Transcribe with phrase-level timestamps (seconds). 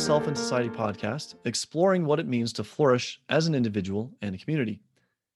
[0.00, 4.38] Self and Society podcast, exploring what it means to flourish as an individual and a
[4.38, 4.80] community.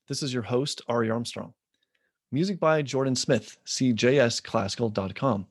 [0.09, 1.53] This is your host, Ari Armstrong.
[2.33, 5.47] Music by Jordan Smith, cjsclassical.com.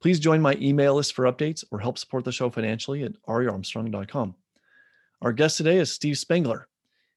[0.00, 4.34] Please join my email list for updates or help support the show financially at ariarmstrong.com.
[5.22, 6.66] Our guest today is Steve Spangler.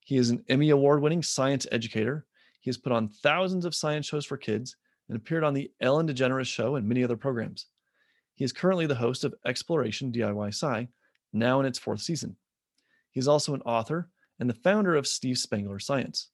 [0.02, 2.28] He is an Emmy Award winning science educator.
[2.62, 4.76] He has put on thousands of science shows for kids
[5.10, 7.66] and appeared on The Ellen DeGeneres Show and many other programs.
[8.36, 10.88] He is currently the host of Exploration DIY Sci,
[11.36, 12.36] now in its fourth season.
[13.12, 16.30] He's also an author and the founder of Steve Spangler Science.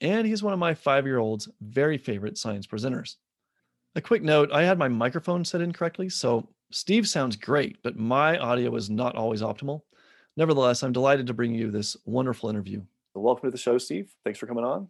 [0.00, 3.16] And he's one of my five year old's very favorite science presenters.
[3.96, 8.38] A quick note I had my microphone set incorrectly, so Steve sounds great, but my
[8.38, 9.82] audio is not always optimal.
[10.36, 12.82] Nevertheless, I'm delighted to bring you this wonderful interview.
[13.14, 14.14] Welcome to the show, Steve.
[14.24, 14.88] Thanks for coming on.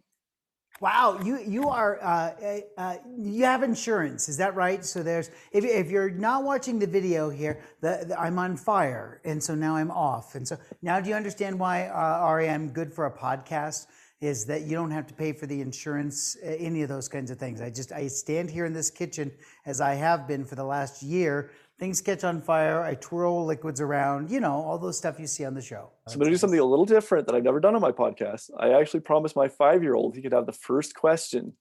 [0.81, 4.85] Wow, you you are uh, uh, uh, you have insurance, is that right?
[4.85, 9.19] So there's if if you're not watching the video here, the, the, I'm on fire,
[9.25, 12.93] and so now I'm off, and so now do you understand why uh, I'm good
[12.93, 13.87] for a podcast?
[14.21, 17.29] Is that you don't have to pay for the insurance, uh, any of those kinds
[17.31, 17.61] of things.
[17.61, 19.31] I just I stand here in this kitchen
[19.65, 22.83] as I have been for the last year things catch on fire.
[22.83, 25.89] I twirl liquids around, you know, all those stuff you see on the show.
[26.07, 27.91] So I'm going to do something a little different that I've never done on my
[27.91, 28.51] podcast.
[28.59, 31.53] I actually promised my five year old he could have the first question.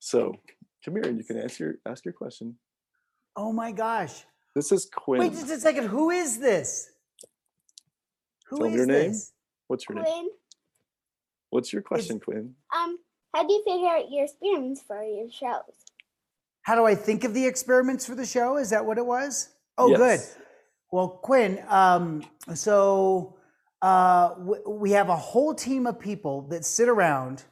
[0.00, 0.34] So
[0.84, 2.56] come here and you can ask your ask your question.
[3.36, 4.24] Oh my gosh.
[4.54, 5.20] This is Quinn.
[5.20, 5.86] Wait just a second.
[5.86, 6.90] Who is this?
[8.48, 9.12] Who Tell is your name.
[9.12, 9.32] This?
[9.68, 10.04] What's your name?
[10.04, 10.22] Quinn.
[10.24, 10.30] name?
[11.50, 12.54] What's your question, it's, Quinn?
[12.76, 12.98] Um,
[13.34, 15.87] how do you figure out your experiments for your shows?
[16.68, 18.58] How do I think of the experiments for the show?
[18.58, 19.48] Is that what it was?
[19.78, 19.98] Oh, yes.
[19.98, 20.44] good.
[20.92, 22.22] Well, Quinn, um,
[22.54, 23.38] so
[23.80, 27.42] uh, w- we have a whole team of people that sit around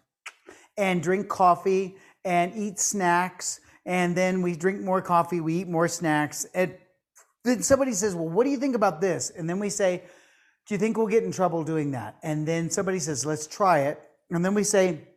[0.76, 3.60] and drink coffee and eat snacks.
[3.86, 6.44] And then we drink more coffee, we eat more snacks.
[6.54, 6.74] And
[7.42, 9.30] then somebody says, Well, what do you think about this?
[9.30, 10.02] And then we say,
[10.66, 12.18] Do you think we'll get in trouble doing that?
[12.22, 13.98] And then somebody says, Let's try it.
[14.30, 15.08] And then we say,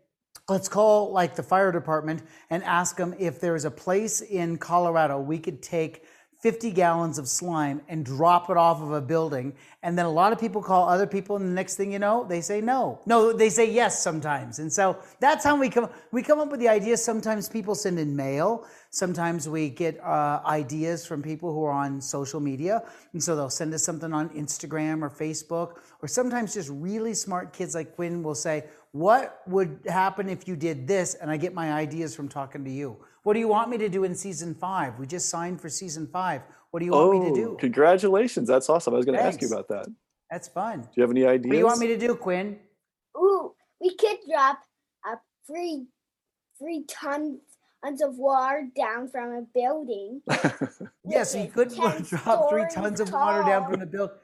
[0.48, 4.58] let's call like the fire department and ask them if there is a place in
[4.58, 6.04] Colorado we could take
[6.40, 9.54] 50 gallons of slime and drop it off of a building.
[9.84, 12.24] And then a lot of people call other people, and the next thing you know,
[12.24, 13.02] they say no.
[13.06, 14.60] No, they say yes sometimes.
[14.60, 16.96] And so that's how we come we come up with the idea.
[16.96, 18.66] Sometimes people send in mail.
[18.92, 22.84] Sometimes we get uh, ideas from people who are on social media.
[23.14, 25.78] And so they'll send us something on Instagram or Facebook.
[26.02, 30.56] Or sometimes just really smart kids like Quinn will say, What would happen if you
[30.56, 31.14] did this?
[31.14, 32.98] And I get my ideas from talking to you.
[33.24, 34.98] What do you want me to do in season five?
[34.98, 36.42] We just signed for season five.
[36.72, 37.52] What do you want oh, me to do?
[37.52, 38.48] Oh, congratulations.
[38.48, 38.94] That's awesome.
[38.94, 39.88] I was going to ask you about that.
[40.32, 40.82] That's fun.
[40.82, 41.48] Do you have any ideas?
[41.48, 42.58] What do you want me to do, Quinn?
[43.18, 44.60] Ooh, we could drop
[45.06, 45.18] a
[45.48, 45.86] free
[46.60, 47.40] free tons
[47.84, 50.22] tons of water down from a building.
[51.06, 51.70] yes, you could
[52.06, 54.16] drop three tons of water down from the building.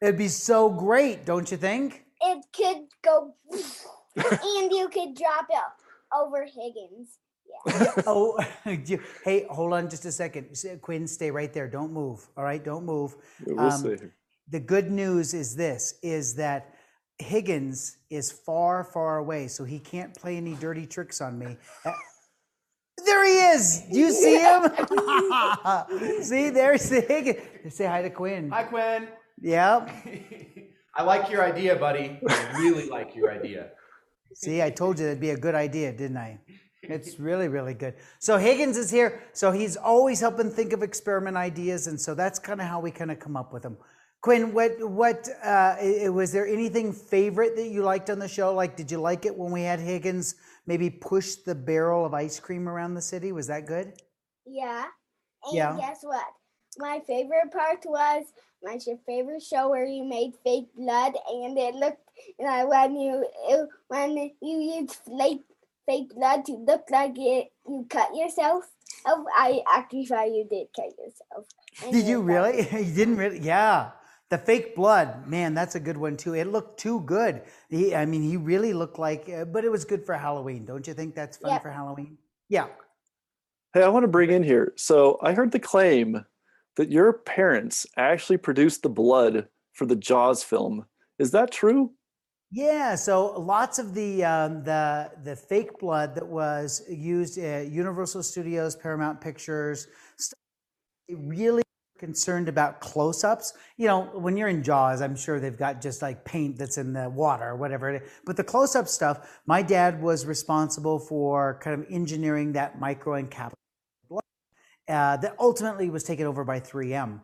[0.00, 2.04] It'd be so great, don't you think?
[2.20, 7.18] It could go, and you could drop it over Higgins.
[7.64, 7.92] Yeah.
[8.06, 8.38] oh,
[9.24, 10.56] hey, hold on just a second.
[10.82, 11.68] Quinn, stay right there.
[11.68, 12.26] Don't move.
[12.36, 13.16] All right, don't move.
[13.46, 14.12] we'll um,
[14.48, 16.74] the good news is this: is that
[17.18, 21.56] Higgins is far, far away, so he can't play any dirty tricks on me.
[23.04, 23.82] There he is.
[23.92, 24.62] Do you see him?
[26.22, 27.74] see, there's the Higgins.
[27.74, 28.50] Say hi to Quinn.
[28.50, 29.08] Hi, Quinn.
[29.40, 29.90] Yep.
[30.94, 32.18] I like your idea, buddy.
[32.26, 33.70] I really like your idea.
[34.34, 36.38] See, I told you that'd be a good idea, didn't I?
[36.82, 37.94] It's really, really good.
[38.18, 39.22] So Higgins is here.
[39.32, 42.90] So he's always helping think of experiment ideas, and so that's kind of how we
[42.90, 43.76] kind of come up with them.
[44.20, 45.76] Quinn, what what uh,
[46.12, 48.52] was there anything favorite that you liked on the show?
[48.52, 50.34] Like, did you like it when we had Higgins
[50.66, 53.32] maybe push the barrel of ice cream around the city?
[53.32, 53.92] Was that good?
[54.44, 54.86] Yeah.
[55.44, 55.76] And yeah.
[55.78, 56.24] guess what?
[56.78, 58.24] My favorite part was
[58.62, 62.02] my favorite show where you made fake blood, and it looked
[62.38, 65.44] like when you it, when you used fake
[65.86, 68.64] fake blood to look like it you cut yourself.
[69.06, 71.92] Oh, I actually thought you did cut yourself.
[71.92, 72.62] Did you really?
[72.72, 73.38] you didn't really?
[73.38, 73.92] Yeah.
[74.28, 76.34] The fake blood, man, that's a good one too.
[76.34, 77.42] It looked too good.
[77.68, 80.64] He, I mean, he really looked like, uh, but it was good for Halloween.
[80.64, 81.62] Don't you think that's fun yep.
[81.62, 82.18] for Halloween?
[82.48, 82.66] Yeah.
[83.72, 84.72] Hey, I want to bring in here.
[84.76, 86.24] So I heard the claim
[86.76, 90.86] that your parents actually produced the blood for the Jaws film.
[91.18, 91.92] Is that true?
[92.50, 98.22] Yeah, so lots of the um, the the fake blood that was used at Universal
[98.22, 99.88] Studios, Paramount Pictures,
[101.10, 101.62] really
[101.98, 103.54] concerned about close-ups.
[103.76, 106.92] You know, when you're in Jaws, I'm sure they've got just like paint that's in
[106.92, 108.02] the water or whatever.
[108.24, 113.52] But the close-up stuff, my dad was responsible for kind of engineering that micro encapsulated
[114.08, 114.22] blood
[114.88, 117.20] uh, that ultimately was taken over by 3M.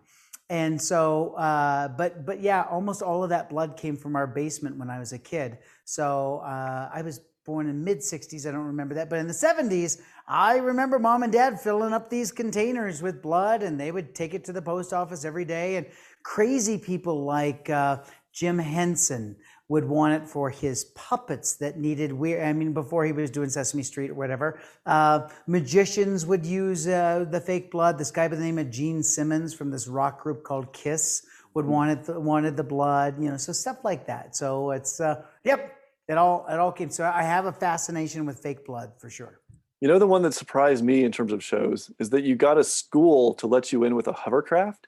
[0.50, 4.76] and so, uh, but but yeah, almost all of that blood came from our basement
[4.76, 5.58] when I was a kid.
[5.84, 8.46] So uh, I was born in mid 60s.
[8.46, 12.08] I don't remember that, but in the 70s, I remember mom and dad filling up
[12.08, 15.76] these containers with blood, and they would take it to the post office every day.
[15.76, 15.86] And
[16.22, 17.98] crazy people like uh,
[18.32, 19.36] Jim Henson
[19.68, 22.44] would want it for his puppets that needed weird.
[22.44, 27.24] I mean, before he was doing Sesame Street or whatever, uh, magicians would use uh,
[27.30, 27.98] the fake blood.
[27.98, 31.64] This guy by the name of Gene Simmons from this rock group called Kiss would
[31.64, 33.14] want it, wanted the blood.
[33.18, 34.36] You know, so stuff like that.
[34.36, 35.74] So it's uh, yep,
[36.08, 36.90] it all it all came.
[36.90, 39.40] So I have a fascination with fake blood for sure.
[39.80, 42.56] You know, the one that surprised me in terms of shows is that you got
[42.56, 44.86] a school to let you in with a hovercraft,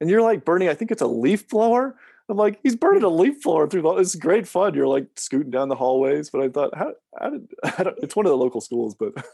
[0.00, 0.68] and you're like Bernie.
[0.68, 1.96] I think it's a leaf blower
[2.28, 3.88] I'm like, he's burning a leaf blower through the.
[3.96, 4.74] It's great fun.
[4.74, 7.48] You're like scooting down the hallways, but I thought, how, how did?
[8.02, 9.12] it's one of the local schools, but.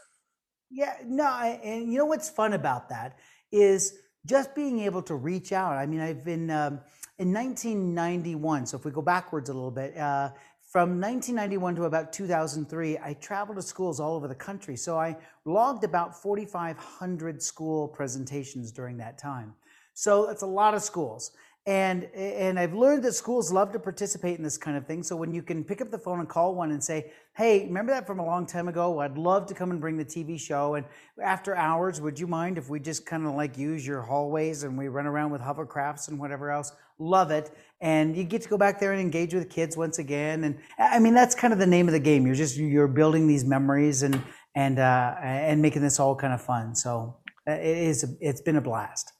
[0.71, 3.19] Yeah, no, and you know what's fun about that
[3.49, 5.77] is just being able to reach out.
[5.77, 6.81] I mean, I've been um,
[7.17, 8.65] in 1991.
[8.65, 10.31] So if we go backwards a little bit, uh,
[10.75, 14.75] from 1991 to about 2003, I traveled to schools all over the country.
[14.75, 19.53] So I logged about 4,500 school presentations during that time.
[19.93, 21.31] So that's a lot of schools
[21.67, 25.01] and and I've learned that schools love to participate in this kind of thing.
[25.01, 27.91] So when you can pick up the phone and call one and say, "Hey, remember
[27.91, 28.99] that from a long time ago?
[28.99, 30.85] I'd love to come and bring the TV show." And
[31.23, 34.77] after hours, would you mind if we just kind of like use your hallways and
[34.77, 36.71] we run around with hovercrafts and whatever else?
[36.99, 37.51] Love it.
[37.81, 40.43] And you get to go back there and engage with kids once again.
[40.43, 42.27] And I mean, that's kind of the name of the game.
[42.27, 44.21] You're just you're building these memories and
[44.53, 46.75] and uh, and making this all kind of fun.
[46.75, 47.17] So
[47.47, 48.05] uh, it is.
[48.21, 49.13] It's been a blast.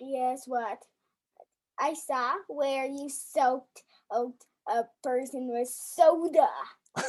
[0.00, 0.78] And guess what?
[1.78, 6.48] I saw where you soaked a person with soda.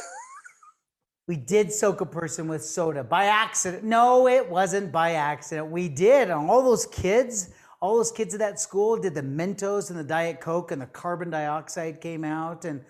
[1.28, 3.84] we did soak a person with soda by accident.
[3.84, 5.70] No, it wasn't by accident.
[5.70, 6.30] We did.
[6.30, 10.04] And all those kids, all those kids at that school did the Mentos and the
[10.04, 12.82] Diet Coke, and the carbon dioxide came out, and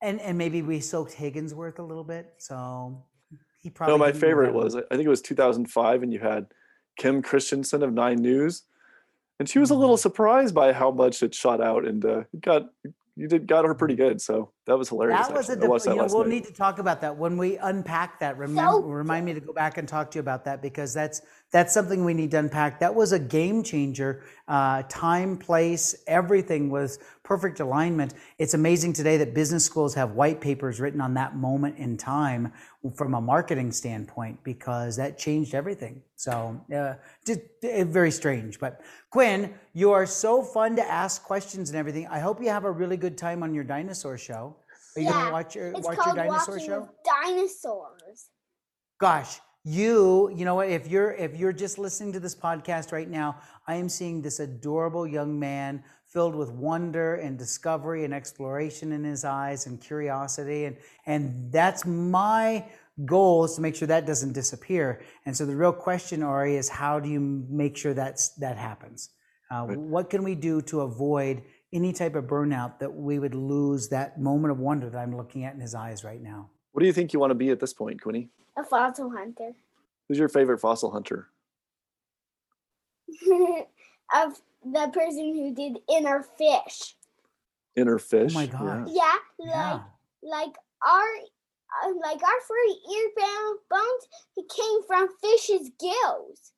[0.00, 2.34] and and maybe we soaked Higginsworth a little bit.
[2.38, 3.04] So
[3.60, 3.94] he probably.
[3.94, 6.46] No, my favorite was I think it was 2005, and you had
[6.96, 8.64] Kim Christensen of Nine News
[9.42, 10.02] and she was a little mm-hmm.
[10.02, 12.70] surprised by how much it shot out and uh, got
[13.16, 14.20] you did got her pretty good.
[14.20, 15.26] So that was hilarious.
[15.26, 15.66] That was actually.
[15.66, 16.30] a you know, we'll night.
[16.30, 18.38] need to talk about that when we unpack that.
[18.38, 21.20] Remember, so, remind me to go back and talk to you about that because that's
[21.50, 22.78] that's something we need to unpack.
[22.78, 24.22] That was a game changer.
[24.46, 28.14] Uh, time, place, everything was perfect alignment.
[28.38, 32.52] It's amazing today that business schools have white papers written on that moment in time
[32.94, 36.02] from a marketing standpoint because that changed everything.
[36.16, 36.94] So, uh,
[37.26, 38.60] just, uh, very strange.
[38.60, 38.80] But
[39.10, 42.06] Quinn, you are so fun to ask questions and everything.
[42.06, 44.51] I hope you have a really good time on your dinosaur show.
[44.96, 46.88] Are you yeah, gonna watch your watch your dinosaur show?
[47.04, 48.28] Dinosaurs.
[48.98, 53.08] Gosh, you you know what if you're if you're just listening to this podcast right
[53.08, 53.36] now
[53.68, 59.04] i am seeing this adorable young man filled with wonder and discovery and exploration in
[59.04, 62.64] his eyes and curiosity and and that's my
[63.04, 66.68] goal is to make sure that doesn't disappear and so the real question ari is
[66.68, 69.10] how do you make sure that's that happens
[69.52, 69.78] uh, right.
[69.78, 71.40] what can we do to avoid
[71.72, 75.44] any type of burnout that we would lose that moment of wonder that i'm looking
[75.44, 77.60] at in his eyes right now what do you think you want to be at
[77.60, 79.52] this point quinny a fossil hunter.
[80.08, 81.28] Who's your favorite fossil hunter?
[84.14, 86.96] of the person who did inner fish.
[87.76, 88.32] Inner fish.
[88.32, 88.88] Oh my god.
[88.90, 89.80] Yeah, like yeah.
[90.22, 90.54] like
[90.86, 91.08] our
[91.84, 93.10] uh, like our furry ear
[93.70, 94.06] bones
[94.36, 96.52] it came from fish's gills.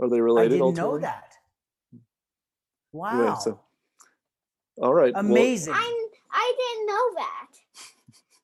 [0.00, 0.54] Are they related?
[0.54, 1.34] I didn't know that.
[2.92, 3.22] Wow.
[3.22, 3.60] Yeah, so,
[4.78, 5.12] all right.
[5.14, 5.72] Amazing.
[5.72, 7.46] Well, I I didn't know that.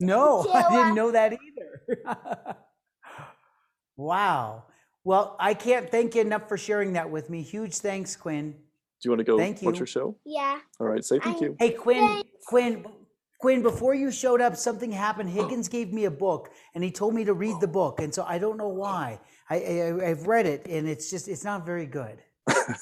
[0.02, 2.56] No, I didn't know that either.
[3.96, 4.64] Wow.
[5.04, 7.42] Well, I can't thank you enough for sharing that with me.
[7.42, 8.52] Huge thanks, Quinn.
[8.52, 8.58] Do
[9.04, 9.80] you want to go thank watch you.
[9.80, 10.16] your show?
[10.24, 10.58] Yeah.
[10.80, 11.04] All right.
[11.04, 11.54] Say thank you.
[11.58, 11.98] Hey, Quinn.
[11.98, 12.28] Thanks.
[12.46, 12.86] Quinn.
[13.40, 15.28] Quinn, before you showed up, something happened.
[15.28, 18.24] Higgins gave me a book, and he told me to read the book, and so
[18.26, 19.20] I don't know why.
[19.50, 22.22] I, I have read it, and it's just it's not very good.
[22.48, 22.74] you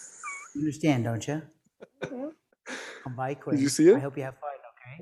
[0.56, 1.42] understand, don't you?
[2.02, 2.28] Mm-hmm.
[3.04, 3.56] Come by, Quinn.
[3.56, 3.96] Did you see it?
[3.96, 4.48] I hope you have fun.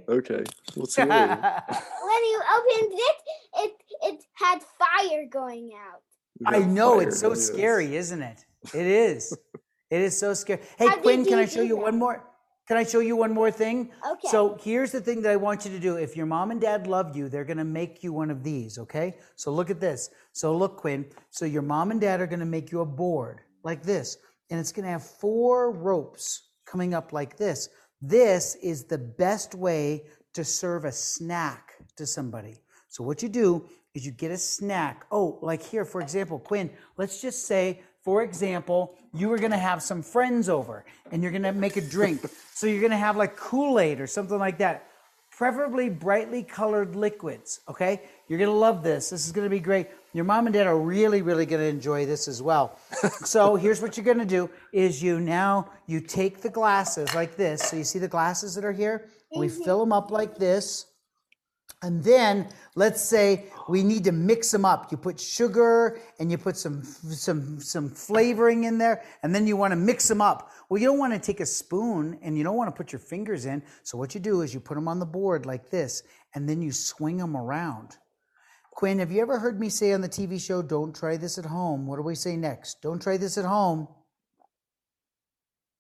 [0.09, 0.35] Okay.
[0.35, 0.45] Okay.
[0.75, 1.37] We'll see you later.
[1.39, 3.17] when you opened it,
[3.57, 6.03] it it had fire going out.
[6.45, 8.45] I know it's so scary, isn't it?
[8.75, 9.37] It is.
[9.91, 10.61] it is so scary.
[10.79, 11.83] Hey, How Quinn, can I show you that?
[11.83, 12.23] one more?
[12.69, 13.91] Can I show you one more thing?
[14.11, 14.29] Okay.
[14.29, 15.97] So here's the thing that I want you to do.
[15.97, 18.77] If your mom and dad love you, they're going to make you one of these,
[18.77, 19.19] okay?
[19.37, 20.11] So look at this.
[20.33, 21.07] So look, Quinn.
[21.31, 24.19] So your mom and dad are going to make you a board like this,
[24.51, 27.69] and it's going to have four ropes coming up like this.
[28.03, 30.05] This is the best way
[30.35, 32.59] to serve a snack to somebody.
[32.89, 35.07] So what you do is you get a snack.
[35.11, 39.83] Oh, like here, for example, Quinn, let's just say for example, you were to have
[39.83, 42.25] some friends over and you're to make a drink.
[42.55, 44.87] so you're to have like Kool Aid or something like that.
[45.33, 47.63] Preferably brightly colored liquids.
[47.69, 48.03] Okay.
[48.29, 49.11] You're to love this.
[49.11, 49.89] This is to be great.
[50.17, 52.79] Your mom and dad are really, really going to enjoy this as well.
[53.23, 57.37] so here's what you're going to do is you now, you take the glasses like
[57.37, 57.61] this.
[57.61, 59.11] So you see the glasses that are here?
[59.37, 59.63] We mm-hmm.
[59.63, 60.87] fill them up like this.
[61.83, 64.91] And then let's say we need to mix them up.
[64.91, 69.59] You put sugar and you put some some some flavoring in there, and then you
[69.59, 70.51] want to mix them up.
[70.71, 73.01] Well, you don't want to take a spoon and you don't want to put your
[73.01, 73.63] fingers in.
[73.83, 76.03] So what you do is you put them on the board like this,
[76.35, 77.99] and then you swing them around.
[78.77, 81.47] Quinn, have you ever heard me say on the TV show, "Don't try this at
[81.47, 81.87] home"?
[81.87, 82.81] What do we say next?
[82.83, 83.89] Don't try this at home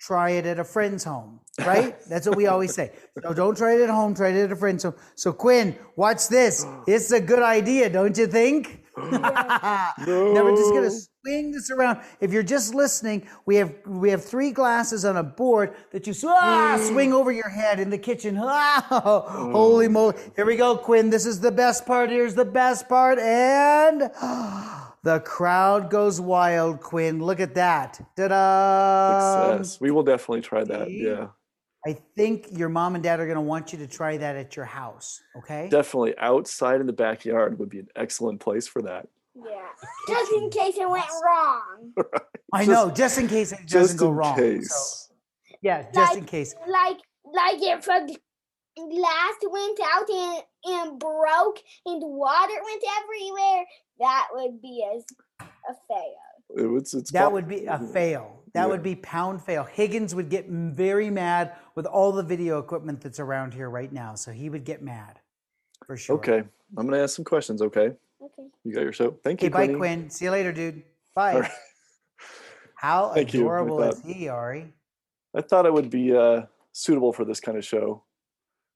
[0.00, 1.96] try it at a friend's home, right?
[2.08, 2.92] That's what we always say.
[3.22, 4.94] So don't try it at home, try it at a friend's home.
[5.14, 6.64] So Quinn, watch this.
[6.86, 8.84] It's a good idea, don't you think?
[8.96, 9.08] no.
[9.98, 10.90] Now we're just gonna
[11.26, 12.00] swing this around.
[12.20, 16.14] If you're just listening, we have we have three glasses on a board that you
[16.24, 18.38] ah, swing over your head in the kitchen.
[18.40, 18.86] Ah,
[19.52, 20.16] holy moly!
[20.34, 21.10] Here we go, Quinn.
[21.10, 22.10] This is the best part.
[22.10, 24.10] Here's the best part, and.
[25.02, 27.22] The crowd goes wild, Quinn.
[27.22, 28.00] Look at that.
[28.16, 29.54] Ta-da!
[29.60, 29.80] Success.
[29.80, 30.90] We will definitely try that.
[30.90, 31.28] Yeah.
[31.86, 34.56] I think your mom and dad are going to want you to try that at
[34.56, 35.22] your house.
[35.38, 35.68] Okay.
[35.68, 39.06] Definitely outside in the backyard would be an excellent place for that.
[39.36, 39.68] Yeah.
[40.08, 41.92] Just in case it went wrong.
[41.96, 42.22] right.
[42.52, 44.36] I just, know, just in case it doesn't go wrong.
[44.36, 44.70] Case.
[44.70, 45.14] So,
[45.62, 46.54] yeah, just like, in case.
[46.66, 48.06] Like like if a
[48.76, 53.64] glass went out and, and broke and water went everywhere,
[53.98, 56.76] that would be a, a fail.
[56.76, 58.44] It's, it's that would be a fail.
[58.54, 58.66] That yeah.
[58.66, 59.64] would be pound fail.
[59.64, 64.14] Higgins would get very mad with all the video equipment that's around here right now.
[64.14, 65.18] So he would get mad
[65.84, 66.16] for sure.
[66.16, 66.44] Okay.
[66.76, 67.60] I'm going to ask some questions.
[67.60, 67.92] Okay.
[68.22, 68.48] Okay.
[68.64, 69.16] You got your show.
[69.22, 69.48] Thank you.
[69.48, 70.10] Okay, bye, Quinn.
[70.10, 70.82] See you later, dude.
[71.14, 71.40] Bye.
[71.40, 71.50] Right.
[72.76, 74.72] How Thank adorable is he, Ari?
[75.34, 76.42] I thought it would be uh,
[76.72, 78.02] suitable for this kind of show.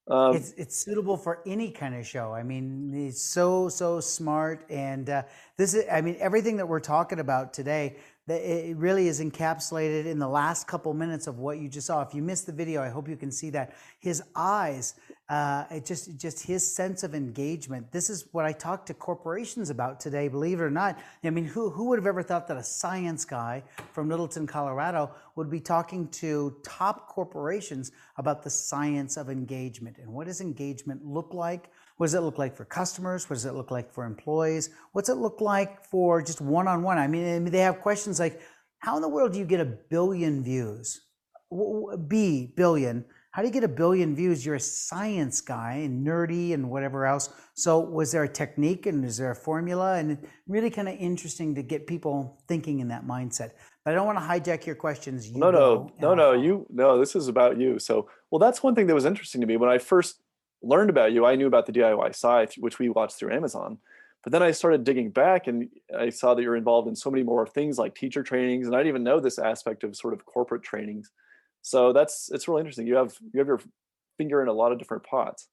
[0.09, 2.32] Um, it's it's suitable for any kind of show.
[2.32, 5.23] I mean, he's so so smart, and uh,
[5.56, 5.85] this is.
[5.90, 7.97] I mean, everything that we're talking about today
[8.34, 12.02] it really is encapsulated in the last couple minutes of what you just saw.
[12.02, 14.94] If you missed the video, I hope you can see that his eyes,
[15.28, 17.90] uh, it just just his sense of engagement.
[17.92, 20.28] This is what I talk to corporations about today.
[20.28, 23.25] Believe it or not, I mean, who who would have ever thought that a science
[23.25, 29.99] guy from Littleton, Colorado, would be talking to top corporations about the science of engagement
[29.99, 31.70] and what does engagement look like?
[32.00, 33.28] What does it look like for customers?
[33.28, 34.71] What does it look like for employees?
[34.92, 36.97] What's it look like for just one on one?
[36.97, 38.40] I mean, they have questions like,
[38.78, 40.99] how in the world do you get a billion views?
[42.09, 43.04] B, billion.
[43.33, 44.47] How do you get a billion views?
[44.47, 47.28] You're a science guy and nerdy and whatever else.
[47.52, 49.97] So, was there a technique and is there a formula?
[49.97, 53.50] And really kind of interesting to get people thinking in that mindset.
[53.85, 55.28] But I don't want to hijack your questions.
[55.28, 56.33] You no, no, no, no.
[56.33, 56.99] You no.
[56.99, 57.78] This is about you.
[57.78, 60.23] So, well, that's one thing that was interesting to me when I first
[60.62, 63.79] learned about you, I knew about the DIY site, which we watched through Amazon.
[64.23, 67.23] But then I started digging back and I saw that you're involved in so many
[67.23, 68.67] more things like teacher trainings.
[68.67, 71.11] And I didn't even know this aspect of sort of corporate trainings.
[71.62, 72.87] So that's it's really interesting.
[72.87, 73.61] You have you have your
[74.19, 75.49] finger in a lot of different pots.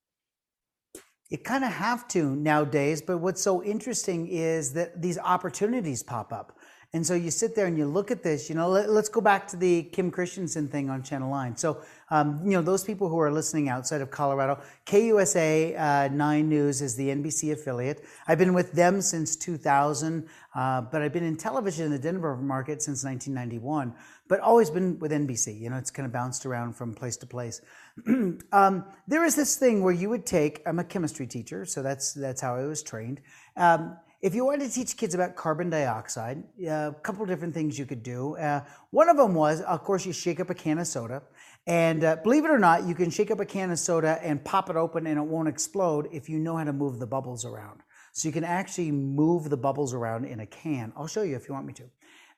[1.29, 6.31] You kind of have to nowadays, but what's so interesting is that these opportunities pop
[6.31, 6.56] up.
[6.93, 9.19] And so you sit there and you look at this, you know, let, us go
[9.19, 11.57] back to the Kim Christensen thing on Channel 9.
[11.57, 16.49] So, um, you know, those people who are listening outside of Colorado, KUSA uh, 9
[16.49, 18.05] News is the NBC affiliate.
[18.25, 22.37] I've been with them since 2000, uh, but I've been in television in the Denver
[22.37, 23.93] market since 1991,
[24.29, 25.59] but always been with NBC.
[25.59, 27.61] You know, it's kind of bounced around from place to place.
[28.07, 32.13] um, there is this thing where you would take, I'm a chemistry teacher, so that's,
[32.13, 33.19] that's how I was trained.
[33.57, 37.85] Um, if you wanted to teach kids about carbon dioxide, a couple different things you
[37.85, 38.35] could do.
[38.37, 41.21] Uh, one of them was, of course, you shake up a can of soda.
[41.67, 44.43] And uh, believe it or not, you can shake up a can of soda and
[44.43, 47.45] pop it open and it won't explode if you know how to move the bubbles
[47.45, 47.81] around.
[48.13, 50.93] So you can actually move the bubbles around in a can.
[50.95, 51.83] I'll show you if you want me to.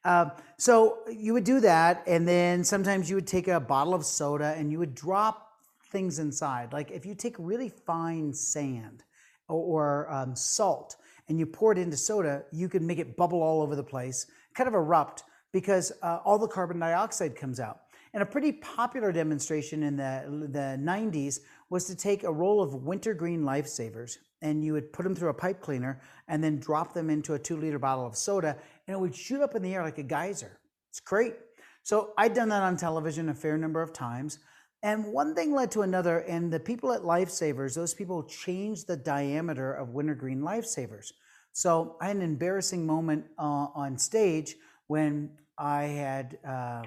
[0.04, 4.06] Uh, so you would do that, and then sometimes you would take a bottle of
[4.06, 5.54] soda and you would drop
[5.92, 6.74] things inside.
[6.74, 9.04] Like if you take really fine sand
[9.48, 9.58] or,
[10.06, 10.96] or um, salt,
[11.30, 14.26] and you pour it into soda, you can make it bubble all over the place,
[14.56, 17.82] kind of erupt because uh, all the carbon dioxide comes out.
[18.14, 22.74] And a pretty popular demonstration in the, the 90s was to take a roll of
[22.74, 27.10] wintergreen lifesavers and you would put them through a pipe cleaner and then drop them
[27.10, 28.58] into a two liter bottle of soda
[28.88, 30.60] and it would shoot up in the air like a geyser.
[30.90, 31.36] It's great.
[31.84, 34.40] So I'd done that on television a fair number of times.
[34.82, 38.96] And one thing led to another, and the people at Lifesavers, those people changed the
[38.96, 41.12] diameter of wintergreen lifesavers.
[41.52, 44.56] So I had an embarrassing moment uh, on stage
[44.88, 46.84] when I had uh,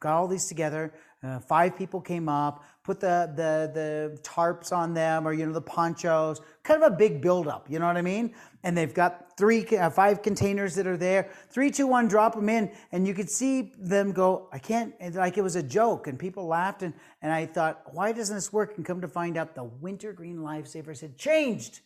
[0.00, 0.92] got all these together.
[1.22, 5.52] Uh, five people came up, put the, the the tarps on them, or you know
[5.52, 6.40] the ponchos.
[6.64, 8.34] Kind of a big buildup, you know what I mean?
[8.62, 11.30] And they've got three, uh, five containers that are there.
[11.48, 14.48] Three, two, one, drop them in, and you could see them go.
[14.52, 14.94] I can't.
[15.14, 18.52] Like it was a joke, and people laughed, and and I thought, why doesn't this
[18.52, 18.76] work?
[18.76, 21.80] And come to find out, the wintergreen lifesavers had changed.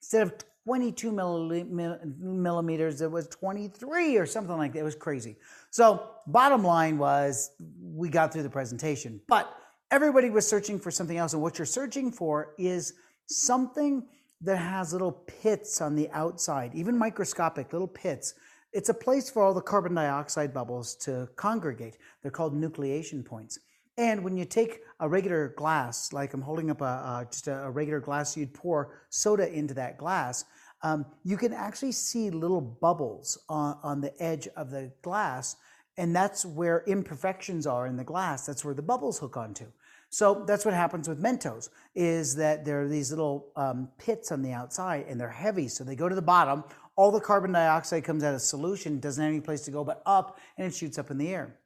[0.00, 4.78] Instead of 22 millimeters, it was 23 or something like that.
[4.78, 5.36] It was crazy.
[5.70, 7.50] So, bottom line was
[7.82, 9.54] we got through the presentation, but
[9.90, 11.32] everybody was searching for something else.
[11.34, 12.94] And what you're searching for is
[13.26, 14.06] something
[14.44, 18.34] that has little pits on the outside, even microscopic little pits.
[18.72, 21.96] It's a place for all the carbon dioxide bubbles to congregate.
[22.22, 23.58] They're called nucleation points.
[23.96, 27.70] And when you take a regular glass, like I'm holding up a, just a, a,
[27.70, 30.44] regular glass, you'd pour soda into that glass.
[30.82, 35.56] Um, you can actually see little bubbles on, on the edge of the glass,
[35.96, 38.46] and that's where imperfections are in the glass.
[38.46, 39.66] That's where the bubbles hook onto.
[40.14, 44.42] So that's what happens with Mentos, is that there are these little um, pits on
[44.42, 46.62] the outside, and they're heavy, so they go to the bottom.
[46.94, 50.02] All the carbon dioxide comes out of solution, doesn't have any place to go but
[50.06, 51.56] up, and it shoots up in the air.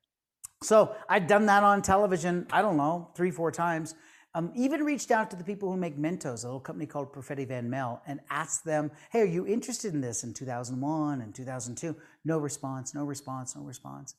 [0.62, 3.94] So I'd done that on television, I don't know, three, four times.
[4.34, 7.46] Um, even reached out to the people who make Mentos, a little company called Perfetti
[7.46, 11.94] Van Melle, and asked them, hey, are you interested in this in 2001 and 2002?
[12.24, 14.14] No response, no response, no response.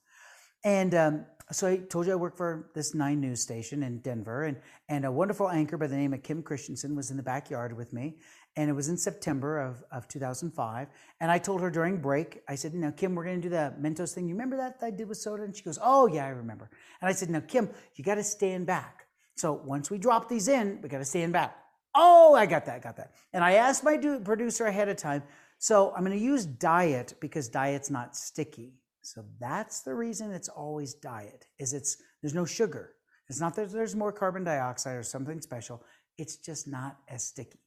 [0.63, 4.44] And um, so I told you I work for this nine news station in Denver,
[4.44, 7.75] and, and a wonderful anchor by the name of Kim Christensen was in the backyard
[7.75, 8.18] with me.
[8.56, 10.88] And it was in September of, of 2005.
[11.22, 13.74] And I told her during break, I said, Now, Kim, we're going to do the
[13.79, 14.27] Mentos thing.
[14.27, 15.44] You remember that I did with soda?
[15.44, 16.70] And she goes, Oh, yeah, I remember.
[17.01, 19.06] And I said, Now, Kim, you got to stand back.
[19.36, 21.56] So once we drop these in, we got to stand back.
[21.96, 23.13] Oh, I got that, got that.
[23.34, 25.24] And I asked my producer ahead of time.
[25.58, 28.74] So I'm going to use diet because diet's not sticky.
[29.13, 31.45] So that's the reason it's always diet.
[31.59, 32.93] Is it's there's no sugar.
[33.29, 35.83] It's not that there's more carbon dioxide or something special.
[36.17, 37.59] It's just not as sticky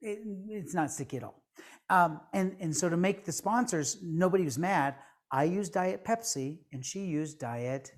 [0.00, 1.42] it, it's not sticky at all.
[1.88, 4.94] Um, and, and so to make the sponsors, nobody was mad.
[5.32, 7.92] I used Diet Pepsi and she used Diet.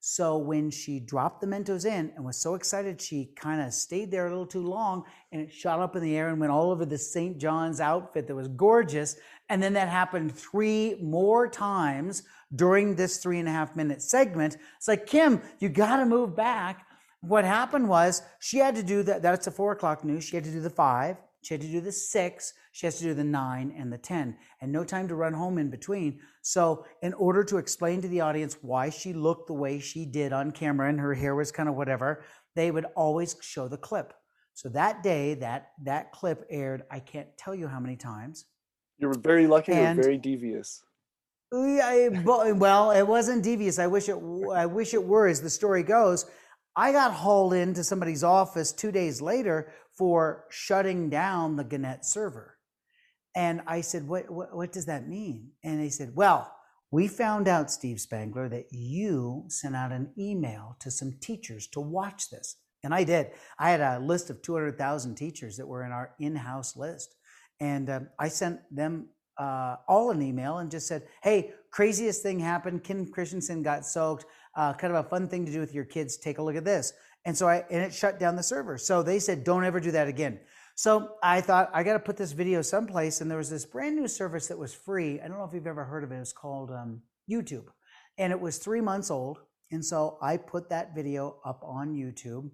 [0.00, 4.10] So when she dropped the Mentos in and was so excited, she kind of stayed
[4.10, 6.70] there a little too long and it shot up in the air and went all
[6.70, 7.38] over the St.
[7.38, 9.16] John's outfit that was gorgeous.
[9.50, 12.22] And then that happened three more times
[12.54, 14.56] during this three and a half minute segment.
[14.76, 16.86] It's like, Kim, you got to move back
[17.20, 19.22] what happened was she had to do that.
[19.22, 20.24] That's a four o'clock news.
[20.24, 21.16] She had to do the five.
[21.42, 22.52] She had to do the six.
[22.72, 25.58] She has to do the nine and the 10, and no time to run home
[25.58, 26.20] in between.
[26.42, 30.32] So, in order to explain to the audience why she looked the way she did
[30.32, 32.24] on camera and her hair was kind of whatever,
[32.54, 34.12] they would always show the clip.
[34.54, 36.82] So that day, that that clip aired.
[36.90, 38.44] I can't tell you how many times.
[38.98, 39.72] You were very lucky.
[39.72, 40.82] And, you were very devious.
[41.52, 43.78] Yeah, well, it wasn't devious.
[43.78, 44.16] I wish it.
[44.52, 46.26] I wish it were, as the story goes.
[46.76, 52.56] I got hauled into somebody's office two days later for shutting down the Gannett server.
[53.34, 55.50] And I said, what, what, what, does that mean?
[55.62, 56.52] And they said, Well,
[56.90, 61.80] we found out, Steve Spangler, that you sent out an email to some teachers to
[61.80, 62.56] watch this.
[62.82, 63.30] And I did.
[63.58, 67.14] I had a list of 200,000 teachers that were in our in house list.
[67.60, 72.40] And uh, I sent them uh, all an email and just said, Hey, craziest thing
[72.40, 72.82] happened.
[72.82, 74.24] Kim Christensen got soaked
[74.60, 76.18] uh, kind of a fun thing to do with your kids.
[76.18, 76.92] Take a look at this.
[77.24, 78.76] And so I, and it shut down the server.
[78.76, 80.38] So they said, don't ever do that again.
[80.74, 83.22] So I thought I got to put this video someplace.
[83.22, 85.18] And there was this brand new service that was free.
[85.18, 86.16] I don't know if you've ever heard of it.
[86.16, 87.68] It's called um, YouTube.
[88.18, 89.38] And it was three months old.
[89.70, 92.50] And so I put that video up on YouTube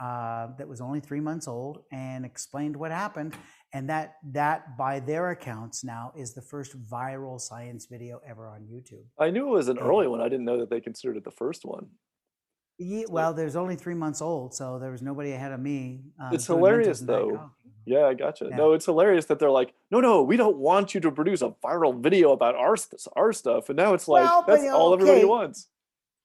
[0.00, 3.34] uh, that was only three months old and explained what happened
[3.72, 8.62] and that that by their accounts now is the first viral science video ever on
[8.62, 9.04] YouTube.
[9.18, 10.20] I knew it was an early one.
[10.20, 11.88] I didn't know that they considered it the first one.
[12.78, 16.00] Yeah, well, there's only three months old, so there was nobody ahead of me.
[16.20, 17.50] Uh, it's hilarious, though.
[17.84, 18.46] Yeah, I gotcha.
[18.50, 18.56] Yeah.
[18.56, 21.54] No, it's hilarious that they're like, no, no, we don't want you to produce a
[21.64, 22.76] viral video about our
[23.16, 25.02] our stuff, and now it's like well, that's but, all okay.
[25.02, 25.68] everybody wants.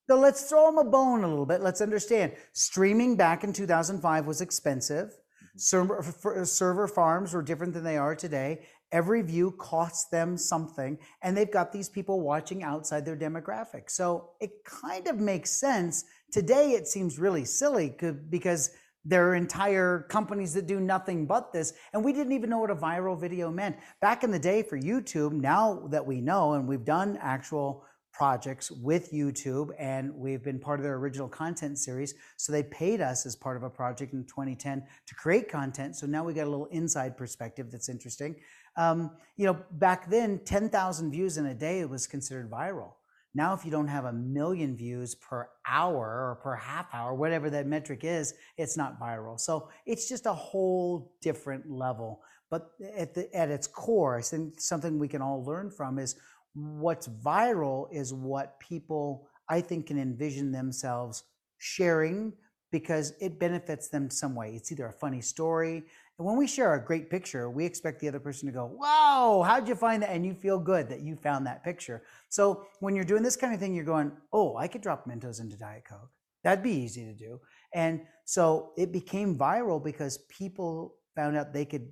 [0.10, 1.62] So let's throw them a bone a little bit.
[1.62, 2.34] Let's understand.
[2.51, 5.13] Streaming back in 2005 was expensive.
[5.56, 5.60] Mm-hmm.
[5.60, 8.66] Server, server farms were different than they are today.
[8.92, 13.89] Every view costs them something, and they've got these people watching outside their demographic.
[13.89, 16.06] So it kind of makes sense.
[16.32, 17.96] Today, it seems really silly
[18.30, 18.72] because
[19.06, 22.70] there are entire companies that do nothing but this, and we didn't even know what
[22.70, 23.76] a viral video meant.
[24.00, 28.71] Back in the day for YouTube, now that we know, and we've done actual projects
[28.71, 32.13] with YouTube, and we've been part of their original content series.
[32.38, 35.95] So they paid us as part of a project in 2010 to create content.
[35.95, 38.36] So now we got a little inside perspective that's interesting.
[38.78, 42.93] Um, you know, back then, 10,000 views in a day was considered viral.
[43.36, 47.49] Now, if you don't have a million views per hour or per half hour, whatever
[47.49, 49.39] that metric is, it's not viral.
[49.39, 52.21] So it's just a whole different level.
[52.52, 56.15] But at, the, at its core, I think something we can all learn from is
[56.54, 61.24] what's viral is what people, I think, can envision themselves
[61.58, 62.34] sharing
[62.72, 64.54] because it benefits them some way.
[64.56, 65.84] It's either a funny story,
[66.20, 69.44] and when we share a great picture, we expect the other person to go, Wow,
[69.46, 70.12] how'd you find that?
[70.12, 72.04] And you feel good that you found that picture.
[72.30, 75.42] So when you're doing this kind of thing, you're going, Oh, I could drop Mentos
[75.42, 76.12] into Diet Coke.
[76.44, 77.39] That'd be easy to do.
[77.74, 81.89] And so it became viral because people found out they could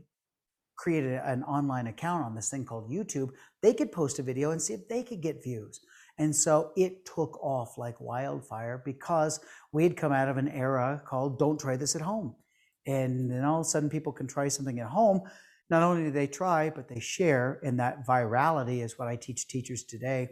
[0.81, 3.29] create a, an online account on this thing called YouTube.
[3.61, 5.79] They could post a video and see if they could get views.
[6.17, 9.39] And so it took off like wildfire because
[9.71, 12.35] we had come out of an era called Don't Try This at Home.
[12.87, 15.21] And then all of a sudden, people can try something at home.
[15.69, 17.59] Not only do they try, but they share.
[17.63, 20.29] And that virality is what I teach teachers today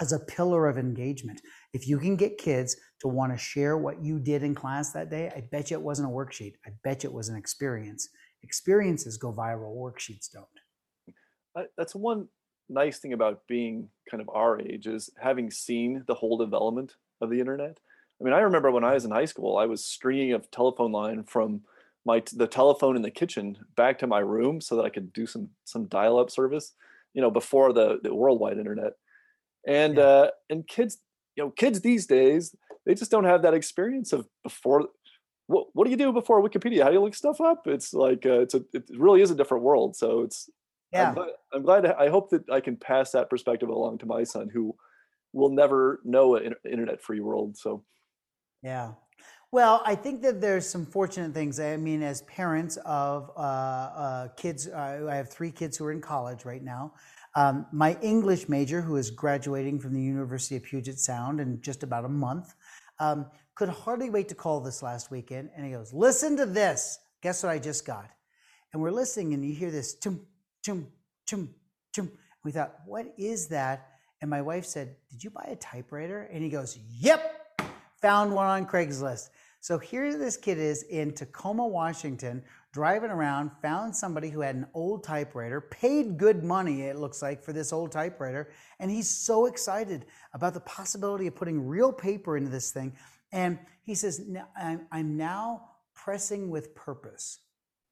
[0.00, 1.40] as a pillar of engagement.
[1.72, 5.10] If you can get kids to want to share what you did in class that
[5.10, 6.54] day, I bet you it wasn't a worksheet.
[6.64, 8.08] I bet you it was an experience.
[8.44, 11.66] Experiences go viral, worksheets don't.
[11.76, 12.28] That's one
[12.68, 17.30] nice thing about being kind of our age is having seen the whole development of
[17.30, 17.78] the internet
[18.20, 20.92] I mean, I remember when I was in high school, I was stringing a telephone
[20.92, 21.62] line from
[22.06, 25.26] my the telephone in the kitchen back to my room so that I could do
[25.26, 26.72] some some dial up service,
[27.12, 28.92] you know, before the the worldwide internet.
[29.66, 30.02] And yeah.
[30.02, 30.98] uh, and kids,
[31.36, 32.54] you know, kids these days
[32.86, 34.88] they just don't have that experience of before.
[35.46, 36.82] What what do you do before Wikipedia?
[36.82, 37.66] How do you look stuff up?
[37.66, 39.96] It's like uh, it's a it really is a different world.
[39.96, 40.48] So it's
[40.92, 41.08] yeah.
[41.08, 44.24] I'm glad, I'm glad I hope that I can pass that perspective along to my
[44.24, 44.74] son who
[45.32, 47.56] will never know an internet free world.
[47.56, 47.84] So
[48.62, 48.92] yeah.
[49.52, 51.60] Well, I think that there's some fortunate things.
[51.60, 55.92] I mean, as parents of uh, uh, kids, uh, I have three kids who are
[55.92, 56.94] in college right now.
[57.36, 61.84] Um, my English major, who is graduating from the University of Puget Sound in just
[61.84, 62.52] about a month,
[62.98, 65.50] um, could hardly wait to call this last weekend.
[65.56, 66.98] And he goes, Listen to this.
[67.22, 68.10] Guess what I just got?
[68.72, 70.20] And we're listening, and you hear this chum,
[70.64, 70.88] chum,
[71.26, 71.50] chum,
[71.94, 72.10] chum.
[72.44, 73.88] We thought, What is that?
[74.20, 76.28] And my wife said, Did you buy a typewriter?
[76.32, 77.44] And he goes, Yep
[78.04, 79.30] found one on Craigslist.
[79.60, 84.66] So here this kid is in Tacoma, Washington, driving around, found somebody who had an
[84.74, 88.50] old typewriter, paid good money, it looks like, for this old typewriter.
[88.78, 92.92] And he's so excited about the possibility of putting real paper into this thing.
[93.34, 94.24] And he says,
[94.56, 97.40] I'm now pressing with purpose.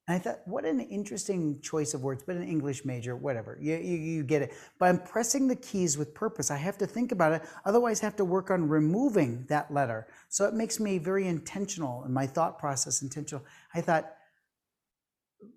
[0.07, 3.77] And I thought, what an interesting choice of words, but an English major, whatever, you,
[3.77, 4.53] you, you, get it.
[4.79, 6.51] But I'm pressing the keys with purpose.
[6.51, 7.43] I have to think about it.
[7.65, 10.07] Otherwise, I have to work on removing that letter.
[10.29, 13.45] So it makes me very intentional in my thought process, intentional.
[13.75, 14.13] I thought,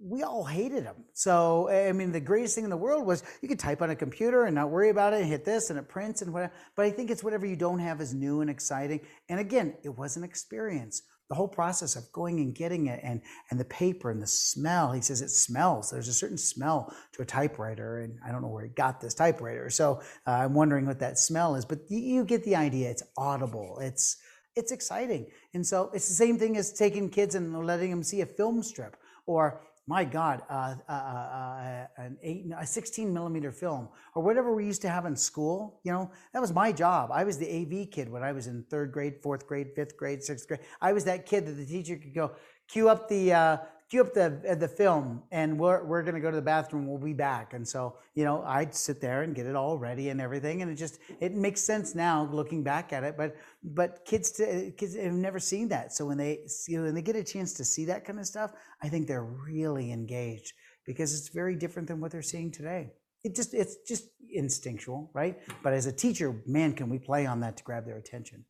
[0.02, 0.96] we all hated them.
[1.14, 3.96] So, I mean, the greatest thing in the world was you could type on a
[3.96, 6.54] computer and not worry about it and hit this and it prints and whatever.
[6.76, 9.02] But I think it's whatever you don't have is new and exciting.
[9.30, 13.22] And again, it was an experience the whole process of going and getting it and
[13.50, 17.22] and the paper and the smell he says it smells there's a certain smell to
[17.22, 20.86] a typewriter and i don't know where he got this typewriter so uh, i'm wondering
[20.86, 24.18] what that smell is but you, you get the idea it's audible it's
[24.56, 28.22] it's exciting and so it's the same thing as taking kids and letting them see
[28.22, 28.96] a film strip
[29.26, 34.66] or my God, uh, uh, uh, an eight, a 16 millimeter film or whatever we
[34.66, 35.80] used to have in school.
[35.84, 37.12] You know, that was my job.
[37.14, 40.24] I was the AV kid when I was in third grade, fourth grade, fifth grade,
[40.24, 40.62] sixth grade.
[40.82, 42.32] I was that kid that the teacher could go
[42.68, 46.42] cue up the cue up the the film and we're, we're to go to the
[46.42, 47.54] bathroom we'll be back.
[47.54, 50.72] And so you know i'd sit there and get it all ready and everything and
[50.72, 54.96] it just it makes sense now looking back at it but but kids to, kids
[54.96, 55.94] have never seen that.
[55.94, 58.52] So when they see when they get a chance to see that kind of stuff
[58.82, 60.54] i think they're really engaged
[60.86, 62.92] because it's very different than what they're seeing today.
[63.24, 65.38] It just it's just instinctual right?
[65.64, 68.46] But as a teacher man can we play on that to grab their attention.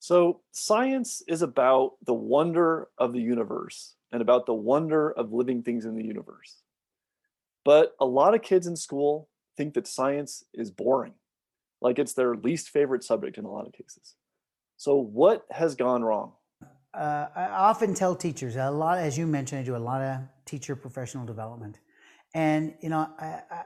[0.00, 5.62] So science is about the wonder of the universe and about the wonder of living
[5.62, 6.62] things in the universe.
[7.64, 11.14] But a lot of kids in school think that science is boring,
[11.80, 14.14] like it's their least favorite subject in a lot of cases.
[14.76, 16.32] So, what has gone wrong?
[16.94, 20.20] Uh, I often tell teachers a lot, as you mentioned, I do a lot of
[20.46, 21.78] teacher professional development.
[22.34, 23.64] And, you know, I, I,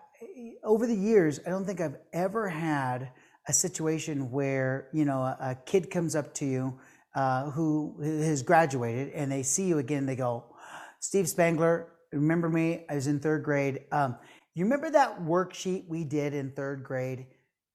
[0.65, 3.11] over the years, I don't think I've ever had
[3.49, 6.79] a situation where, you know, a, a kid comes up to you
[7.51, 10.45] who has graduated and they see you again, they go,
[11.01, 12.85] Steve Spangler, remember me?
[12.89, 13.81] I was in third grade.
[13.91, 14.17] Um,
[14.55, 17.27] you remember that worksheet we did in third grade?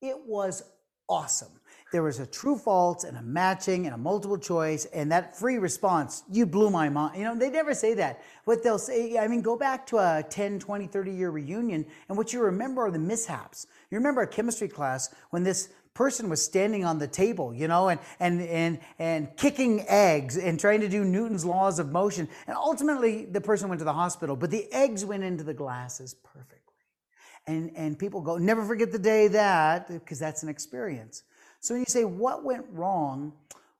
[0.02, 0.64] It was
[1.10, 1.50] awesome.
[1.94, 5.58] there was a true false and a matching and a multiple choice and that free
[5.58, 9.26] response you blew my mind you know they never say that what they'll say i
[9.26, 12.92] mean go back to a 10 20 30 year reunion and what you remember are
[12.92, 17.52] the mishaps you remember a chemistry class when this person was standing on the table,
[17.52, 21.92] you know, and, and, and, and kicking eggs and trying to do Newton's laws of
[21.92, 22.30] motion.
[22.46, 26.14] And ultimately, the person went to the hospital, but the eggs went into the glasses
[26.14, 26.76] perfectly.
[27.48, 31.24] And, and people go, never forget the day that, because that's an experience.
[31.62, 33.34] So when you say, what went wrong?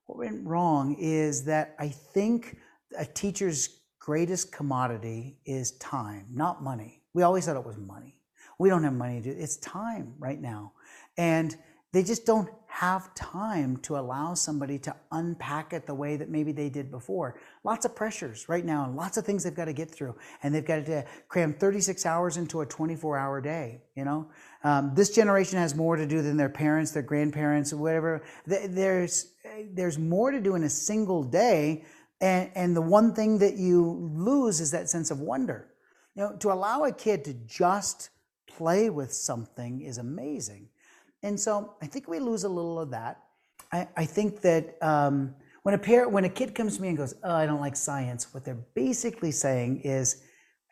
[0.06, 2.58] What went wrong is that I think
[2.98, 7.00] a teacher's greatest commodity is time, not money.
[7.14, 8.16] We always thought it was money.
[8.58, 10.72] We don't have money to do it's time right now.
[11.16, 11.56] And
[11.92, 16.52] they just don't have time to allow somebody to unpack it the way that maybe
[16.52, 17.40] they did before.
[17.64, 20.14] Lots of pressures right now and lots of things they've got to get through.
[20.42, 24.28] And they've got to cram 36 hours into a 24 hour day, you know?
[24.64, 28.22] Um, this generation has more to do than their parents, their grandparents, whatever.
[28.46, 29.32] There's,
[29.72, 31.84] there's more to do in a single day.
[32.20, 35.68] And, and the one thing that you lose is that sense of wonder.
[36.14, 38.10] You know, to allow a kid to just
[38.46, 40.68] play with something is amazing.
[41.22, 43.20] And so I think we lose a little of that.
[43.72, 46.96] I, I think that um, when a parent, when a kid comes to me and
[46.96, 50.22] goes, "Oh, I don't like science," what they're basically saying is,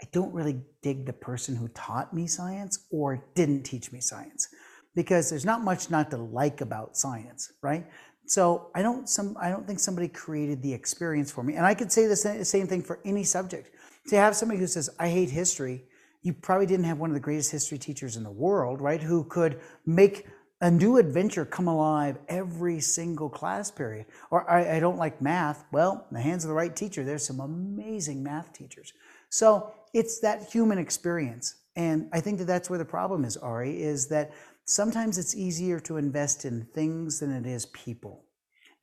[0.02, 4.48] "I don't really dig the person who taught me science or didn't teach me science,"
[4.94, 7.86] because there's not much not to like about science, right?
[8.26, 11.74] So I don't some I don't think somebody created the experience for me, and I
[11.74, 13.70] could say the same thing for any subject.
[14.08, 15.84] To have somebody who says, "I hate history,"
[16.22, 19.02] you probably didn't have one of the greatest history teachers in the world, right?
[19.02, 20.26] Who could make
[20.60, 24.06] a new adventure come alive every single class period.
[24.30, 25.64] Or I, I, don't like math.
[25.70, 28.92] Well, in the hands of the right teacher, there's some amazing math teachers.
[29.28, 31.56] So it's that human experience.
[31.76, 34.32] And I think that that's where the problem is, Ari, is that
[34.64, 38.24] sometimes it's easier to invest in things than it is people.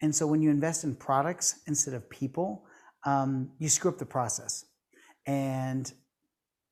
[0.02, 2.66] And so when you invest in products instead of people,
[3.06, 4.66] um, you screw up the process.
[5.26, 5.92] And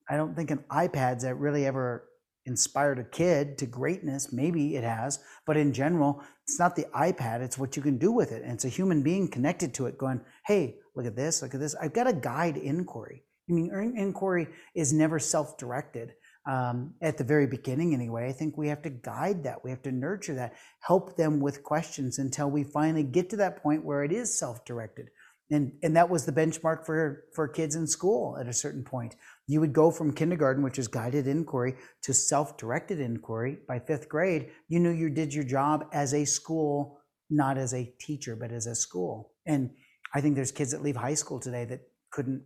[0.08, 2.04] I don't think an iPad's that really ever
[2.46, 4.32] inspired a kid to greatness.
[4.32, 8.12] Maybe it has, but in general, it's not the iPad, it's what you can do
[8.12, 8.42] with it.
[8.42, 11.60] And it's a human being connected to it going, hey, look at this, look at
[11.60, 11.74] this.
[11.80, 13.22] I've got to guide inquiry.
[13.48, 16.14] I mean, inquiry is never self directed.
[16.44, 19.62] Um, at the very beginning, anyway, I think we have to guide that.
[19.62, 23.62] We have to nurture that, help them with questions until we finally get to that
[23.62, 25.10] point where it is self directed.
[25.52, 29.16] And, and that was the benchmark for, for kids in school at a certain point.
[29.46, 33.58] You would go from kindergarten, which is guided inquiry, to self directed inquiry.
[33.68, 37.92] By fifth grade, you knew you did your job as a school, not as a
[38.00, 39.32] teacher, but as a school.
[39.44, 39.68] And
[40.14, 42.42] I think there's kids that leave high school today that couldn't.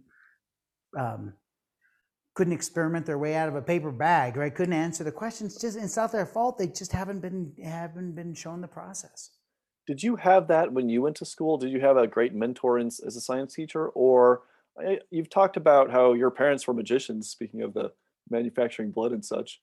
[0.99, 1.35] Um,
[2.35, 4.55] couldn't experiment their way out of a paper bag, right?
[4.55, 5.59] Couldn't answer the questions.
[5.59, 6.59] Just it's not their fault.
[6.59, 9.31] They just haven't been haven't been shown the process.
[9.87, 11.59] Did you have that when you went to school?
[11.59, 14.43] Did you have a great mentor in, as a science teacher, or
[14.85, 17.29] eh, you've talked about how your parents were magicians?
[17.29, 17.93] Speaking of the
[18.29, 19.61] manufacturing blood and such,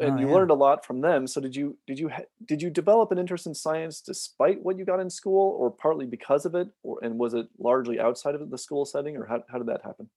[0.00, 0.34] and oh, you yeah.
[0.34, 1.26] learned a lot from them.
[1.26, 2.10] So did you did you
[2.44, 6.06] did you develop an interest in science despite what you got in school, or partly
[6.06, 9.42] because of it, or and was it largely outside of the school setting, or how
[9.48, 10.08] how did that happen?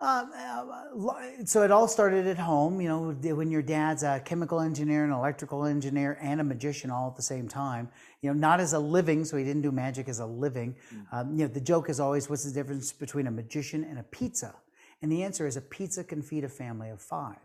[0.00, 4.60] Um, uh, so it all started at home, you know, when your dad's a chemical
[4.60, 7.88] engineer, an electrical engineer, and a magician all at the same time.
[8.22, 10.76] You know, not as a living, so he didn't do magic as a living.
[10.94, 11.06] Mm.
[11.12, 14.04] Um, you know, the joke is always, what's the difference between a magician and a
[14.04, 14.54] pizza?
[15.02, 17.36] And the answer is a pizza can feed a family of five.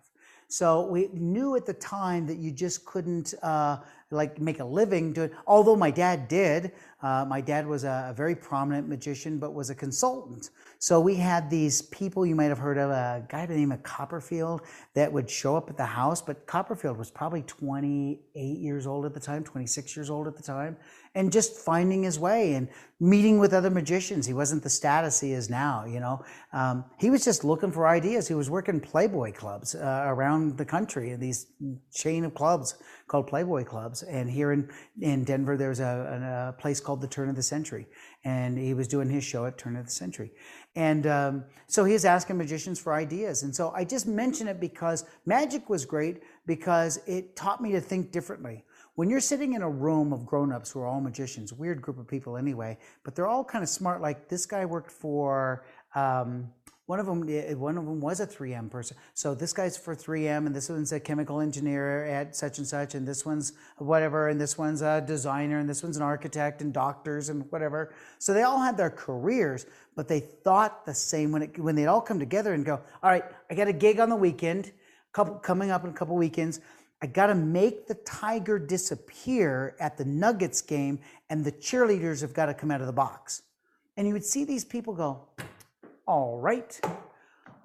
[0.47, 3.77] So we knew at the time that you just couldn't uh,
[4.11, 5.31] like make a living doing.
[5.47, 6.71] Although my dad did,
[7.03, 10.51] uh, my dad was a, a, very prominent magician, but was a consultant.
[10.79, 13.73] So we had these people you might have heard of, a guy by the name
[13.73, 14.61] of Copperfield
[14.93, 16.21] that would show up at the house.
[16.21, 20.43] But Copperfield was probably 28 years old at the time, 26 years old at the
[20.43, 20.77] time,
[21.13, 22.69] and just finding his way and
[23.01, 24.25] meeting with other magicians.
[24.25, 26.23] He wasn't the status he is now, you know.
[26.53, 28.29] Um, he was just looking for ideas.
[28.29, 31.47] He was working Playboy clubs uh, around the country, in these
[31.93, 32.75] chain of clubs
[33.07, 34.03] called Playboy clubs.
[34.03, 34.69] And here in,
[35.01, 37.87] in Denver, there's a, a place called the Turn of the Century.
[38.23, 40.31] And he was doing his show at Turn of the Century.
[40.75, 43.43] And um, so he was asking magicians for ideas.
[43.43, 47.81] And so I just mention it because magic was great because it taught me to
[47.81, 48.63] think differently.
[48.95, 52.07] When you're sitting in a room of grown-ups who are all magicians, weird group of
[52.07, 54.01] people anyway, but they're all kind of smart.
[54.01, 56.49] Like this guy worked for um,
[56.85, 58.97] one of them, eh, one of them was a 3M person.
[59.13, 62.93] So this guy's for 3M, and this one's a chemical engineer at such and such,
[62.93, 66.73] and this one's whatever, and this one's a designer, and this one's an architect, and
[66.73, 67.93] doctors, and whatever.
[68.19, 69.65] So they all had their careers,
[69.95, 73.09] but they thought the same when it when they'd all come together and go, all
[73.09, 74.73] right, I got a gig on the weekend,
[75.13, 76.59] couple coming up in a couple weekends.
[77.01, 82.33] I got to make the tiger disappear at the Nuggets game, and the cheerleaders have
[82.33, 83.41] got to come out of the box.
[83.95, 85.27] And you would see these people go,
[86.05, 86.79] All right.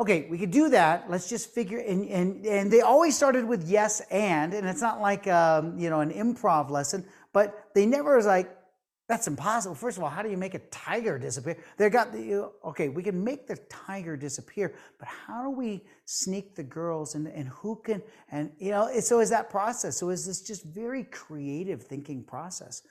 [0.00, 1.10] Okay, we could do that.
[1.10, 5.00] Let's just figure and and and they always started with yes and, and it's not
[5.00, 8.48] like um, you know an improv lesson, but they never was like,
[9.08, 9.74] that's impossible.
[9.74, 11.56] First of all, how do you make a tiger disappear?
[11.78, 12.88] They got the okay.
[12.90, 17.48] We can make the tiger disappear, but how do we sneak the girls and and
[17.48, 18.88] who can and you know?
[19.00, 19.98] So is that process?
[19.98, 22.82] So is this just very creative thinking process?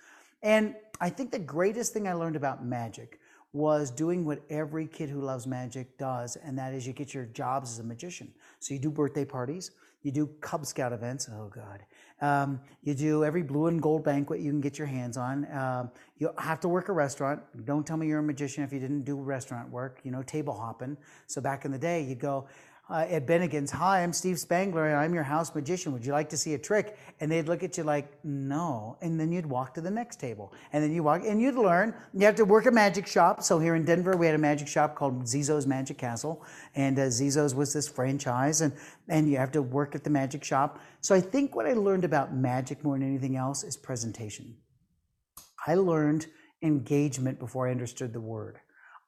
[0.43, 3.19] And I think the greatest thing I learned about magic
[3.57, 7.25] was doing what every kid who loves magic does, and that is you get your
[7.25, 8.31] jobs as a magician.
[8.59, 9.71] So you do birthday parties,
[10.03, 11.27] you do Cub Scout events.
[11.31, 11.83] Oh God,
[12.21, 15.51] um, you do every blue and gold banquet you can get your hands on.
[15.51, 17.41] Um, you have to work a restaurant.
[17.65, 20.53] Don't tell me you're a magician if you didn't do restaurant work, you know, table
[20.53, 20.95] hopping.
[21.25, 22.47] So back in the day, you'd go,
[22.89, 25.91] uh, at Bennigan's, Hi, I'm Steve Spangler and I'm your house magician.
[25.91, 26.97] Would you like to see a trick?
[27.19, 28.97] And they'd look at you like, No.
[29.01, 30.53] And then you'd walk to the next table.
[30.71, 31.93] And then you walk and you'd learn.
[32.13, 33.43] You have to work a magic shop.
[33.43, 36.43] So here in Denver, we had a magic shop called Zizo's Magic Castle.
[36.75, 38.61] And uh, Zizo's was this franchise.
[38.61, 38.73] And,
[39.09, 40.79] and you have to work at the magic shop.
[41.01, 44.55] So I think what I learned about magic more than anything else is presentation.
[45.65, 46.27] I learned
[46.61, 48.59] engagement before I understood the word.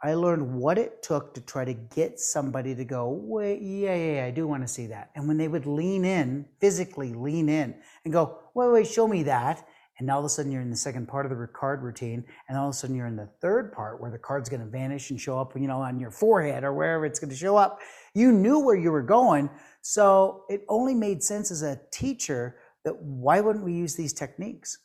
[0.02, 4.26] I learned what it took to try to get somebody to go, wait, yeah, yeah,
[4.26, 5.12] I do want to see that.
[5.16, 9.24] And when they would lean in, physically lean in and go, wait, wait, show me
[9.24, 9.68] that.
[9.98, 12.24] And now all of a sudden you're in the second part of the card routine.
[12.48, 14.70] And all of a sudden you're in the third part where the card's going to
[14.70, 17.58] vanish and show up, you know, on your forehead or wherever it's going to show
[17.58, 17.80] up.
[18.14, 19.50] You knew where you were going.
[19.82, 24.78] So it only made sense as a teacher that why wouldn't we use these techniques?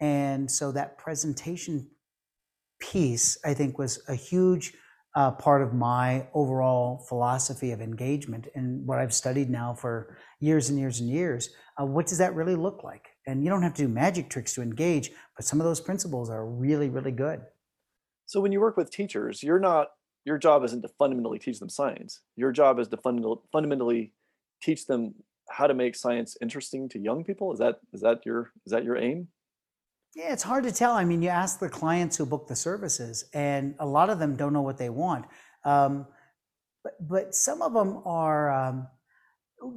[0.00, 1.90] And so that presentation
[2.80, 4.74] piece, I think, was a huge
[5.16, 10.70] uh, part of my overall philosophy of engagement and what I've studied now for years
[10.70, 11.50] and years and years.
[11.80, 13.06] Uh, what does that really look like?
[13.26, 16.30] And you don't have to do magic tricks to engage, but some of those principles
[16.30, 17.42] are really, really good.
[18.26, 19.88] So when you work with teachers, you're not
[20.24, 22.20] your job isn't to fundamentally teach them science.
[22.36, 22.96] Your job is to
[23.52, 24.12] fundamentally
[24.62, 25.14] teach them
[25.50, 27.52] how to make science interesting to young people.
[27.52, 29.28] Is that is that your is that your aim?
[30.14, 30.92] Yeah, it's hard to tell.
[30.92, 34.36] I mean, you ask the clients who book the services, and a lot of them
[34.36, 35.24] don't know what they want.
[35.64, 36.06] Um,
[36.84, 38.86] but, but some of them are, um,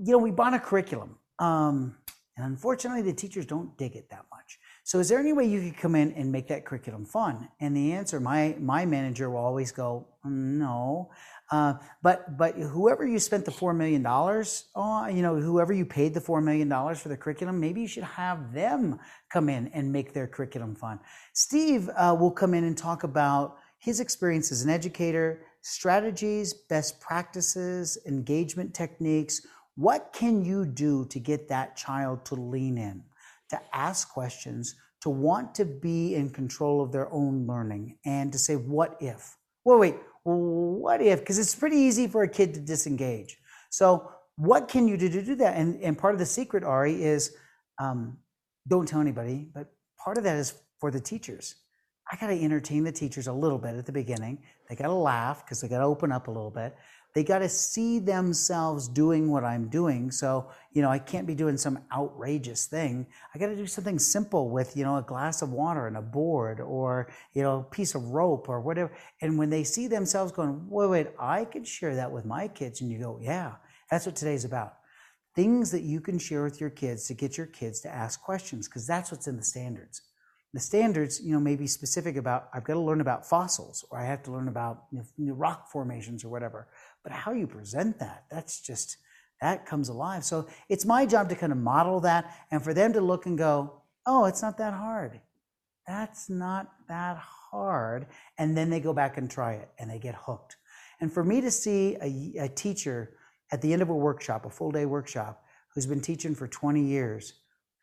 [0.04, 1.97] you know, we bought a curriculum, um,
[2.36, 4.60] and unfortunately, the teachers don't dig it that much.
[4.84, 7.50] So, is there any way you could come in and make that curriculum fun?
[7.60, 11.10] And the answer, my my manager will always go, no.
[11.49, 15.86] Uh, but but whoever you spent the four million dollars on, you know, whoever you
[15.86, 19.67] paid the four million dollars for the curriculum, maybe you should have them come in
[19.69, 20.99] and make their curriculum fun.
[21.33, 26.99] Steve uh, will come in and talk about his experience as an educator, strategies, best
[26.99, 29.41] practices, engagement techniques.
[29.75, 33.03] What can you do to get that child to lean in,
[33.51, 38.38] to ask questions, to want to be in control of their own learning, and to
[38.38, 39.95] say, "What if?" Well, wait
[40.33, 41.19] what if?
[41.19, 43.37] Because it's pretty easy for a kid to disengage.
[43.69, 45.55] So, what can you do to do that?
[45.55, 47.33] And, and part of the secret, Ari, is
[47.79, 48.17] um,
[48.67, 49.67] don't tell anybody, but
[50.03, 51.55] part of that is for the teachers.
[52.11, 54.43] I got to entertain the teachers a little bit at the beginning.
[54.69, 56.75] They got to laugh because they got to open up a little bit.
[57.17, 60.12] They got to see themselves doing what I'm doing.
[60.12, 63.08] So, you know, I can't be doing some outrageous thing.
[63.34, 66.01] I got to do something simple with, you know, a glass of water and a
[66.03, 68.95] board or, you know, a piece of rope or whatever.
[69.19, 72.82] And when they see themselves going, wait, wait, I could share that with my kids.
[72.82, 73.53] And you go, yeah,
[73.89, 74.75] that's what today's about.
[75.36, 78.67] Things that you can share with your kids to get your kids to ask questions,
[78.67, 80.03] because that's what's in the standards.
[80.53, 83.99] The standards, you know, may be specific about I've got to learn about fossils, or
[83.99, 86.67] I have to learn about you know, rock formations or whatever.
[87.03, 88.97] But how you present that, that's just,
[89.41, 90.23] that comes alive.
[90.23, 93.38] So it's my job to kind of model that and for them to look and
[93.38, 95.19] go, oh, it's not that hard.
[95.88, 98.07] That's not that hard.
[98.38, 100.57] And then they go back and try it and they get hooked.
[100.99, 103.13] And for me to see a, a teacher
[103.51, 106.81] at the end of a workshop, a full day workshop, who's been teaching for 20
[106.81, 107.33] years,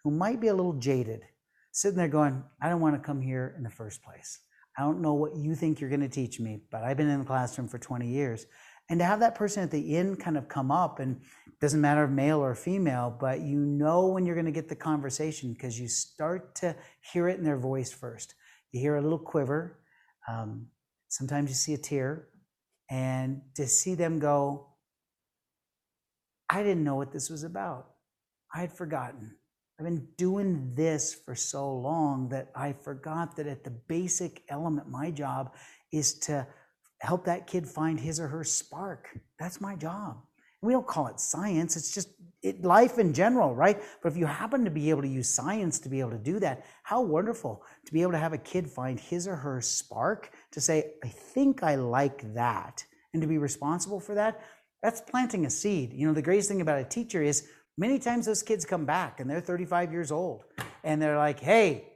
[0.03, 1.22] who might be a little jaded,
[1.70, 4.40] sitting there going, I don't want to come here in the first place.
[4.77, 7.21] I don't know what you think you're going to teach me, but I've been in
[7.21, 8.46] the classroom for 20 years
[8.90, 11.20] and to have that person at the end kind of come up and
[11.60, 14.76] doesn't matter if male or female but you know when you're going to get the
[14.76, 16.76] conversation because you start to
[17.12, 18.35] hear it in their voice first.
[18.72, 19.80] You hear a little quiver
[20.28, 20.66] um,
[21.08, 22.28] sometimes you see a tear
[22.90, 24.68] and to see them go
[26.50, 27.87] i didn't know what this was about.
[28.54, 29.35] I had forgotten.
[29.78, 34.88] I've been doing this for so long that i forgot that at the basic element
[34.88, 35.54] my job
[35.92, 36.46] is to
[37.05, 39.09] help that kid find his or her spark.
[39.38, 40.19] That's my job.
[40.63, 41.77] We don't call it science.
[41.77, 42.09] It's just
[42.42, 43.81] it, life in general, right?
[44.02, 46.38] But if you happen to be able to use science to be able to do
[46.40, 50.31] that, how wonderful to be able to have a kid find his or her spark
[50.52, 54.40] to say, I think I like that, and to be responsible for that.
[54.83, 55.92] That's planting a seed.
[55.94, 57.48] You know, the greatest thing about a teacher is
[57.79, 60.44] many times those kids come back and they're 35 years old
[60.83, 61.94] and they're like, hey,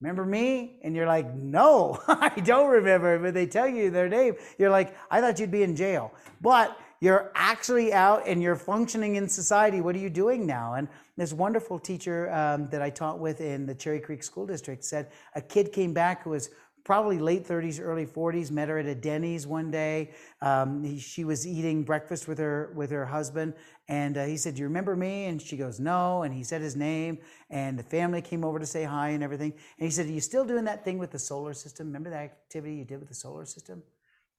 [0.00, 0.78] remember me?
[0.82, 3.18] And you're like, no, I don't remember.
[3.18, 4.34] But they tell you their name.
[4.58, 6.12] You're like, I thought you'd be in jail.
[6.40, 9.80] But you're actually out and you're functioning in society.
[9.80, 10.74] What are you doing now?
[10.74, 10.86] And
[11.16, 15.10] this wonderful teacher um, that I taught with in the Cherry Creek School District said
[15.34, 16.50] a kid came back who was
[16.84, 18.50] probably late 30s, early 40s.
[18.50, 20.10] Met her at a Denny's one day.
[20.40, 23.54] Um, he, she was eating breakfast with her with her husband,
[23.88, 26.60] and uh, he said, "Do you remember me?" And she goes, "No." And he said
[26.60, 27.18] his name,
[27.50, 29.52] and the family came over to say hi and everything.
[29.78, 31.86] And he said, "Are you still doing that thing with the solar system?
[31.86, 33.82] Remember that activity you did with the solar system?"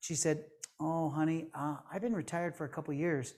[0.01, 0.45] She said,
[0.83, 3.35] Oh, honey, uh, I've been retired for a couple years.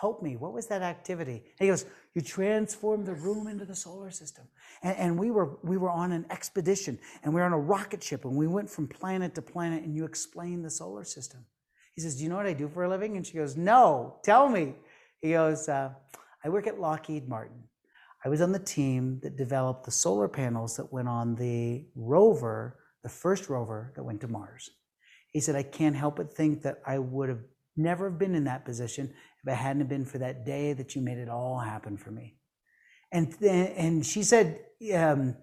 [0.00, 0.36] Help me.
[0.36, 1.42] What was that activity?
[1.58, 1.84] And he goes,
[2.14, 4.44] You transformed the room into the solar system.
[4.82, 8.02] And, and we, were, we were on an expedition and we were on a rocket
[8.02, 11.44] ship and we went from planet to planet and you explained the solar system.
[11.94, 13.16] He says, Do you know what I do for a living?
[13.16, 14.74] And she goes, No, tell me.
[15.20, 15.90] He goes, uh,
[16.44, 17.64] I work at Lockheed Martin.
[18.24, 22.78] I was on the team that developed the solar panels that went on the rover,
[23.02, 24.70] the first rover that went to Mars.
[25.32, 27.42] He said, I can't help but think that I would have
[27.76, 31.18] never been in that position if it hadn't been for that day that you made
[31.18, 32.36] it all happen for me.
[33.12, 34.60] And, and she said,
[34.94, 35.36] um,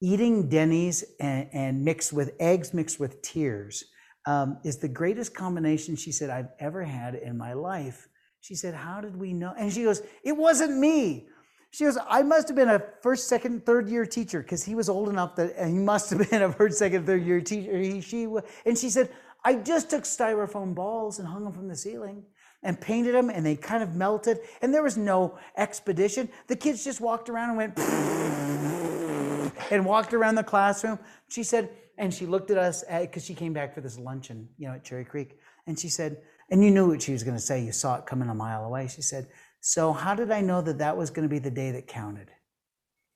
[0.00, 3.84] eating Denny's and, and, mixed with eggs mixed with tears
[4.26, 8.08] um, is the greatest combination, she said, I've ever had in my life.
[8.40, 9.54] She said, How did we know?
[9.56, 11.28] And she goes, It wasn't me.
[11.70, 14.88] She goes, I must have been a first, second, third year teacher because he was
[14.88, 17.78] old enough that he must have been a first, second, third year teacher.
[17.78, 18.28] He, she,
[18.66, 19.10] and she said,
[19.44, 22.24] I just took styrofoam balls and hung them from the ceiling
[22.62, 26.28] and painted them and they kind of melted and there was no expedition.
[26.46, 27.78] The kids just walked around and went
[29.70, 30.98] and walked around the classroom.
[31.28, 34.48] She said, and she looked at us eh, because she came back for this luncheon,
[34.58, 35.38] you know, at Cherry Creek.
[35.66, 37.62] And she said, and you knew what she was going to say.
[37.62, 38.88] You saw it coming a mile away.
[38.88, 39.28] She said,
[39.60, 42.28] so, how did I know that that was going to be the day that counted?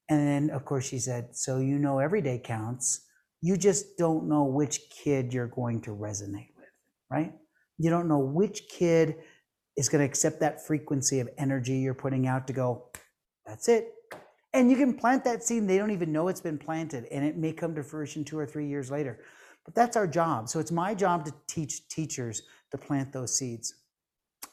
[0.08, 3.00] And then, of course, she said, So you know every day counts.
[3.42, 6.70] You just don't know which kid you're going to resonate with,
[7.10, 7.34] right?
[7.78, 9.16] You don't know which kid
[9.76, 12.86] is going to accept that frequency of energy you're putting out to go,
[13.46, 13.92] That's it.
[14.52, 17.36] And you can plant that seed, they don't even know it's been planted, and it
[17.36, 19.20] may come to fruition two or three years later.
[19.64, 20.48] But that's our job.
[20.48, 23.74] So, it's my job to teach teachers to plant those seeds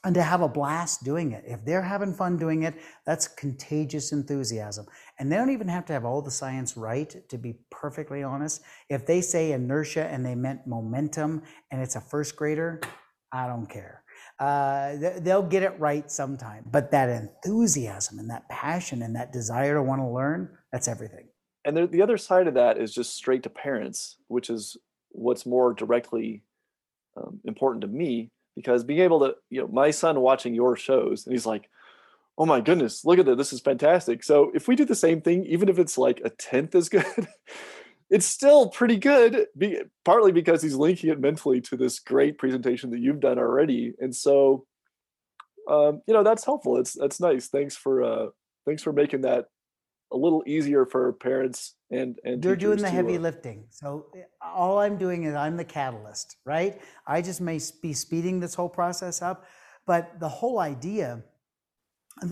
[0.04, 1.44] and to have a blast doing it.
[1.48, 4.86] If they're having fun doing it, that's contagious enthusiasm.
[5.18, 8.62] And they don't even have to have all the science right, to be perfectly honest.
[8.90, 12.82] If they say inertia and they meant momentum and it's a first grader,
[13.32, 14.03] I don't care.
[14.44, 16.66] Uh, they'll get it right sometime.
[16.70, 21.30] But that enthusiasm and that passion and that desire to want to learn, that's everything.
[21.64, 24.76] And the other side of that is just straight to parents, which is
[25.12, 26.44] what's more directly
[27.16, 31.26] um, important to me because being able to, you know, my son watching your shows
[31.26, 31.70] and he's like,
[32.38, 33.38] oh my goodness, look at that.
[33.38, 34.26] This is fantastic.
[34.26, 37.06] So if we do the same thing, even if it's like a tenth as good,
[38.14, 39.48] it's still pretty good.
[39.58, 43.94] Be, partly because he's linking it mentally to this great presentation that you've done already.
[44.00, 44.68] And so,
[45.68, 46.78] um, you know, that's helpful.
[46.78, 47.48] It's, that's nice.
[47.48, 48.28] Thanks for, uh,
[48.68, 49.46] thanks for making that
[50.12, 54.22] a little easier for parents and and they're doing the heavy uh, lifting so eh,
[54.44, 58.70] all i'm doing is i'm the catalyst right i just may be speeding this whole
[58.70, 59.46] process up
[59.88, 61.24] but the whole idea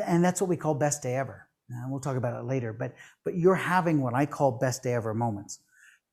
[0.06, 2.94] and that's what we call best day ever and we'll talk about it later but
[3.26, 5.58] but you're having what i call best day ever moments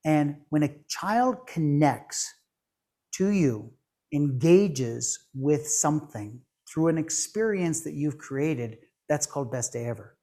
[0.05, 2.33] and when a child connects
[3.13, 3.71] to you
[4.13, 8.77] engages with something through an experience that you've created
[9.07, 10.17] that's called best day ever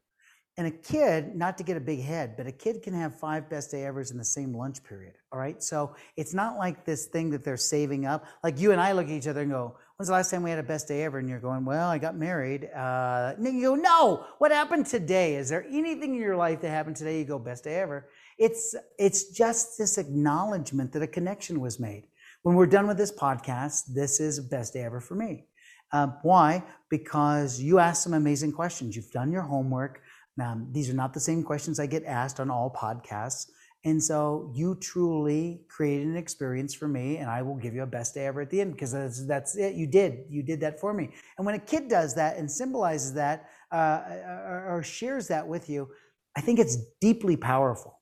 [0.59, 3.51] and a kid, not to get a big head, but a kid can have five
[3.51, 5.13] best day evers in the same lunch period.
[5.31, 5.63] All right.
[5.63, 8.25] So it's not like this thing that they're saving up.
[8.43, 10.51] Like you and I look at each other and go, When's the last time we
[10.51, 11.19] had a best day ever?
[11.19, 12.71] And you're going, Well, I got married.
[12.75, 15.37] Uh, and you go, No, what happened today?
[15.37, 17.19] Is there anything in your life that happened today?
[17.19, 18.09] You go, Best day ever.
[18.39, 22.09] It's, it's just this acknowledgement that a connection was made.
[22.43, 25.47] When we're done with this podcast, this is best day ever for me.
[25.93, 26.65] Uh, why?
[26.91, 28.95] Because you asked some amazing questions.
[28.95, 30.03] You've done your homework.
[30.41, 33.47] Um, these are not the same questions I get asked on all podcasts.
[33.85, 37.87] And so you truly created an experience for me, and I will give you a
[37.87, 39.77] best day ever at the end because that's, that's it.
[39.77, 40.25] You did.
[40.29, 41.11] You did that for me.
[41.39, 45.71] And when a kid does that and symbolizes that uh, or, or shares that with
[45.71, 45.89] you,
[46.37, 47.96] I think it's deeply powerful.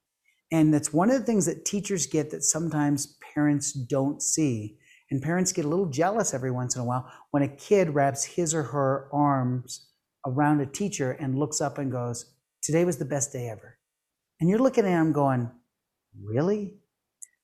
[0.52, 4.78] And that's one of the things that teachers get that sometimes parents don't see.
[5.10, 8.24] And parents get a little jealous every once in a while when a kid wraps
[8.24, 9.88] his or her arms
[10.26, 12.32] around a teacher and looks up and goes,
[12.62, 13.78] Today was the best day ever.
[14.40, 15.50] And you're looking at him going,
[16.22, 16.74] Really?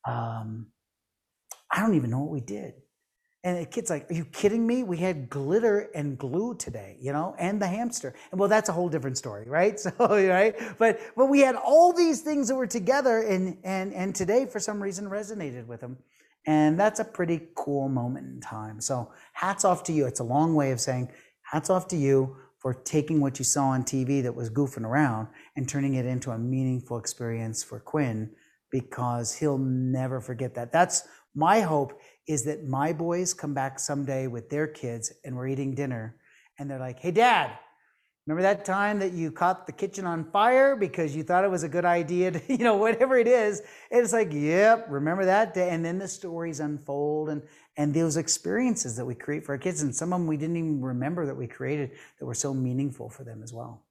[0.07, 0.67] Um,
[1.71, 2.73] I don't even know what we did.
[3.43, 4.83] And the kid's like, Are you kidding me?
[4.83, 8.13] We had glitter and glue today, you know, and the hamster.
[8.31, 9.79] And well, that's a whole different story, right?
[9.79, 10.55] So, right.
[10.77, 14.59] But but we had all these things that were together and and and today for
[14.59, 15.97] some reason resonated with him.
[16.45, 18.81] And that's a pretty cool moment in time.
[18.81, 20.05] So hats off to you.
[20.07, 21.11] It's a long way of saying
[21.43, 25.27] hats off to you for taking what you saw on TV that was goofing around
[25.55, 28.31] and turning it into a meaningful experience for Quinn
[28.71, 30.71] because he'll never forget that.
[30.71, 35.47] That's my hope is that my boys come back someday with their kids and we're
[35.47, 36.15] eating dinner
[36.59, 37.51] and they're like, hey, dad,
[38.25, 41.63] remember that time that you caught the kitchen on fire because you thought it was
[41.63, 43.61] a good idea to, you know, whatever it is.
[43.89, 45.69] And it's like, yep, remember that day.
[45.69, 47.41] And then the stories unfold and,
[47.77, 49.81] and those experiences that we create for our kids.
[49.81, 53.09] And some of them we didn't even remember that we created that were so meaningful
[53.09, 53.83] for them as well.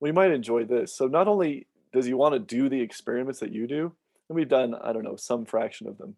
[0.00, 0.94] We might enjoy this.
[0.94, 3.92] So not only does he want to do the experiments that you do,
[4.28, 6.16] and we've done, I don't know, some fraction of them,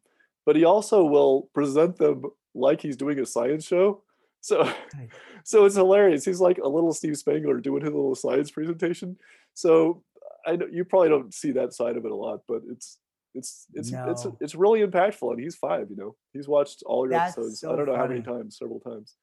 [0.48, 2.22] but he also will present them
[2.54, 4.02] like he's doing a science show.
[4.40, 4.66] So,
[5.44, 6.24] so it's hilarious.
[6.24, 9.18] He's like a little Steve Spangler doing his little science presentation.
[9.52, 10.02] So
[10.46, 12.96] I know you probably don't see that side of it a lot, but it's
[13.34, 14.08] it's it's no.
[14.08, 15.30] it's it's really impactful.
[15.32, 15.90] And he's five.
[15.90, 17.60] You know, he's watched all your That's episodes.
[17.60, 18.02] So I don't know funny.
[18.02, 19.16] how many times, several times.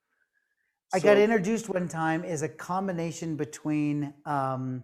[0.94, 4.84] I so, got introduced one time as a combination between um,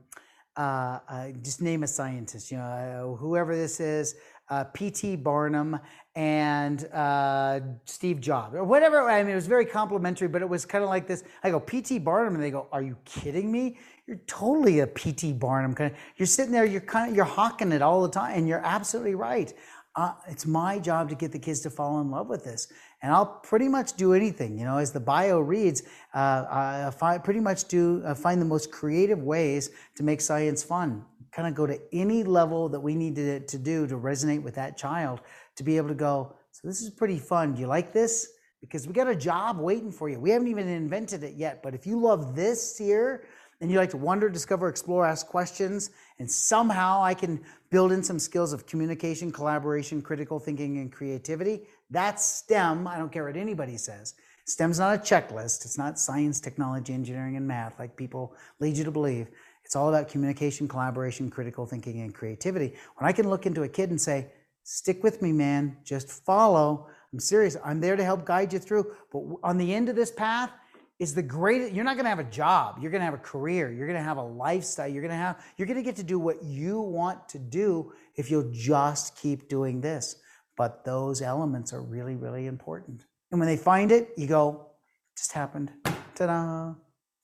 [0.58, 4.16] uh, uh, just name a scientist, you know, uh, whoever this is,
[4.52, 5.16] uh, P.T.
[5.16, 5.80] Barnum
[6.14, 9.10] and uh, Steve Jobs or whatever.
[9.10, 11.24] I mean, it was very complimentary, but it was kind of like this.
[11.42, 12.00] I go P.T.
[12.00, 13.78] Barnum, and they go, "Are you kidding me?
[14.06, 15.34] You're totally a P.T.
[15.34, 15.98] Barnum kind of.
[16.18, 19.16] You're sitting there, you're kind of you're hawking it all the time, and you're absolutely
[19.16, 19.54] right.
[19.96, 22.68] Uh, it's my job to get the kids to fall in love with this,
[23.02, 24.60] and I'll pretty much do anything.
[24.60, 25.84] You know, as the bio reads,
[26.14, 31.06] uh, I pretty much do uh, find the most creative ways to make science fun
[31.32, 34.56] kind of go to any level that we need to, to do to resonate with
[34.56, 35.22] that child
[35.56, 37.54] to be able to go, so this is pretty fun.
[37.54, 38.34] Do you like this?
[38.60, 40.20] Because we got a job waiting for you.
[40.20, 43.26] We haven't even invented it yet, but if you love this here
[43.60, 48.04] and you like to wonder, discover, explore, ask questions, and somehow I can build in
[48.04, 52.88] some skills of communication, collaboration, critical thinking, and creativity, that's STEM.
[52.88, 54.16] I don't care what anybody says.
[54.46, 55.64] STEM's not a checklist.
[55.66, 59.28] It's not science, technology, engineering, and math like people lead you to believe.
[59.72, 62.74] It's all about communication, collaboration, critical thinking, and creativity.
[62.98, 64.28] When I can look into a kid and say,
[64.64, 66.90] stick with me, man, just follow.
[67.14, 67.56] I'm serious.
[67.64, 68.94] I'm there to help guide you through.
[69.14, 70.52] But on the end of this path
[71.00, 71.72] is the greatest.
[71.72, 72.80] You're not going to have a job.
[72.82, 73.72] You're going to have a career.
[73.72, 74.90] You're going to have a lifestyle.
[74.90, 77.94] You're going to have, you're going to get to do what you want to do
[78.18, 80.18] if you'll just keep doing this.
[80.58, 83.06] But those elements are really, really important.
[83.32, 84.68] And when they find it, you go,
[85.16, 85.72] just happened.
[86.16, 86.74] Ta da.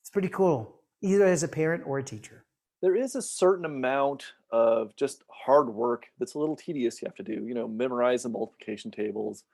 [0.00, 2.44] It's pretty cool either as a parent or a teacher?
[2.80, 7.16] There is a certain amount of just hard work that's a little tedious you have
[7.16, 9.44] to do, you know, memorize the multiplication tables.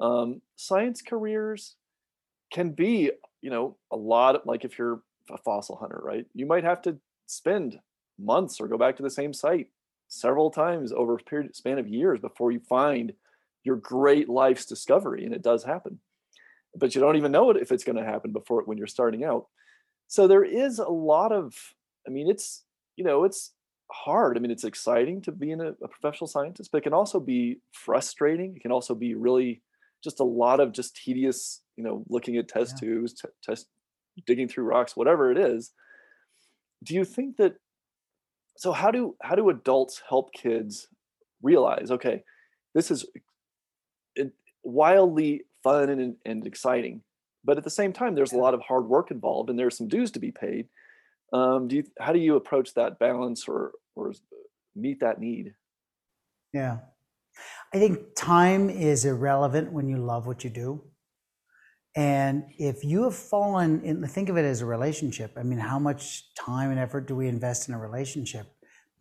[0.00, 1.76] Um, science careers
[2.52, 3.10] can be,
[3.42, 6.26] you know, a lot of, like if you're a fossil hunter, right?
[6.34, 7.78] You might have to spend
[8.18, 9.68] months or go back to the same site
[10.08, 13.12] several times over a period span of years before you find
[13.64, 15.98] your great life's discovery and it does happen
[16.76, 19.24] but you don't even know it if it's going to happen before when you're starting
[19.24, 19.46] out
[20.14, 21.54] so there is a lot of
[22.06, 22.64] i mean it's
[22.96, 23.52] you know it's
[23.90, 26.94] hard i mean it's exciting to be in a, a professional scientist but it can
[26.94, 29.60] also be frustrating it can also be really
[30.02, 32.88] just a lot of just tedious you know looking at test yeah.
[32.88, 33.66] tubes t- test
[34.26, 35.72] digging through rocks whatever it is
[36.84, 37.54] do you think that
[38.56, 40.86] so how do how do adults help kids
[41.42, 42.22] realize okay
[42.74, 43.04] this is
[44.64, 47.02] wildly fun and, and exciting
[47.44, 49.88] but at the same time there's a lot of hard work involved and there's some
[49.88, 50.68] dues to be paid.
[51.32, 54.12] Um, do you how do you approach that balance or or
[54.74, 55.54] meet that need?
[56.52, 56.78] Yeah.
[57.74, 60.84] I think time is irrelevant when you love what you do.
[61.96, 65.32] And if you have fallen in think of it as a relationship.
[65.36, 68.46] I mean how much time and effort do we invest in a relationship?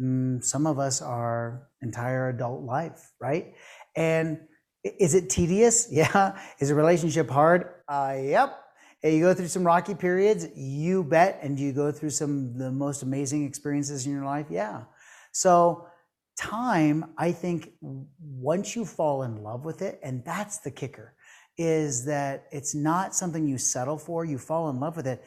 [0.01, 3.53] Mm, some of us are entire adult life right?
[3.95, 4.39] And
[4.83, 5.87] is it tedious?
[5.91, 6.37] Yeah.
[6.59, 7.65] Is a relationship hard?
[7.93, 8.59] Uh, yep.
[9.03, 11.39] And you go through some rocky periods, you bet.
[11.43, 14.47] And you go through some the most amazing experiences in your life?
[14.49, 14.83] Yeah.
[15.31, 15.87] So
[16.35, 21.13] time, I think once you fall in love with it, and that's the kicker,
[21.57, 25.23] is that it's not something you settle for, you fall in love with it.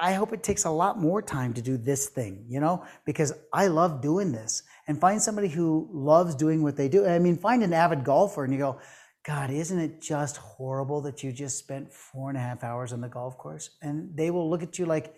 [0.00, 3.32] I hope it takes a lot more time to do this thing, you know, because
[3.52, 4.62] I love doing this.
[4.86, 7.06] And find somebody who loves doing what they do.
[7.06, 8.80] I mean, find an avid golfer and you go,
[9.28, 13.02] God, isn't it just horrible that you just spent four and a half hours on
[13.02, 13.68] the golf course?
[13.82, 15.14] And they will look at you like,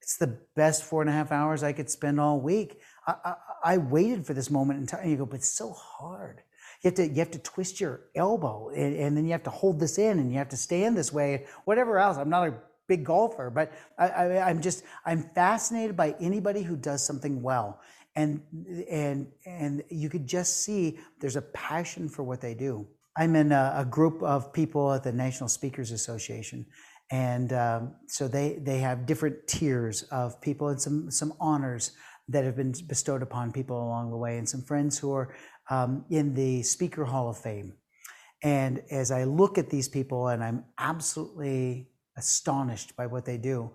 [0.00, 2.80] it's the best four and a half hours I could spend all week.
[3.06, 5.00] I, I, I waited for this moment in time.
[5.02, 6.40] And you go, but it's so hard.
[6.82, 9.50] You have to you have to twist your elbow, and, and, then you have to
[9.50, 12.16] hold this in, and you have to stand this way, whatever else.
[12.16, 12.54] I'm not a
[12.88, 17.80] big golfer, but I, I, I'm just I'm fascinated by anybody who does something well,
[18.16, 18.42] and
[18.90, 22.88] and and you could just see there's a passion for what they do.
[23.16, 26.66] I'm in a, a group of people at the National Speakers Association,
[27.10, 31.92] and um, so they they have different tiers of people and some some honors
[32.28, 35.34] that have been bestowed upon people along the way, and some friends who are
[35.70, 37.74] um, in the Speaker Hall of Fame.
[38.42, 43.70] And as I look at these people, and I'm absolutely astonished by what they do,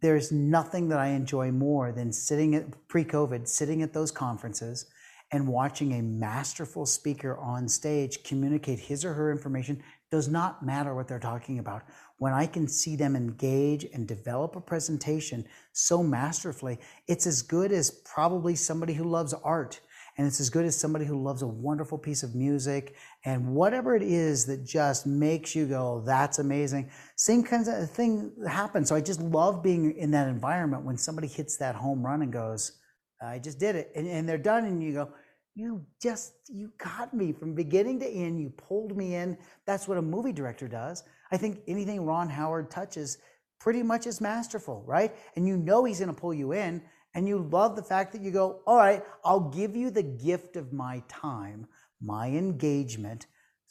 [0.00, 4.86] there's nothing that I enjoy more than sitting at pre-COVID, sitting at those conferences
[5.30, 10.94] and watching a masterful speaker on stage communicate his or her information does not matter
[10.94, 11.82] what they're talking about
[12.18, 17.72] when I can see them engage and develop a presentation so masterfully, it's as good
[17.72, 19.80] as probably somebody who loves art.
[20.16, 23.94] And it's as good as somebody who loves a wonderful piece of music and whatever
[23.94, 26.90] it is that just makes you go, that's amazing.
[27.14, 28.88] Same kinds of thing happens.
[28.88, 32.32] So I just love being in that environment when somebody hits that home run and
[32.32, 32.77] goes,
[33.20, 33.92] I just did it.
[33.94, 34.64] And, and they're done.
[34.64, 35.10] And you go,
[35.54, 38.40] you just, you got me from beginning to end.
[38.40, 39.36] You pulled me in.
[39.66, 41.02] That's what a movie director does.
[41.30, 43.18] I think anything Ron Howard touches
[43.58, 45.14] pretty much is masterful, right?
[45.36, 46.82] And you know he's going to pull you in,
[47.14, 50.56] and you love the fact that you go, all right, I'll give you the gift
[50.56, 51.66] of my time,
[52.00, 53.26] my engagement.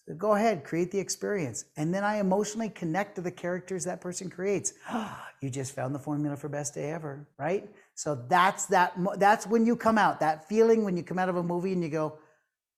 [0.05, 1.65] So go ahead, create the experience.
[1.75, 4.73] And then I emotionally connect to the characters that person creates.
[5.41, 7.69] you just found the formula for best day ever, right?
[7.97, 11.35] So that's that that's when you come out, that feeling when you come out of
[11.35, 12.19] a movie and you go,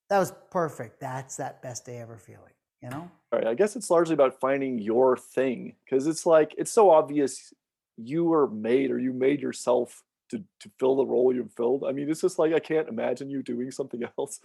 [0.09, 0.99] that was perfect.
[0.99, 3.09] That's that best day ever feeling you know?
[3.31, 7.53] Right i guess it's largely about finding your thing because it's like it's so obvious
[7.97, 11.83] you were made or you made yourself to to fill the role you've filled.
[11.83, 14.39] I mean it's just like i can't imagine you doing something else.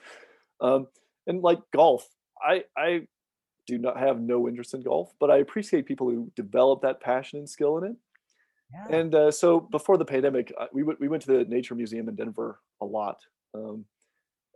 [0.60, 0.88] Um
[1.26, 2.08] and like golf
[2.42, 3.06] i i
[3.66, 7.38] do not have no interest in golf but i appreciate people who develop that passion
[7.38, 7.96] and skill in it
[8.72, 8.96] yeah.
[8.96, 12.14] and uh, so before the pandemic we, w- we went to the nature museum in
[12.14, 13.18] denver a lot
[13.54, 13.84] um,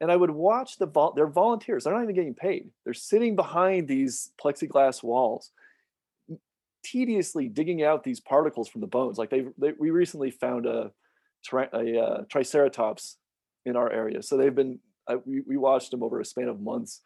[0.00, 1.84] and I would watch the vol- they're volunteers.
[1.84, 2.70] They're not even getting paid.
[2.84, 5.50] They're sitting behind these plexiglass walls,
[6.84, 9.18] tediously digging out these particles from the bones.
[9.18, 9.46] Like they,
[9.78, 10.92] we recently found a,
[11.44, 13.16] tri- a uh, triceratops
[13.66, 14.78] in our area, so they've been
[15.08, 17.02] uh, we we watched them over a span of months,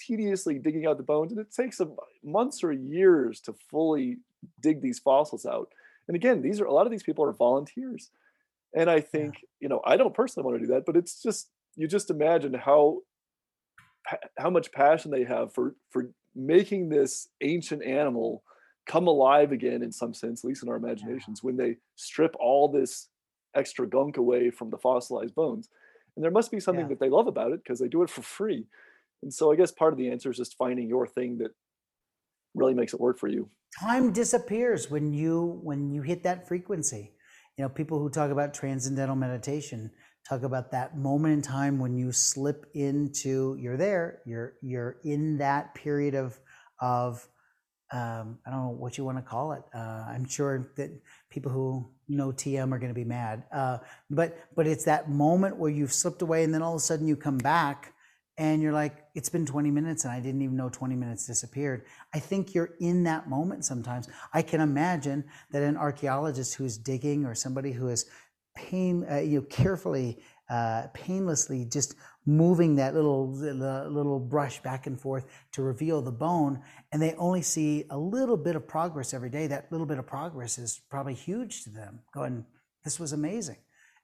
[0.00, 1.80] tediously digging out the bones, and it takes
[2.24, 4.18] months or years to fully
[4.60, 5.68] dig these fossils out.
[6.08, 8.10] And again, these are a lot of these people are volunteers.
[8.74, 9.48] And I think, yeah.
[9.60, 12.54] you know, I don't personally want to do that, but it's just you just imagine
[12.54, 13.00] how
[14.38, 18.42] how much passion they have for for making this ancient animal
[18.86, 21.46] come alive again in some sense, at least in our imaginations, yeah.
[21.46, 23.08] when they strip all this
[23.54, 25.68] extra gunk away from the fossilized bones.
[26.16, 26.88] And there must be something yeah.
[26.88, 28.66] that they love about it because they do it for free.
[29.22, 31.52] And so I guess part of the answer is just finding your thing that
[32.54, 33.48] really makes it work for you.
[33.80, 37.12] Time disappears when you when you hit that frequency.
[37.56, 39.90] You know, people who talk about transcendental meditation,
[40.28, 45.38] talk about that moment in time when you slip into you're there you're you're in
[45.38, 46.38] that period of
[46.80, 47.26] of
[47.92, 49.62] um, I don't know what you want to call it.
[49.74, 50.90] Uh, I'm sure that
[51.28, 53.42] people who know TM are going to be mad.
[53.52, 53.78] Uh,
[54.08, 57.06] but but it's that moment where you've slipped away, and then all of a sudden
[57.06, 57.91] you come back,
[58.38, 61.84] and you're like, it's been 20 minutes, and I didn't even know 20 minutes disappeared.
[62.14, 64.08] I think you're in that moment sometimes.
[64.32, 68.06] I can imagine that an archaeologist who's digging, or somebody who is
[68.54, 75.00] pain, uh, you know, carefully, uh, painlessly, just moving that little little brush back and
[75.00, 76.60] forth to reveal the bone,
[76.92, 79.46] and they only see a little bit of progress every day.
[79.46, 82.00] That little bit of progress is probably huge to them.
[82.12, 82.44] Going,
[82.84, 83.56] this was amazing,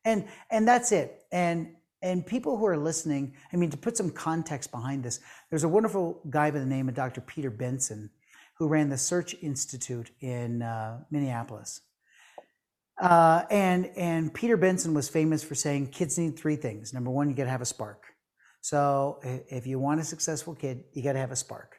[0.05, 1.23] and and that's it.
[1.33, 5.21] And and people who are listening, I mean, to put some context behind this,
[5.51, 7.21] there's a wonderful guy by the name of Dr.
[7.21, 8.11] Peter Benson,
[8.59, 11.81] who ran the Search Institute in uh, Minneapolis.
[13.01, 16.93] Uh, and and Peter Benson was famous for saying kids need three things.
[16.93, 18.05] Number one, you got to have a spark.
[18.61, 21.78] So if you want a successful kid, you got to have a spark.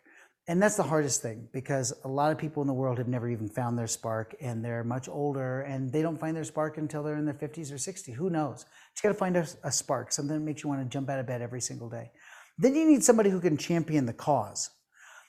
[0.50, 3.30] And that's the hardest thing because a lot of people in the world have never
[3.30, 7.04] even found their spark and they're much older and they don't find their spark until
[7.04, 8.16] they're in their 50s or 60s.
[8.16, 8.66] Who knows?
[8.96, 11.20] You got to find a, a spark, something that makes you want to jump out
[11.20, 12.10] of bed every single day.
[12.58, 14.72] Then you need somebody who can champion the cause.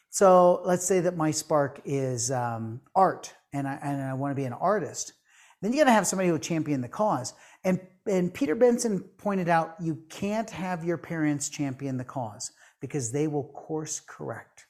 [0.09, 4.37] So let's say that my spark is um, art and I, and I want to
[4.37, 5.13] be an artist.
[5.61, 7.35] Then you got to have somebody who will champion the cause.
[7.63, 13.13] And, and Peter Benson pointed out you can't have your parents champion the cause because
[13.13, 14.65] they will course correct.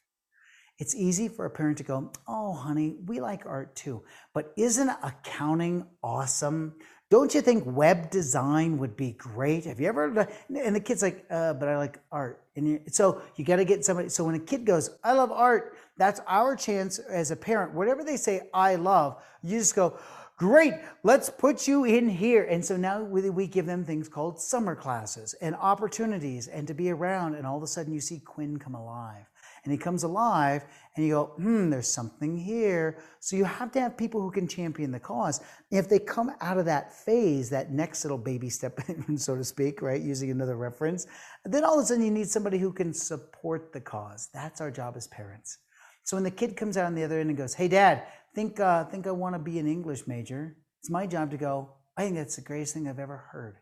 [0.80, 4.02] It's easy for a parent to go, Oh, honey, we like art too.
[4.32, 6.74] But isn't accounting awesome?
[7.10, 9.66] Don't you think web design would be great?
[9.66, 10.26] Have you ever?
[10.48, 12.44] And the kid's like, uh, but I like art.
[12.56, 14.08] And so you got to get somebody.
[14.08, 17.74] So when a kid goes, I love art, that's our chance as a parent.
[17.74, 19.98] Whatever they say, I love, you just go,
[20.36, 22.44] great, let's put you in here.
[22.44, 26.90] And so now we give them things called summer classes and opportunities and to be
[26.90, 27.34] around.
[27.34, 29.29] And all of a sudden you see Quinn come alive
[29.64, 30.64] and he comes alive
[30.96, 32.98] and you go, hmm, there's something here.
[33.20, 35.40] So you have to have people who can champion the cause.
[35.70, 38.78] If they come out of that phase, that next little baby step,
[39.16, 41.06] so to speak, right, using another reference,
[41.44, 44.28] then all of a sudden you need somebody who can support the cause.
[44.34, 45.58] That's our job as parents.
[46.04, 48.04] So when the kid comes out on the other end and goes, hey, dad,
[48.34, 51.70] think, uh, think I want to be an English major, it's my job to go,
[51.96, 53.58] I think that's the greatest thing I've ever heard.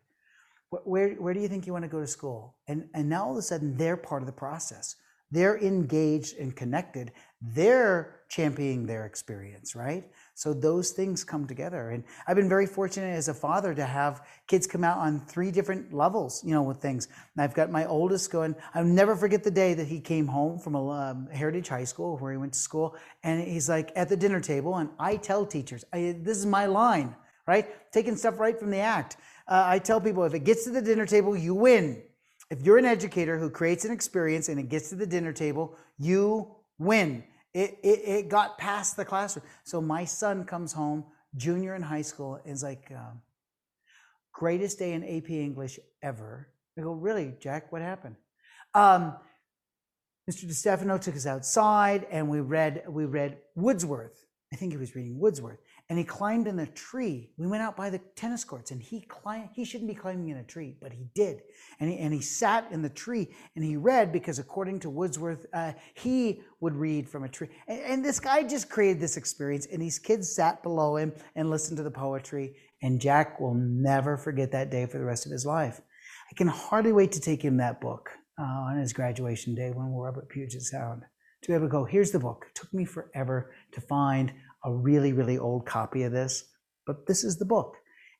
[0.70, 2.57] Where, where do you think you want to go to school?
[2.68, 4.96] And, and now all of a sudden they're part of the process.
[5.31, 7.12] They're engaged and connected.
[7.41, 10.05] They're championing their experience, right?
[10.35, 11.91] So those things come together.
[11.91, 15.51] And I've been very fortunate as a father to have kids come out on three
[15.51, 17.09] different levels, you know, with things.
[17.35, 20.59] And I've got my oldest going, I'll never forget the day that he came home
[20.59, 22.97] from a um, Heritage High School where he went to school.
[23.24, 24.76] And he's like at the dinner table.
[24.76, 27.16] And I tell teachers, I, this is my line,
[27.47, 27.66] right?
[27.93, 29.16] Taking stuff right from the act.
[29.49, 32.03] Uh, I tell people if it gets to the dinner table, you win.
[32.51, 35.76] If you're an educator who creates an experience and it gets to the dinner table,
[35.99, 37.24] you win.
[37.53, 39.44] It, it, it got past the classroom.
[39.64, 41.05] So my son comes home,
[41.36, 43.20] junior in high school, and is like, um,
[44.32, 46.49] greatest day in AP English ever.
[46.78, 48.16] I go, really, Jack, what happened?
[48.74, 49.16] Um,
[50.30, 50.44] Mr.
[50.44, 54.24] DeStefano took us outside and we read, we read Wordsworth.
[54.53, 55.59] I think he was reading Wordsworth
[55.89, 57.30] and he climbed in a tree.
[57.39, 60.36] We went out by the tennis courts and he climbed, he shouldn't be climbing in
[60.36, 61.43] a tree, but he did.
[61.80, 65.47] And he, and he sat in the tree and he read because according to Wordsworth,
[65.55, 67.49] uh, he would read from a tree.
[67.66, 71.49] And, and this guy just created this experience and these kids sat below him and
[71.49, 72.57] listened to the poetry.
[72.82, 75.80] And Jack will never forget that day for the rest of his life.
[76.30, 79.91] I can hardly wait to take him that book uh, on his graduation day when
[79.91, 81.05] we're up at Puget Sound
[81.43, 82.47] to be able to go, here's the book.
[82.49, 84.32] It took me forever to find
[84.64, 86.44] a really, really old copy of this,
[86.86, 87.76] but this is the book.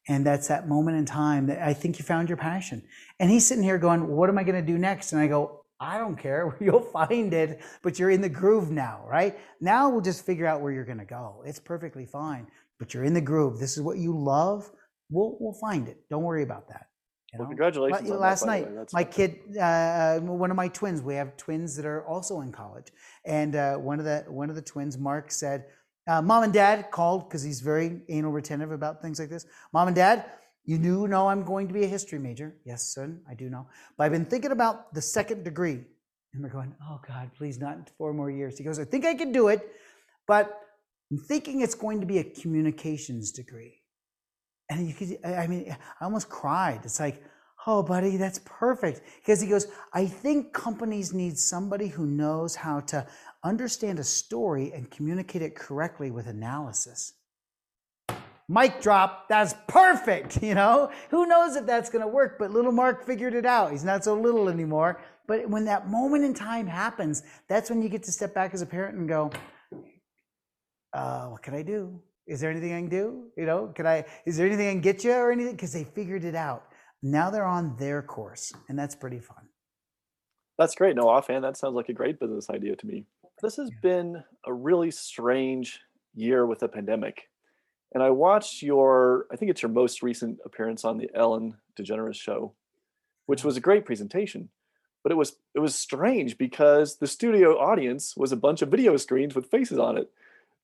[0.09, 2.83] And that's that moment in time that I think you found your passion.
[3.21, 5.13] And he's sitting here going, What am I going to do next?
[5.13, 6.57] And I go, I don't care.
[6.61, 9.39] You'll find it, but you're in the groove now, right?
[9.61, 11.43] Now we'll just figure out where you're going to go.
[11.47, 12.47] It's perfectly fine,
[12.79, 13.59] but you're in the groove.
[13.59, 14.71] This is what you love.
[15.11, 15.99] We'll, we'll find it.
[16.11, 16.87] Don't worry about that.
[17.33, 17.43] You know?
[17.43, 18.11] Well, congratulations.
[18.11, 22.05] last that, night, my kid, uh, one of my twins, we have twins that are
[22.07, 22.87] also in college.
[23.25, 25.67] And uh, one of the one of the twins, Mark, said,
[26.09, 29.47] uh, mom and dad called because he's very anal retentive about things like this.
[29.73, 30.25] Mom and dad,
[30.65, 32.57] you do know I'm going to be a history major.
[32.65, 33.67] Yes, son, I do know.
[33.97, 35.85] But I've been thinking about the second degree.
[36.35, 38.59] And we're going, oh God, please not four more years.
[38.59, 39.67] He goes, I think I can do it,
[40.27, 40.61] but
[41.11, 43.81] I'm thinking it's going to be a communications degree.
[44.71, 46.81] And you could, I mean, I almost cried.
[46.85, 47.23] It's like,
[47.67, 49.01] oh, buddy, that's perfect.
[49.17, 53.07] Because he goes, I think companies need somebody who knows how to
[53.45, 57.15] understand a story and communicate it correctly with analysis.
[58.49, 60.91] Mic drop, that's perfect, you know?
[61.11, 63.73] Who knows if that's gonna work, but little Mark figured it out.
[63.73, 65.01] He's not so little anymore.
[65.27, 68.63] But when that moment in time happens, that's when you get to step back as
[68.63, 69.31] a parent and go,
[70.95, 72.01] uh, what can I do?
[72.27, 73.25] Is there anything I can do?
[73.37, 75.53] You know, can I, is there anything I can get you or anything?
[75.53, 76.65] Because they figured it out.
[77.03, 79.49] Now they're on their course, and that's pretty fun.
[80.57, 80.97] That's great.
[80.97, 83.05] No, offhand, that sounds like a great business idea to me.
[83.41, 85.81] This has been a really strange
[86.15, 87.29] year with the pandemic.
[87.95, 92.17] And I watched your, I think it's your most recent appearance on the Ellen DeGeneres
[92.17, 92.55] show,
[93.27, 94.49] which was a great presentation.
[95.03, 98.97] But it was it was strange because the studio audience was a bunch of video
[98.97, 100.11] screens with faces on it.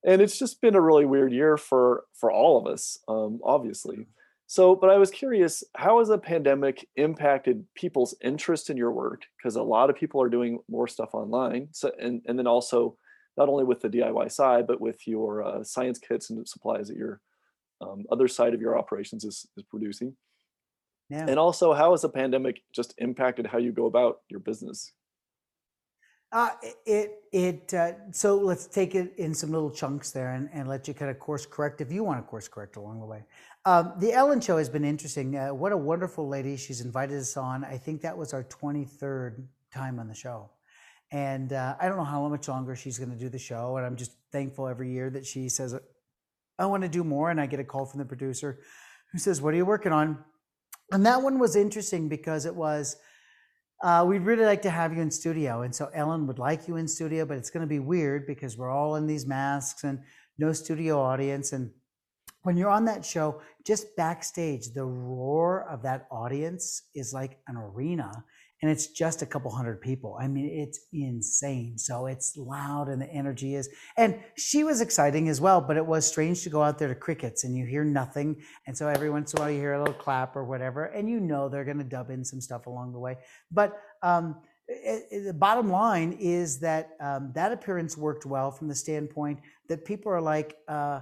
[0.04, 4.06] And it's just been a really weird year for for all of us, um, obviously.
[4.46, 9.22] So, but I was curious, how has the pandemic impacted people's interest in your work?
[9.38, 11.68] Because a lot of people are doing more stuff online.
[11.72, 12.96] So, and, and then also
[13.36, 16.96] not only with the DIY side, but with your uh, science kits and supplies that
[16.96, 17.20] your
[17.80, 20.14] um, other side of your operations is, is producing.
[21.10, 21.26] Yeah.
[21.28, 24.92] And also, how has the pandemic just impacted how you go about your business?
[26.32, 26.50] Uh,
[26.84, 30.88] it it uh, so let's take it in some little chunks there and, and let
[30.88, 33.22] you kind of course correct if you want to course correct along the way.
[33.66, 35.36] Um, the Ellen Show has been interesting.
[35.36, 37.64] Uh, what a wonderful lady she's invited us on.
[37.64, 39.42] I think that was our 23rd
[39.72, 40.50] time on the show,
[41.10, 43.78] and uh, I don't know how much longer she's going to do the show.
[43.78, 45.74] And I'm just thankful every year that she says,
[46.58, 48.60] "I want to do more," and I get a call from the producer
[49.12, 50.22] who says, "What are you working on?"
[50.92, 52.96] And that one was interesting because it was
[53.82, 55.62] uh, we'd really like to have you in studio.
[55.62, 58.56] And so Ellen would like you in studio, but it's going to be weird because
[58.56, 60.00] we're all in these masks and
[60.38, 61.52] no studio audience.
[61.52, 61.70] And
[62.44, 67.56] when you're on that show, just backstage, the roar of that audience is like an
[67.56, 68.24] arena
[68.62, 70.16] and it's just a couple hundred people.
[70.18, 71.76] I mean, it's insane.
[71.76, 73.68] So it's loud and the energy is.
[73.98, 76.94] And she was exciting as well, but it was strange to go out there to
[76.94, 78.42] crickets and you hear nothing.
[78.66, 81.10] And so every once in a while you hear a little clap or whatever, and
[81.10, 83.18] you know they're going to dub in some stuff along the way.
[83.50, 84.36] But um,
[84.66, 89.40] it, it, the bottom line is that um, that appearance worked well from the standpoint
[89.68, 91.00] that people are like, uh,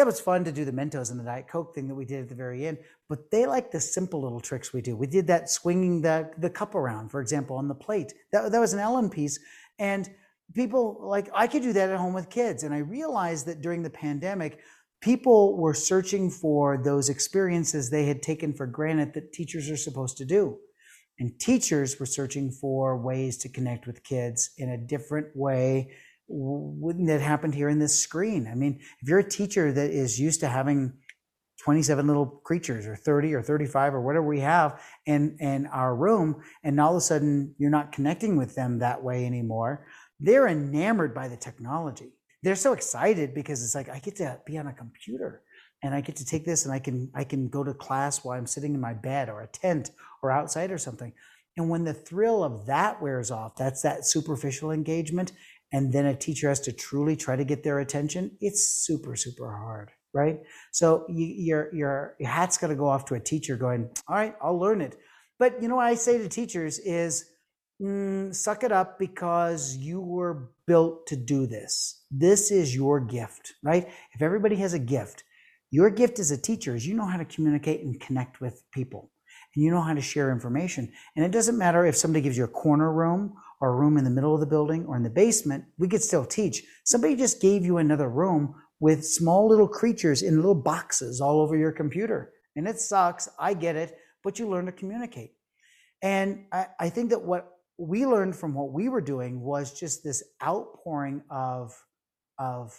[0.00, 2.22] that was fun to do the Mentos and the Diet Coke thing that we did
[2.22, 4.96] at the very end, but they like the simple little tricks we do.
[4.96, 8.14] We did that swinging the, the cup around, for example, on the plate.
[8.32, 9.38] That, that was an Ellen piece.
[9.78, 10.08] And
[10.54, 12.62] people like, I could do that at home with kids.
[12.62, 14.60] And I realized that during the pandemic,
[15.02, 20.16] people were searching for those experiences they had taken for granted that teachers are supposed
[20.16, 20.56] to do.
[21.18, 25.92] And teachers were searching for ways to connect with kids in a different way
[26.30, 28.48] wouldn't that happen here in this screen?
[28.50, 30.92] I mean, if you're a teacher that is used to having
[31.62, 36.42] 27 little creatures or 30 or 35 or whatever we have in, in our room,
[36.62, 39.86] and all of a sudden you're not connecting with them that way anymore,
[40.20, 42.12] they're enamored by the technology.
[42.42, 45.42] They're so excited because it's like, I get to be on a computer
[45.82, 48.38] and I get to take this and I can I can go to class while
[48.38, 49.90] I'm sitting in my bed or a tent
[50.22, 51.12] or outside or something.
[51.56, 55.32] And when the thrill of that wears off, that's that superficial engagement
[55.72, 59.50] and then a teacher has to truly try to get their attention, it's super, super
[59.50, 60.40] hard, right?
[60.72, 64.34] So you, your, your, hat's got to go off to a teacher going, all right,
[64.42, 64.98] I'll learn it.
[65.38, 67.24] But you know what I say to teachers is,
[67.80, 72.04] mm, suck it up because you were built to do this.
[72.10, 73.88] This is your gift, right?
[74.12, 75.24] If everybody has a gift,
[75.70, 79.10] your gift as a teacher is you know how to communicate and connect with people
[79.54, 80.92] and you know how to share information.
[81.16, 84.04] And it doesn't matter if somebody gives you a corner room or a room in
[84.04, 86.62] the middle of the building or in the basement, we could still teach.
[86.84, 91.56] Somebody just gave you another room with small little creatures in little boxes all over
[91.56, 92.32] your computer.
[92.56, 93.28] And it sucks.
[93.38, 95.32] I get it, but you learn to communicate.
[96.02, 100.02] And I, I think that what we learned from what we were doing was just
[100.02, 101.74] this outpouring of,
[102.38, 102.74] of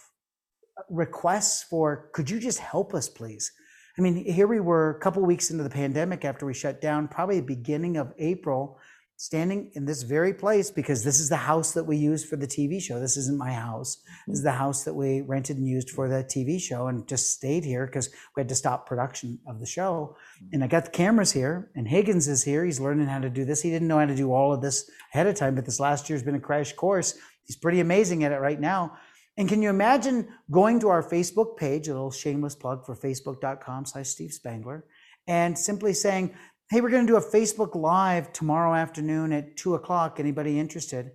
[0.89, 3.51] requests for, could you just help us, please?
[3.97, 7.07] I mean, here we were a couple weeks into the pandemic after we shut down,
[7.07, 8.79] probably the beginning of April,
[9.21, 12.47] standing in this very place because this is the house that we used for the
[12.47, 12.99] TV show.
[12.99, 14.01] This isn't my house.
[14.25, 17.31] This is the house that we rented and used for the TV show and just
[17.31, 20.15] stayed here because we had to stop production of the show.
[20.51, 22.65] And I got the cameras here and Higgins is here.
[22.65, 23.61] He's learning how to do this.
[23.61, 26.09] He didn't know how to do all of this ahead of time, but this last
[26.09, 27.15] year's been a crash course.
[27.43, 28.97] He's pretty amazing at it right now.
[29.37, 33.85] And can you imagine going to our Facebook page, a little shameless plug for facebook.com
[33.85, 34.83] slash Steve Spangler,
[35.27, 36.33] and simply saying,
[36.71, 40.21] hey, we're going to do a Facebook Live tomorrow afternoon at two o'clock.
[40.21, 41.11] Anybody interested?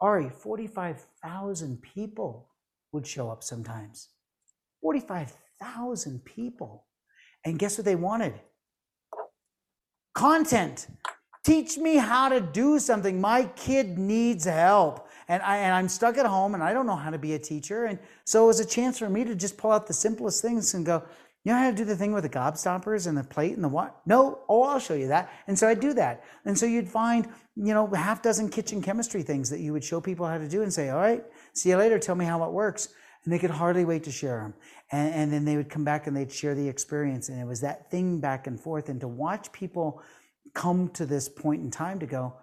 [0.00, 2.48] Ari, 45,000 people
[2.90, 4.08] would show up sometimes.
[4.80, 6.86] 45,000 people.
[7.44, 8.40] And guess what they wanted?
[10.14, 10.86] Content.
[11.44, 13.20] Teach me how to do something.
[13.20, 15.10] My kid needs help.
[15.28, 17.38] And, I, and I'm stuck at home and I don't know how to be a
[17.38, 17.84] teacher.
[17.84, 20.72] And so it was a chance for me to just pull out the simplest things
[20.72, 21.02] and go,
[21.44, 23.68] you know how to do the thing with the gobstoppers and the plate and the
[23.68, 24.00] what?
[24.06, 24.40] No.
[24.48, 25.30] Oh, I'll show you that.
[25.46, 26.24] And so I'd do that.
[26.46, 30.00] And so you'd find, you know, half dozen kitchen chemistry things that you would show
[30.00, 31.22] people how to do and say, all right,
[31.52, 31.98] see you later.
[31.98, 32.88] Tell me how it works.
[33.24, 34.54] And they could hardly wait to share them.
[34.90, 37.28] And, and then they would come back and they'd share the experience.
[37.28, 38.88] And it was that thing back and forth.
[38.88, 40.02] And to watch people
[40.54, 42.34] come to this point in time to go,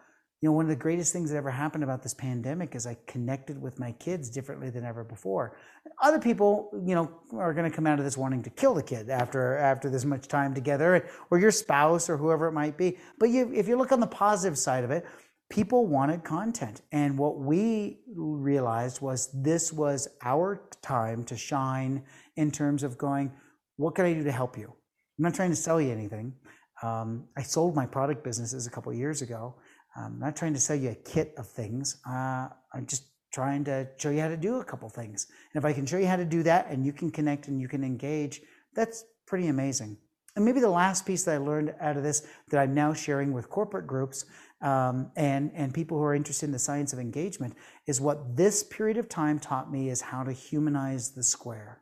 [0.41, 2.97] you know, one of the greatest things that ever happened about this pandemic is I
[3.05, 5.55] connected with my kids differently than ever before.
[6.01, 8.81] Other people, you know, are going to come out of this wanting to kill the
[8.81, 12.97] kid after after this much time together, or your spouse or whoever it might be.
[13.19, 15.05] But you, if you look on the positive side of it,
[15.51, 22.01] people wanted content, and what we realized was this was our time to shine
[22.35, 23.31] in terms of going,
[23.77, 24.73] what can I do to help you?
[25.19, 26.33] I'm not trying to sell you anything.
[26.81, 29.53] Um, I sold my product businesses a couple years ago
[29.95, 32.01] I'm not trying to sell you a kit of things.
[32.07, 35.27] Uh, I'm just trying to show you how to do a couple things.
[35.53, 37.59] And if I can show you how to do that and you can connect and
[37.59, 38.41] you can engage,
[38.75, 39.97] that's pretty amazing.
[40.35, 43.33] And maybe the last piece that I learned out of this that I'm now sharing
[43.33, 44.25] with corporate groups
[44.61, 47.55] um, and, and people who are interested in the science of engagement
[47.87, 51.81] is what this period of time taught me is how to humanize the square.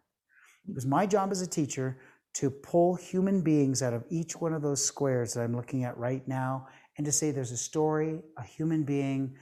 [0.68, 1.99] It was my job as a teacher
[2.36, 5.97] to pull human beings out of each one of those squares that I'm looking at
[5.97, 6.68] right now
[7.00, 9.34] and to say there's a story, a human being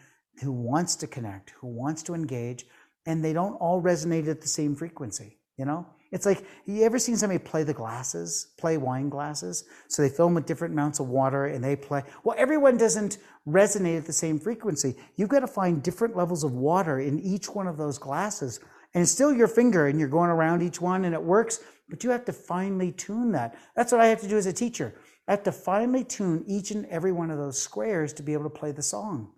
[0.44, 2.68] who wants to connect, who wants to engage,
[3.08, 5.40] and they don't all resonate at the same frequency.
[5.58, 9.66] You know, It's like you ever seen somebody play the glasses, play wine glasses?
[9.88, 12.04] So they fill them with different amounts of water and they play.
[12.24, 14.94] Well, everyone doesn't resonate at the same frequency.
[15.16, 18.60] You've got to find different levels of water in each one of those glasses.
[18.94, 22.04] And it's still your finger and you're going around each one and it works, but
[22.04, 23.58] you have to finely tune that.
[23.76, 24.94] That's what I have to do as a teacher.
[25.28, 28.46] I have to finely tune each and every one of those squares to be able
[28.46, 29.32] to play the song.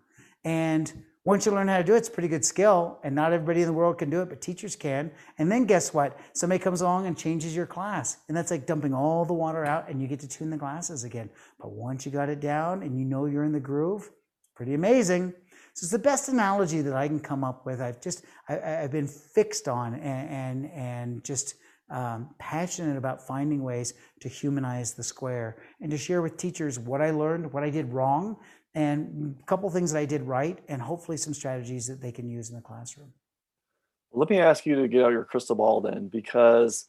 [0.44, 0.92] And
[1.24, 3.60] once you learn how to do it, it's a pretty good skill, and not everybody
[3.60, 5.10] in the world can do it, but teachers can.
[5.36, 6.18] And then guess what?
[6.32, 9.88] Somebody comes along and changes your class, and that's like dumping all the water out,
[9.90, 11.28] and you get to tune the glasses again.
[11.58, 14.08] But once you got it down and you know you're in the groove,
[14.54, 15.34] pretty amazing.
[15.74, 17.82] So it's the best analogy that I can come up with.
[17.82, 21.54] I've just I, have been fixed on and and, and just
[21.90, 27.00] um, passionate about finding ways to humanize the square and to share with teachers what
[27.00, 28.36] I learned, what I did wrong,
[28.74, 32.28] and a couple things that I did right, and hopefully some strategies that they can
[32.28, 33.12] use in the classroom.
[34.12, 36.88] Let me ask you to get out your crystal ball then, because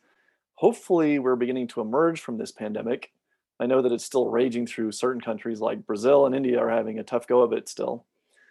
[0.56, 3.12] hopefully we're beginning to emerge from this pandemic.
[3.60, 7.00] I know that it's still raging through certain countries like Brazil and India are having
[7.00, 8.06] a tough go of it still.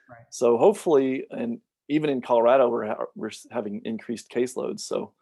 [0.08, 0.26] Right.
[0.30, 4.80] So hopefully, and even in Colorado, we're ha- we're having increased caseloads.
[4.80, 5.12] So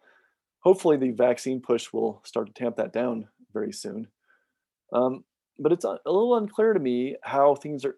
[0.61, 4.09] hopefully, the vaccine push will start to tamp that down very soon.
[4.93, 5.25] Um,
[5.59, 7.97] but it's a, a little unclear to me how things are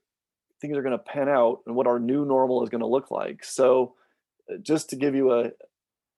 [0.60, 3.10] things are going to pan out and what our new normal is going to look
[3.10, 3.42] like.
[3.44, 3.94] So,
[4.52, 5.50] uh, just to give you a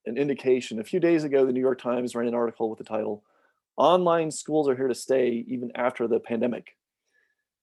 [0.05, 2.85] an indication, a few days ago, the New York Times ran an article with the
[2.85, 3.25] title
[3.77, 6.77] "Online Schools Are Here to Stay Even After the Pandemic."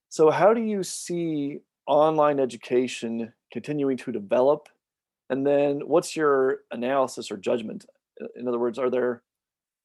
[0.10, 4.70] So, how do you see online education continuing to develop?
[5.30, 7.86] And then, what's your analysis or judgment?
[8.36, 9.24] In other words, are there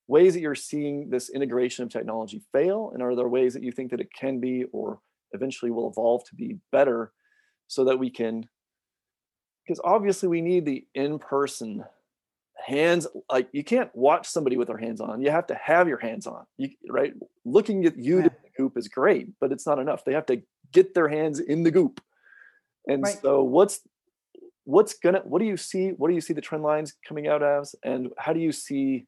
[0.07, 2.91] ways that you're seeing this integration of technology fail?
[2.93, 5.01] And are there ways that you think that it can be or
[5.33, 7.13] eventually will evolve to be better
[7.69, 8.49] so that we can?
[9.67, 11.85] Because obviously, we need the in person
[12.67, 15.99] hands like you can't watch somebody with their hands on you have to have your
[15.99, 17.13] hands on you right
[17.45, 18.23] looking at you yeah.
[18.23, 20.41] the goop is great but it's not enough they have to
[20.73, 22.01] get their hands in the goop
[22.89, 23.19] and right.
[23.21, 23.81] so what's
[24.65, 27.43] what's gonna what do you see what do you see the trend lines coming out
[27.43, 29.07] as and how do you see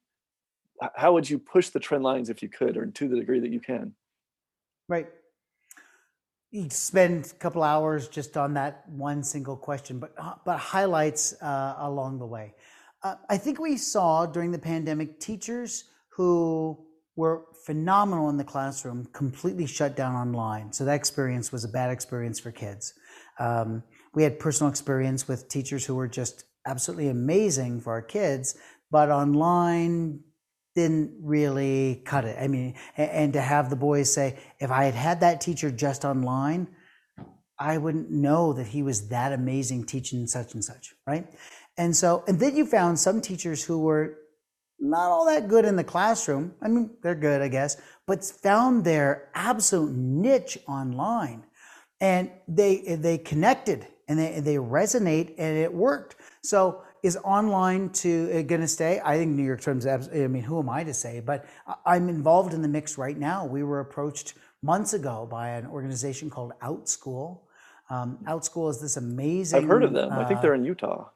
[0.95, 3.51] how would you push the trend lines if you could, or to the degree that
[3.51, 3.95] you can?
[4.89, 5.09] Right.
[6.51, 11.35] You spend a couple hours just on that one single question, but uh, but highlights
[11.43, 12.55] uh, along the way.
[13.03, 16.79] Uh, I think we saw during the pandemic teachers who
[17.15, 20.73] were phenomenal in the classroom completely shut down online.
[20.73, 22.95] So that experience was a bad experience for kids.
[23.39, 23.83] Um,
[24.17, 28.57] we had personal experience with teachers who were just absolutely amazing for our kids,
[28.91, 30.21] but online
[30.75, 32.37] didn't really cut it.
[32.41, 36.05] I mean, and, to have the boys say, if I had had that teacher just
[36.05, 36.67] online,
[37.59, 41.27] I wouldn't know that he was that amazing teaching such and such, right?
[41.77, 44.19] And so, and then you found some teachers who were
[44.79, 46.55] not all that good in the classroom.
[46.62, 51.45] I mean, they're good, I guess, but found their absolute niche online,
[52.01, 56.17] and they they connected and they they resonate, and it worked.
[56.43, 59.01] So is online to uh, going to stay?
[59.05, 59.87] I think New York Times.
[59.87, 61.21] I mean, who am I to say?
[61.21, 61.47] But
[61.85, 63.47] I'm involved in the mix right now.
[63.47, 67.41] We were approached months ago by an organization called Outschool.
[67.91, 69.63] Um, Outschool is this amazing.
[69.63, 70.13] I've heard of them.
[70.13, 71.11] Uh, I think they're in uh, Utah.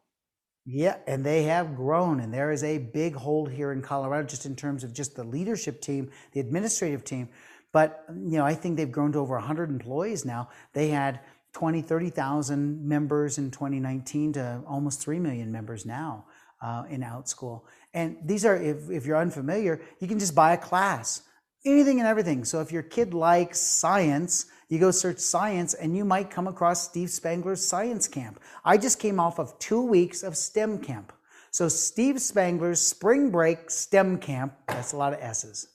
[0.66, 4.47] Yeah, and they have grown, and there is a big hold here in Colorado, just
[4.47, 7.28] in terms of just the leadership team, the administrative team.
[7.72, 10.51] But you know, I think they've grown to over 100 employees now.
[10.72, 11.20] They had
[11.53, 16.24] 20, 30,000 members in 2019 to almost 3 million members now
[16.62, 17.62] uh, in OutSchool.
[17.94, 21.22] And these are, if, if you're unfamiliar, you can just buy a class,
[21.64, 22.44] anything and everything.
[22.44, 26.84] So if your kid likes science, you go search science and you might come across
[26.84, 28.40] Steve Spangler's science camp.
[28.64, 31.12] I just came off of two weeks of STEM camp.
[31.51, 35.66] So Steve Spangler's spring break STEM camp, that's a lot of S's.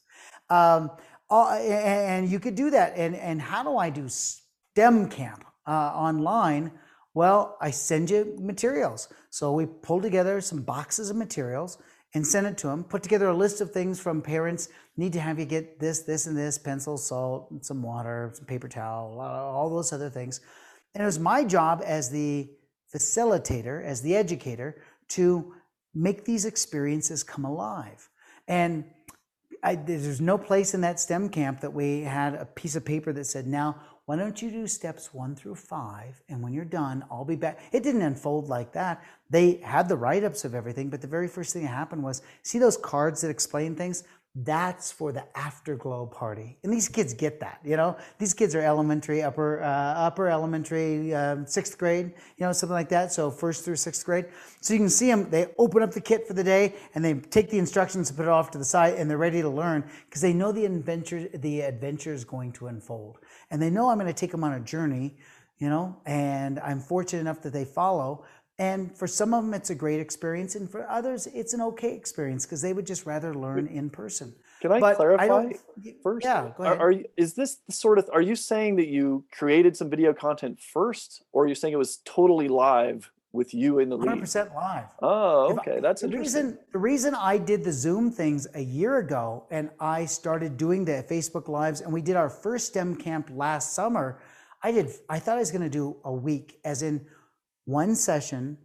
[0.50, 0.92] Um,
[1.30, 2.94] and you could do that.
[2.96, 5.44] And, and how do I do STEM camp?
[5.68, 6.72] Uh, online,
[7.14, 9.08] well, I send you materials.
[9.30, 11.78] So we pull together some boxes of materials
[12.14, 12.84] and send it to them.
[12.84, 14.70] Put together a list of things from parents.
[14.98, 18.68] Need to have you get this, this, and this: pencil, salt, some water, some paper
[18.68, 20.40] towel, all those other things.
[20.94, 22.50] And it was my job as the
[22.94, 25.54] facilitator, as the educator, to
[25.94, 28.10] make these experiences come alive.
[28.48, 28.86] And
[29.64, 33.12] I, there's no place in that STEM camp that we had a piece of paper
[33.14, 36.22] that said, "Now why don't you do steps one through five?
[36.30, 37.60] And when you're done, I'll be back.
[37.72, 39.04] It didn't unfold like that.
[39.32, 42.22] They had the write ups of everything, but the very first thing that happened was
[42.44, 44.04] see those cards that explain things?
[44.36, 46.58] That's for the afterglow party.
[46.64, 47.98] And these kids get that you know?
[48.20, 52.90] These kids are elementary upper uh, upper elementary uh, sixth grade you know something like
[52.90, 53.14] that.
[53.14, 54.26] So first through sixth grade.
[54.62, 57.14] So you can see them they open up the kit for the day and they
[57.14, 59.90] take the instructions and put it off to the side and they're ready to learn
[60.08, 63.20] because they know the adventure the adventure is going to unfold.
[63.52, 65.16] And they know i'm going to take them on a journey
[65.58, 65.96] you know?
[66.06, 68.26] And i'm fortunate enough that they follow
[68.58, 71.94] and for some of them, it's a great experience, and for others, it's an okay
[71.94, 74.34] experience because they would just rather learn in person.
[74.62, 75.58] Can I But clarify don't-
[76.02, 76.24] first?
[76.26, 76.82] Yeah, go Are, ahead.
[76.82, 78.10] are you, is this the sort of?
[78.14, 81.78] Are you saying that you created some video content first, or are you saying it
[81.78, 84.08] was totally live with you in the lead?
[84.22, 84.86] 100% live.
[85.02, 86.46] Oh, okay, that's the interesting.
[86.46, 90.86] reason the reason I did the Zoom things a year ago and I started doing
[90.86, 94.22] the Facebook lives and we did our first STEM camp last summer.
[94.64, 97.06] I did I thought I was going to do a week as in
[97.66, 98.58] one session,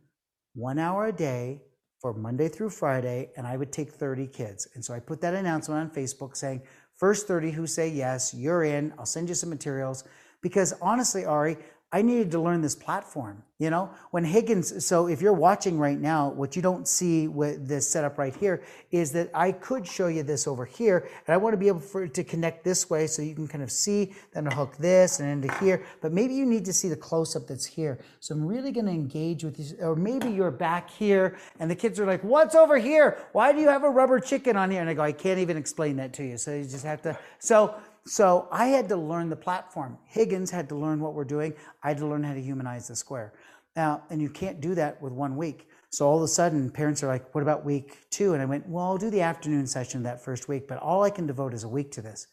[0.54, 1.62] 1 hour a day
[2.00, 4.68] for Monday through Friday and I would take 30 kids.
[4.74, 6.62] And so I put that announcement on Facebook saying
[6.96, 8.92] first 30 who say yes, you're in.
[8.98, 10.04] I'll send you some materials
[10.42, 11.58] because honestly Ari,
[11.92, 13.42] I needed to learn this platform.
[13.58, 17.68] You know, when Higgins, so if you're watching right now, what you don't see with
[17.68, 21.36] this setup right here is that I could show you this over here, and I
[21.36, 24.14] want to be able for to connect this way so you can kind of see,
[24.32, 25.84] then hook this and into here.
[26.00, 27.98] But maybe you need to see the close up that's here.
[28.20, 31.76] So I'm really going to engage with you, or maybe you're back here, and the
[31.76, 33.18] kids are like, "What's over here?
[33.32, 35.58] Why do you have a rubber chicken on here?" And I go, "I can't even
[35.58, 37.18] explain that to you." So you just have to.
[37.40, 37.74] So
[38.10, 39.96] so I had to learn the platform.
[40.04, 41.54] Higgins had to learn what we're doing.
[41.84, 43.34] I had to learn how to humanize the square.
[43.76, 45.68] Now, and you can't do that with one week.
[45.90, 48.32] So all of a sudden, parents are like, what about week two?
[48.32, 51.10] And I went, well, I'll do the afternoon session that first week, but all I
[51.10, 52.26] can devote is a week to this.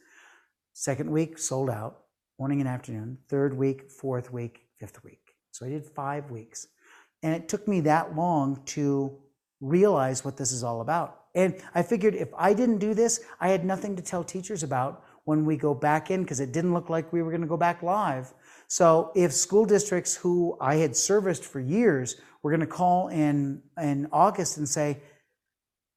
[0.73, 1.99] Second week, sold out,
[2.39, 3.19] morning and afternoon.
[3.29, 5.35] Third week, fourth week, fifth week.
[5.51, 6.65] So I did five weeks.
[7.21, 9.15] And it took me that long to
[9.61, 11.25] realize what this is all about.
[11.35, 15.03] And I figured if I didn't do this, I had nothing to tell teachers about
[15.27, 17.57] when we go back in because it didn't look like we were going to go
[17.57, 18.33] back live.
[18.67, 23.61] So if school districts who I had serviced for years were going to call in
[23.81, 25.01] in August and say,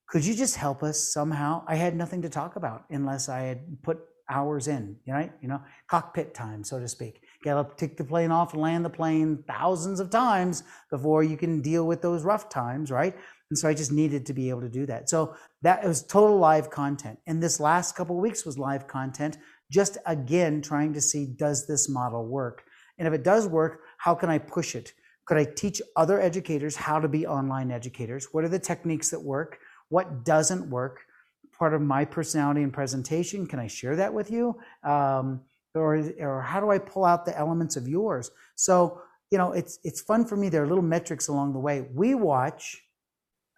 [0.08, 3.80] "Could you just help us somehow?" I had nothing to talk about unless I had
[3.82, 5.32] put hours in, right?
[5.40, 7.22] You know, cockpit time, so to speak.
[7.44, 11.36] Got to take the plane off and land the plane thousands of times before you
[11.36, 13.14] can deal with those rough times, right?
[13.50, 15.10] And so I just needed to be able to do that.
[15.10, 17.18] So that was total live content.
[17.26, 19.38] And this last couple of weeks was live content,
[19.70, 22.64] just again trying to see does this model work?
[22.98, 24.92] And if it does work, how can I push it?
[25.24, 28.28] Could I teach other educators how to be online educators?
[28.32, 29.58] What are the techniques that work?
[29.88, 31.00] What doesn't work?
[31.58, 34.58] Part of my personality and presentation, can I share that with you?
[34.82, 35.42] Um,
[35.74, 38.30] or, or how do I pull out the elements of yours?
[38.54, 40.48] So, you know, it's it's fun for me.
[40.48, 41.86] There are little metrics along the way.
[41.94, 42.82] We watch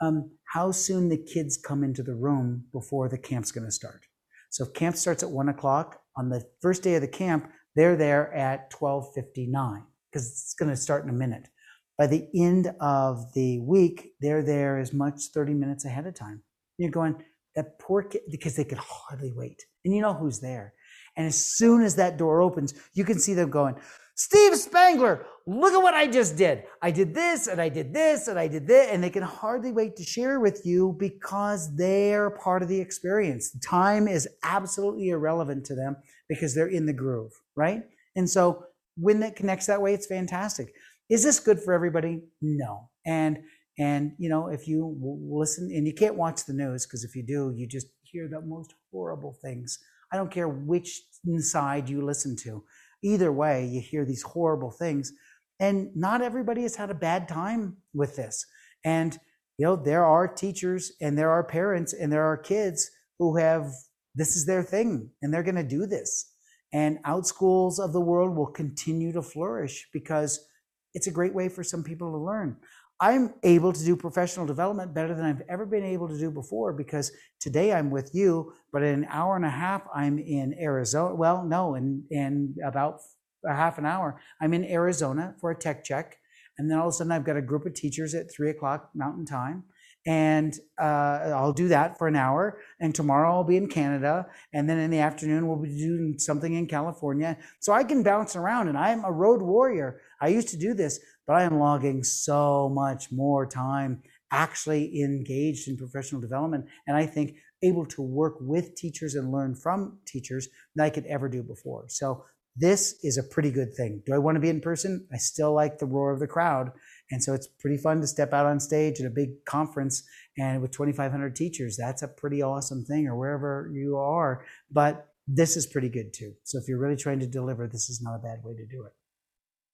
[0.02, 4.02] um, how soon the kids come into the room before the camp's going to start.
[4.50, 7.96] So if camp starts at one o'clock on the first day of the camp, they're
[7.96, 11.48] there at twelve fifty nine because it's going to start in a minute.
[11.96, 16.42] By the end of the week, they're there as much thirty minutes ahead of time.
[16.76, 17.14] You're going
[17.54, 20.74] that poor kid because they could hardly wait, and you know who's there.
[21.16, 23.76] And as soon as that door opens, you can see them going,
[24.24, 26.62] Steve Spangler, look at what I just did.
[26.80, 28.88] I did this and I did this and I did this.
[28.92, 33.50] And they can hardly wait to share with you because they're part of the experience.
[33.58, 35.96] Time is absolutely irrelevant to them
[36.28, 37.82] because they're in the groove, right?
[38.14, 38.64] And so
[38.96, 40.72] when it connects that way, it's fantastic.
[41.10, 42.22] Is this good for everybody?
[42.40, 42.90] No.
[43.04, 43.40] And
[43.76, 44.96] and you know, if you
[45.28, 48.40] listen and you can't watch the news because if you do, you just hear the
[48.40, 49.80] most horrible things.
[50.12, 51.02] I don't care which
[51.38, 52.62] side you listen to
[53.02, 55.12] either way, you hear these horrible things.
[55.60, 58.44] And not everybody has had a bad time with this.
[58.84, 59.18] And,
[59.58, 63.70] you know, there are teachers and there are parents and there are kids who have
[64.14, 66.32] this is their thing and they're going to do this.
[66.72, 70.46] And out schools of the world will continue to flourish because
[70.94, 72.56] it's a great way for some people to learn.
[73.02, 76.72] I'm able to do professional development better than I've ever been able to do before
[76.72, 77.10] because
[77.40, 81.12] today I'm with you, but in an hour and a half, I'm in Arizona.
[81.12, 83.00] Well, no, in, in about
[83.44, 86.16] a half an hour, I'm in Arizona for a tech check.
[86.58, 88.90] And then all of a sudden, I've got a group of teachers at three o'clock
[88.94, 89.64] Mountain Time.
[90.04, 92.58] And uh, I'll do that for an hour.
[92.80, 94.26] And tomorrow I'll be in Canada.
[94.52, 97.38] And then in the afternoon, we'll be doing something in California.
[97.60, 100.00] So I can bounce around and I'm a road warrior.
[100.20, 105.68] I used to do this, but I am logging so much more time actually engaged
[105.68, 106.66] in professional development.
[106.86, 111.06] And I think able to work with teachers and learn from teachers than I could
[111.06, 111.84] ever do before.
[111.88, 112.24] So
[112.56, 114.02] this is a pretty good thing.
[114.04, 115.06] Do I want to be in person?
[115.12, 116.72] I still like the roar of the crowd.
[117.10, 120.02] And so it's pretty fun to step out on stage at a big conference
[120.38, 121.76] and with 2,500 teachers.
[121.78, 124.44] That's a pretty awesome thing, or wherever you are.
[124.70, 126.34] But this is pretty good too.
[126.44, 128.84] So if you're really trying to deliver, this is not a bad way to do
[128.84, 128.92] it.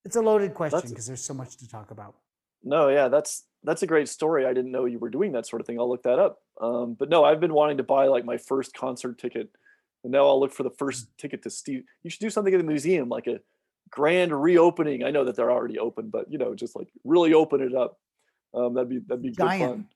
[0.08, 2.14] It's a loaded question because there's so much to talk about.
[2.64, 4.46] No, yeah, that's that's a great story.
[4.46, 5.78] I didn't know you were doing that sort of thing.
[5.78, 6.38] I'll look that up.
[6.62, 9.50] Um, but no, I've been wanting to buy like my first concert ticket,
[10.04, 11.16] and now I'll look for the first mm.
[11.18, 11.82] ticket to Steve.
[12.02, 13.40] You should do something at the museum, like a
[13.90, 15.04] grand reopening.
[15.04, 17.98] I know that they're already open, but you know, just like really open it up.
[18.54, 19.60] Um, that'd be that'd be Giant.
[19.60, 19.88] good fun.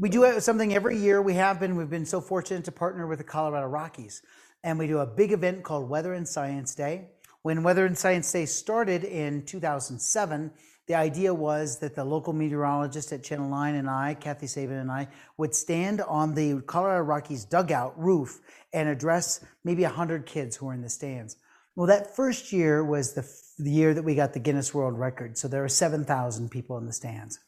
[0.00, 1.22] We do something every year.
[1.22, 1.76] We have been.
[1.76, 4.22] We've been so fortunate to partner with the Colorado Rockies,
[4.64, 7.10] and we do a big event called Weather and Science Day.
[7.42, 10.50] When Weather and Science Day started in 2007
[10.90, 14.90] the idea was that the local meteorologist at Channel 9 and I, Kathy Sabin and
[14.90, 15.06] I,
[15.36, 18.40] would stand on the Colorado Rockies dugout roof
[18.72, 21.36] and address maybe 100 kids who were in the stands.
[21.76, 23.24] Well, that first year was the,
[23.62, 25.38] the year that we got the Guinness World Record.
[25.38, 27.38] So there were 7,000 people in the stands.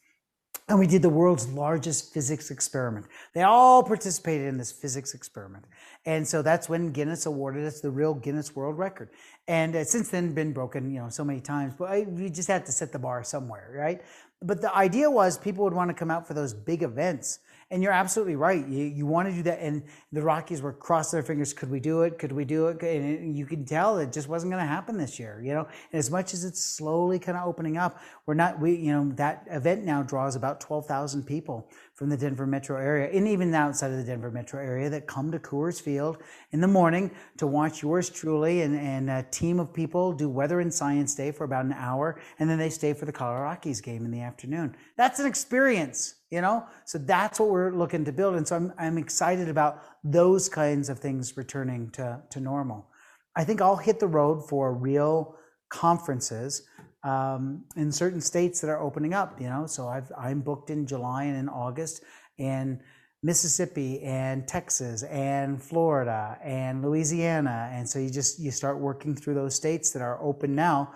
[0.73, 3.05] And we did the world's largest physics experiment.
[3.35, 5.65] They all participated in this physics experiment.
[6.07, 9.11] And so that's when Guinness awarded us the real Guinness World Record.
[9.47, 12.47] And uh, since then been broken, you know, so many times, but I, we just
[12.47, 14.01] had to set the bar somewhere, right?
[14.41, 17.37] But the idea was people would want to come out for those big events
[17.71, 18.67] and you're absolutely right.
[18.67, 19.59] You, you want to do that.
[19.59, 21.53] And the Rockies were crossing their fingers.
[21.53, 22.19] Could we do it?
[22.19, 22.81] Could we do it?
[22.81, 25.99] And you can tell it just wasn't going to happen this year, you know, and
[25.99, 29.45] as much as it's slowly kind of opening up, we're not, we, you know, that
[29.49, 33.97] event now draws about 12,000 people from the Denver metro area and even outside of
[33.97, 36.17] the Denver metro area that come to Coors Field
[36.51, 40.59] in the morning to watch yours truly and, and a team of people do weather
[40.59, 42.19] and science day for about an hour.
[42.39, 44.75] And then they stay for the Colorado Rockies game in the afternoon.
[44.97, 48.73] That's an experience you know so that's what we're looking to build and so i'm,
[48.79, 52.87] I'm excited about those kinds of things returning to, to normal
[53.35, 55.35] i think i'll hit the road for real
[55.69, 56.63] conferences
[57.03, 59.65] um, in certain states that are opening up you know?
[59.65, 62.03] So I've, i'm booked in july and in august
[62.39, 62.79] and
[63.21, 67.69] mississippi and texas and florida and louisiana.
[67.71, 70.93] And so you just you start working through those states that are open now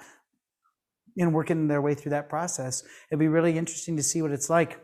[1.18, 2.84] and working their way through that process.
[3.10, 4.80] It'd be really interesting to see what it's like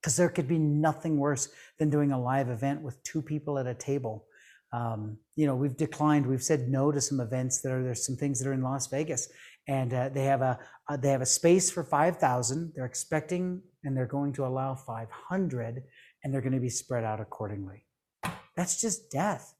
[0.00, 1.48] because there could be nothing worse
[1.78, 4.26] than doing a live event with two people at a table.
[4.72, 8.16] Um, you know, we've declined, we've said no to some events that are there's some
[8.16, 9.28] things that are in Las Vegas,
[9.66, 10.58] and uh, they have a
[10.88, 12.72] uh, they have a space for five thousand.
[12.74, 15.82] They're expecting and they're going to allow five hundred,
[16.22, 17.84] and they're going to be spread out accordingly.
[18.56, 19.54] That's just death.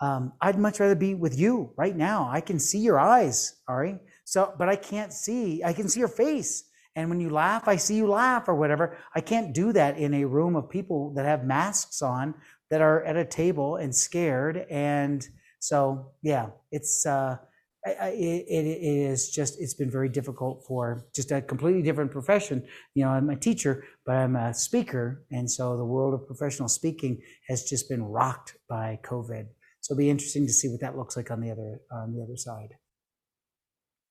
[0.00, 2.28] Um, I'd much rather be with you right now.
[2.30, 3.98] I can see your eyes, Ari.
[4.24, 5.62] So, but I can't see.
[5.62, 6.64] I can see your face.
[6.96, 8.96] And when you laugh, I see you laugh or whatever.
[9.14, 12.34] I can't do that in a room of people that have masks on
[12.70, 14.66] that are at a table and scared.
[14.70, 15.26] And
[15.60, 17.36] so, yeah, it's, uh,
[17.84, 22.64] it, it is just it's been very difficult for just a completely different profession.
[22.94, 26.68] You know i'm a teacher but i'm a speaker and so the world of professional
[26.68, 29.46] speaking has just been rocked by covid.
[29.80, 32.22] So it'll be interesting to see what that looks like on the other on the
[32.22, 32.74] other side.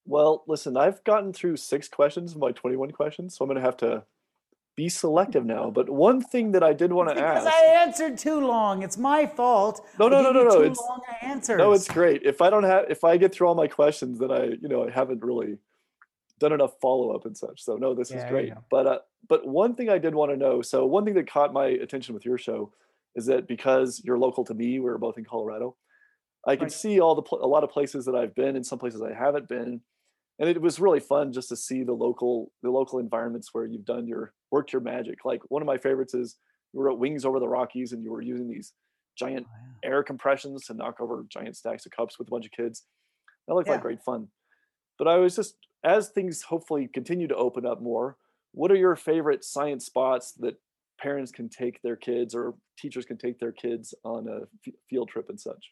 [0.05, 3.65] Well, listen, I've gotten through six questions of my 21 questions, so I'm going to
[3.65, 4.03] have to
[4.79, 5.69] be selective now.
[5.69, 7.43] But one thing that I did want to ask.
[7.43, 8.81] Because I answered too long.
[8.81, 9.85] It's my fault.
[9.99, 10.61] No, no, no, no, no.
[10.61, 11.57] It's, long answers.
[11.57, 12.21] No, it's great.
[12.23, 14.87] If I don't have, if I get through all my questions, then I, you know,
[14.87, 15.57] I haven't really
[16.39, 17.61] done enough follow up and such.
[17.61, 18.53] So no, this yeah, is great.
[18.71, 20.61] But uh, but one thing I did want to know.
[20.61, 22.71] So one thing that caught my attention with your show
[23.15, 25.75] is that because you're local to me, we're both in Colorado.
[26.47, 26.71] I can right.
[26.71, 29.49] see all the a lot of places that I've been and some places I haven't
[29.49, 29.81] been
[30.39, 33.85] and it was really fun just to see the local the local environments where you've
[33.85, 35.25] done your worked your magic.
[35.25, 36.37] Like one of my favorites is
[36.73, 38.73] you were at Wings Over the Rockies and you were using these
[39.17, 39.89] giant oh, yeah.
[39.89, 42.85] air compressions to knock over giant stacks of cups with a bunch of kids.
[43.47, 43.73] That looked yeah.
[43.73, 44.27] like great fun.
[44.97, 48.17] But I was just as things hopefully continue to open up more,
[48.53, 50.55] what are your favorite science spots that
[50.99, 55.09] parents can take their kids or teachers can take their kids on a f- field
[55.09, 55.71] trip and such?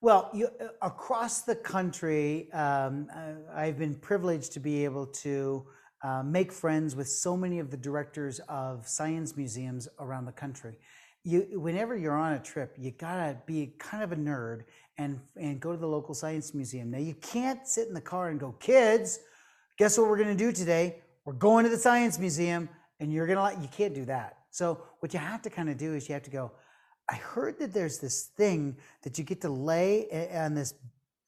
[0.00, 5.66] Well, you, uh, across the country, um, uh, I've been privileged to be able to
[6.04, 10.76] uh, make friends with so many of the directors of science museums around the country.
[11.24, 14.62] You, whenever you're on a trip, you gotta be kind of a nerd
[14.98, 16.92] and and go to the local science museum.
[16.92, 19.18] Now you can't sit in the car and go, kids,
[19.78, 21.02] guess what we're gonna do today?
[21.24, 22.68] We're going to the science museum,
[23.00, 23.60] and you're gonna.
[23.60, 24.36] You can't do that.
[24.52, 26.52] So what you have to kind of do is you have to go
[27.10, 30.74] I heard that there's this thing that you get to lay on this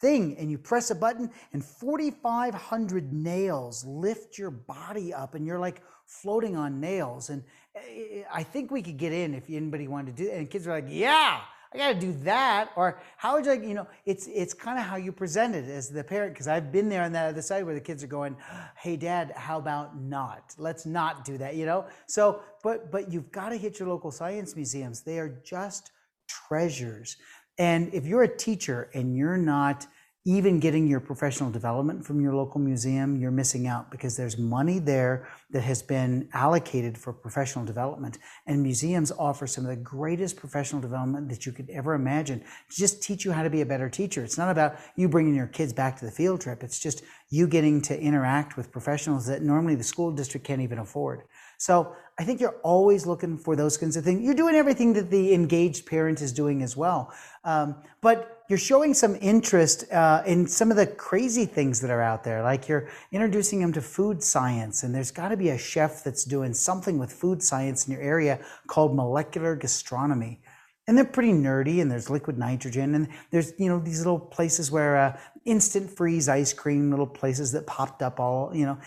[0.01, 5.59] thing and you press a button and 4,500 nails lift your body up and you're
[5.59, 7.31] like floating on nails.
[7.31, 7.45] And
[7.75, 10.37] eh, I think we could get in if anybody wanted to do it.
[10.37, 11.41] And kids are like, yeah,
[11.73, 12.71] I got to do that.
[12.77, 15.69] Or how would you like, you know, it's, it's kind of how you present it
[15.69, 16.37] as the parent.
[16.37, 18.37] Cause I've been there on that other side where the kids are going,
[18.77, 20.55] Hey dad, how about not?
[20.59, 21.87] Let's not do that, you know?
[22.07, 25.03] So, but, but you've got to hit your local science museums.
[25.03, 25.93] They are just
[26.29, 27.17] treasures.
[27.59, 29.87] And if you're a teacher and you're not,
[30.27, 34.79] even getting your professional development from your local museum, you're missing out because there's money
[34.79, 38.19] there that has been allocated for professional development.
[38.47, 42.77] And museums offer some of the greatest professional development that you could ever imagine to
[42.77, 44.23] just teach you how to be a better teacher.
[44.23, 46.63] It's not about you bringing your kids back to the field trip.
[46.63, 50.79] It's just you getting to interact with professionals that normally the school district can't even
[50.79, 51.23] afford.
[51.59, 54.23] So I think you're always looking for those kinds of things.
[54.23, 57.13] You're doing everything that the engaged parent is doing as well.
[57.45, 62.03] Um, but you're showing some interest uh, in some of the crazy things that are
[62.03, 62.43] out there.
[62.43, 66.25] Like you're introducing them to food science, and there's got to be a chef that's
[66.25, 70.41] doing something with food science in your area called molecular gastronomy.
[70.87, 74.73] And they're pretty nerdy and there's liquid nitrogen and there's you know these little places
[74.73, 78.79] where uh, instant freeze ice cream little places that popped up all you know.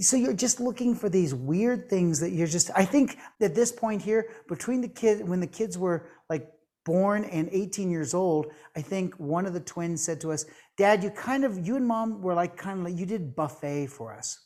[0.00, 3.72] So you're just looking for these weird things that you're just i think at this
[3.72, 6.48] point here between the kid when the kids were like
[6.84, 10.44] born and 18 years old i think one of the twins said to us
[10.76, 13.86] dad you kind of you and mom were like kind of like you did buffet
[13.86, 14.43] for us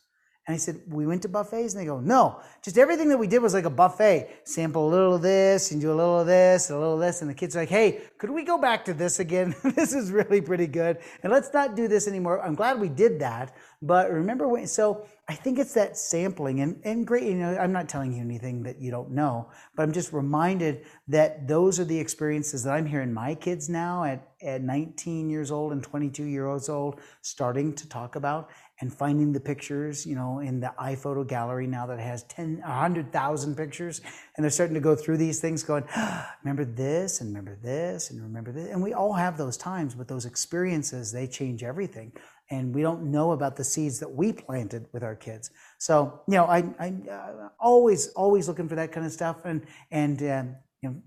[0.49, 1.75] and I said, we went to buffets?
[1.75, 4.31] And they go, no, just everything that we did was like a buffet.
[4.45, 7.01] Sample a little of this and do a little of this and a little of
[7.01, 7.20] this.
[7.20, 9.55] And the kids are like, hey, could we go back to this again?
[9.62, 11.01] this is really pretty good.
[11.23, 12.43] And let's not do this anymore.
[12.43, 13.55] I'm glad we did that.
[13.83, 17.70] But remember when, so I think it's that sampling and, and great, you know, I'm
[17.70, 21.85] not telling you anything that you don't know, but I'm just reminded that those are
[21.85, 26.25] the experiences that I'm hearing my kids now at, at 19 years old and 22
[26.25, 28.49] years old starting to talk about
[28.80, 33.56] and finding the pictures, you know, in the iPhoto gallery now that has 10, 100,000
[33.56, 34.00] pictures.
[34.36, 38.10] And they're starting to go through these things going, ah, remember this and remember this
[38.10, 38.70] and remember this.
[38.70, 42.12] And we all have those times, but those experiences, they change everything.
[42.50, 45.50] And we don't know about the seeds that we planted with our kids.
[45.78, 49.44] So, you know, I, I uh, always, always looking for that kind of stuff.
[49.44, 51.02] And, and, um, you know,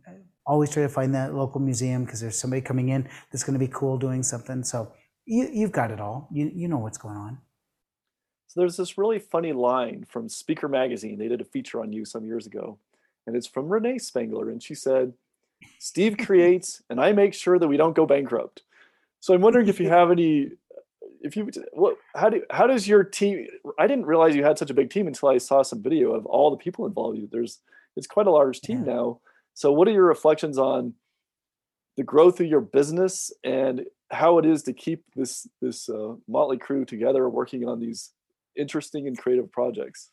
[0.45, 3.65] always try to find that local museum because there's somebody coming in that's going to
[3.65, 4.63] be cool doing something.
[4.63, 4.91] So
[5.25, 6.27] you, you've got it all.
[6.31, 7.39] You, you know what's going on.
[8.51, 11.17] So there's this really funny line from Speaker Magazine.
[11.17, 12.77] They did a feature on you some years ago,
[13.25, 15.13] and it's from Renee Spangler, and she said,
[15.79, 18.63] "Steve creates, and I make sure that we don't go bankrupt."
[19.21, 20.49] So I'm wondering if you have any,
[21.21, 23.47] if you, what, how do, how does your team?
[23.79, 26.25] I didn't realize you had such a big team until I saw some video of
[26.25, 27.31] all the people involved.
[27.31, 27.59] There's,
[27.95, 28.95] it's quite a large team yeah.
[28.95, 29.21] now.
[29.53, 30.95] So what are your reflections on
[31.95, 36.57] the growth of your business and how it is to keep this this uh, motley
[36.57, 38.11] crew together working on these
[38.57, 40.09] interesting and creative projects.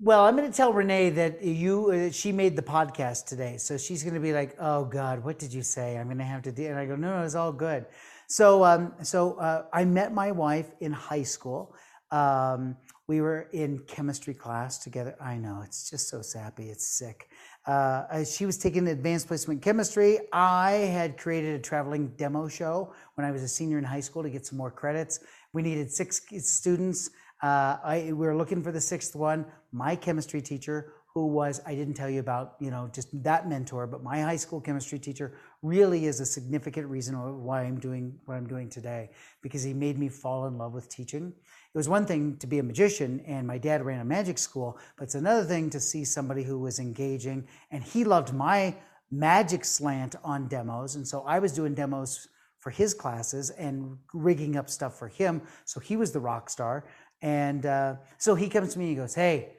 [0.00, 3.78] Well, I'm going to tell Renee that you uh, she made the podcast today, so
[3.78, 6.42] she's going to be like, "Oh God, what did you say?" I'm going to have
[6.42, 7.86] to do, and I go, "No, no, it's all good."
[8.26, 11.76] So, um, so uh, I met my wife in high school.
[12.10, 12.76] Um,
[13.06, 15.14] we were in chemistry class together.
[15.20, 17.28] I know it's just so sappy, it's sick.
[17.66, 20.18] Uh, she was taking advanced placement chemistry.
[20.32, 24.22] I had created a traveling demo show when I was a senior in high school
[24.22, 25.20] to get some more credits.
[25.52, 27.10] We needed six students
[27.42, 29.44] Uh, I, we were looking for the sixth one.
[29.72, 33.86] My chemistry teacher, who was, I didn't tell you about, you know, just that mentor,
[33.88, 38.36] but my high school chemistry teacher really is a significant reason why I'm doing what
[38.36, 39.10] I'm doing today,
[39.42, 41.32] because he made me fall in love with teaching.
[41.74, 44.78] It was one thing to be a magician, and my dad ran a magic school,
[44.96, 48.76] but it's another thing to see somebody who was engaging, and he loved my
[49.10, 50.94] magic slant on demos.
[50.94, 52.28] And so I was doing demos
[52.60, 55.42] for his classes and rigging up stuff for him.
[55.64, 56.84] So he was the rock star.
[57.22, 59.54] And uh, so he comes to me and he goes, Hey,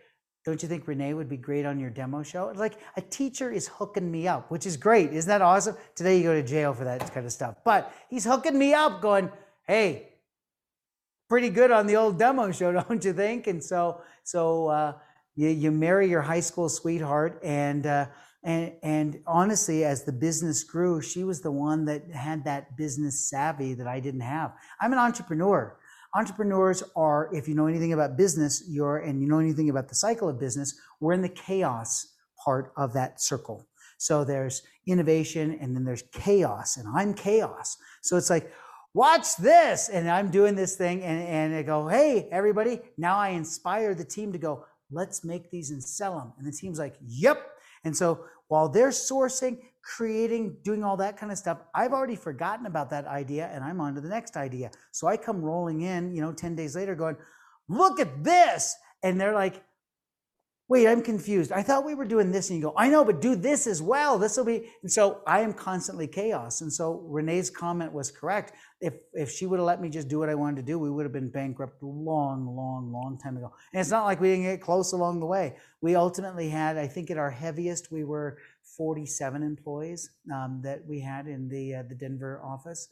[0.45, 2.51] don't you think Renee would be great on your demo show?
[2.53, 5.13] Like a teacher is hooking me up, which is great.
[5.13, 5.77] Isn't that awesome?
[5.95, 7.55] Today you go to jail for that kind of stuff.
[7.63, 9.31] But he's hooking me up, going,
[9.65, 10.09] Hey,
[11.29, 13.47] pretty good on the old demo show, don't you think?
[13.47, 14.93] And so, so uh,
[15.35, 18.07] you, you marry your high school sweetheart, and uh,
[18.43, 23.29] and and honestly, as the business grew, she was the one that had that business
[23.29, 24.53] savvy that I didn't have.
[24.81, 25.77] I'm an entrepreneur
[26.15, 29.95] entrepreneurs are, if you know anything about business, you're, and you know anything about the
[29.95, 33.67] cycle of business, we're in the chaos part of that circle.
[33.97, 37.77] So there's innovation and then there's chaos, and I'm chaos.
[38.01, 38.51] So it's like,
[38.93, 39.89] watch this.
[39.89, 42.79] And I'm doing this thing, and, and I go, hey, everybody.
[42.97, 46.33] Now I inspire the team to go, let's make these and sell them.
[46.37, 47.49] And the team's like, yep.
[47.83, 51.59] And so while they're sourcing, creating, doing all that kind of stuff.
[51.75, 54.71] I've already forgotten about that idea and I'm on to the next idea.
[54.91, 57.17] So I come rolling in, you know, 10 days later going,
[57.67, 58.75] look at this.
[59.03, 59.63] And they're like,
[60.69, 61.51] wait, I'm confused.
[61.51, 62.49] I thought we were doing this.
[62.49, 64.17] And you go, I know, but do this as well.
[64.17, 64.69] This will be.
[64.81, 66.61] And so I am constantly chaos.
[66.61, 68.53] And so Renee's comment was correct.
[68.79, 70.89] If, if she would have let me just do what I wanted to do, we
[70.89, 73.51] would have been bankrupt long, long, long time ago.
[73.73, 75.57] And it's not like we didn't get close along the way.
[75.81, 78.37] We ultimately had, I think at our heaviest, we were
[78.77, 82.87] 47 employees um, that we had in the, uh, the Denver office.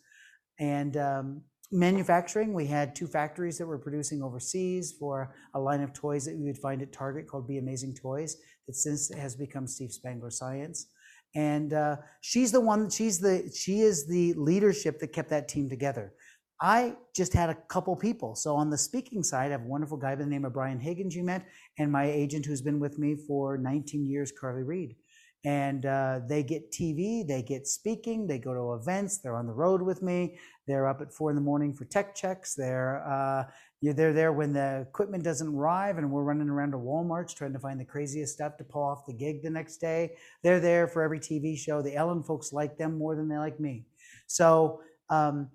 [0.60, 1.41] And um,
[1.72, 6.38] manufacturing, we had two factories that were producing overseas for a line of toys that
[6.38, 8.38] we would find at Target called Be Amazing Toys
[8.68, 10.88] that since has become Steve Spangler Science.
[11.34, 15.69] And uh, she's the one, she's the, she is the leadership that kept that team
[15.69, 16.14] together.
[16.61, 18.35] I just had a couple people.
[18.35, 20.80] So on the speaking side, I have a wonderful guy by the name of Brian
[20.80, 21.48] Higgins you met,
[21.80, 24.95] and my agent who's been with me for 19 years, Carly Reed
[25.43, 29.53] and uh, they get TV, they get speaking, they go to events, they're on the
[29.53, 30.38] road with me,
[30.68, 33.43] they're up at four in the morning for tech checks, they're uh,
[33.81, 37.59] they're there when the equipment doesn't arrive, and we're running around to Walmart's trying to
[37.59, 40.11] find the craziest stuff to pull off the gig the next day.
[40.43, 41.81] They're there for every TV show.
[41.81, 43.85] The Ellen folks like them more than they like me,
[44.27, 44.81] so.
[45.09, 45.49] Um,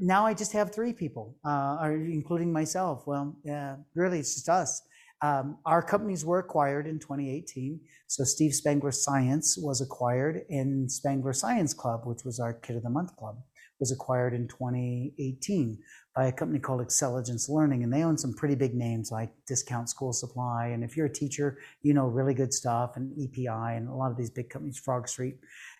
[0.00, 3.06] now I just have three people, uh, including myself.
[3.06, 4.82] Well, yeah, really, it's just us.
[5.24, 7.80] Um, our companies were acquired in 2018.
[8.08, 12.82] So Steve Spangler Science was acquired, and Spangler Science Club, which was our Kid of
[12.82, 13.38] the Month club,
[13.80, 15.78] was acquired in 2018
[16.14, 19.88] by a company called Excelligence Learning, and they own some pretty big names like Discount
[19.88, 20.66] School Supply.
[20.66, 24.10] And if you're a teacher, you know really good stuff, and EPI, and a lot
[24.10, 25.36] of these big companies, Frog Street.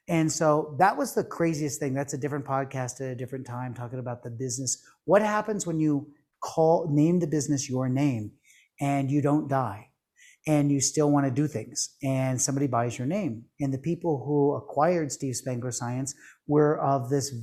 [0.08, 1.92] And so that was the craziest thing.
[1.92, 4.82] That's a different podcast at a different time, talking about the business.
[5.04, 6.08] What happens when you
[6.40, 8.32] call name the business your name?
[8.80, 9.88] And you don't die
[10.46, 13.44] and you still want to do things and somebody buys your name.
[13.60, 16.14] And the people who acquired steve spangler science
[16.46, 17.34] were of this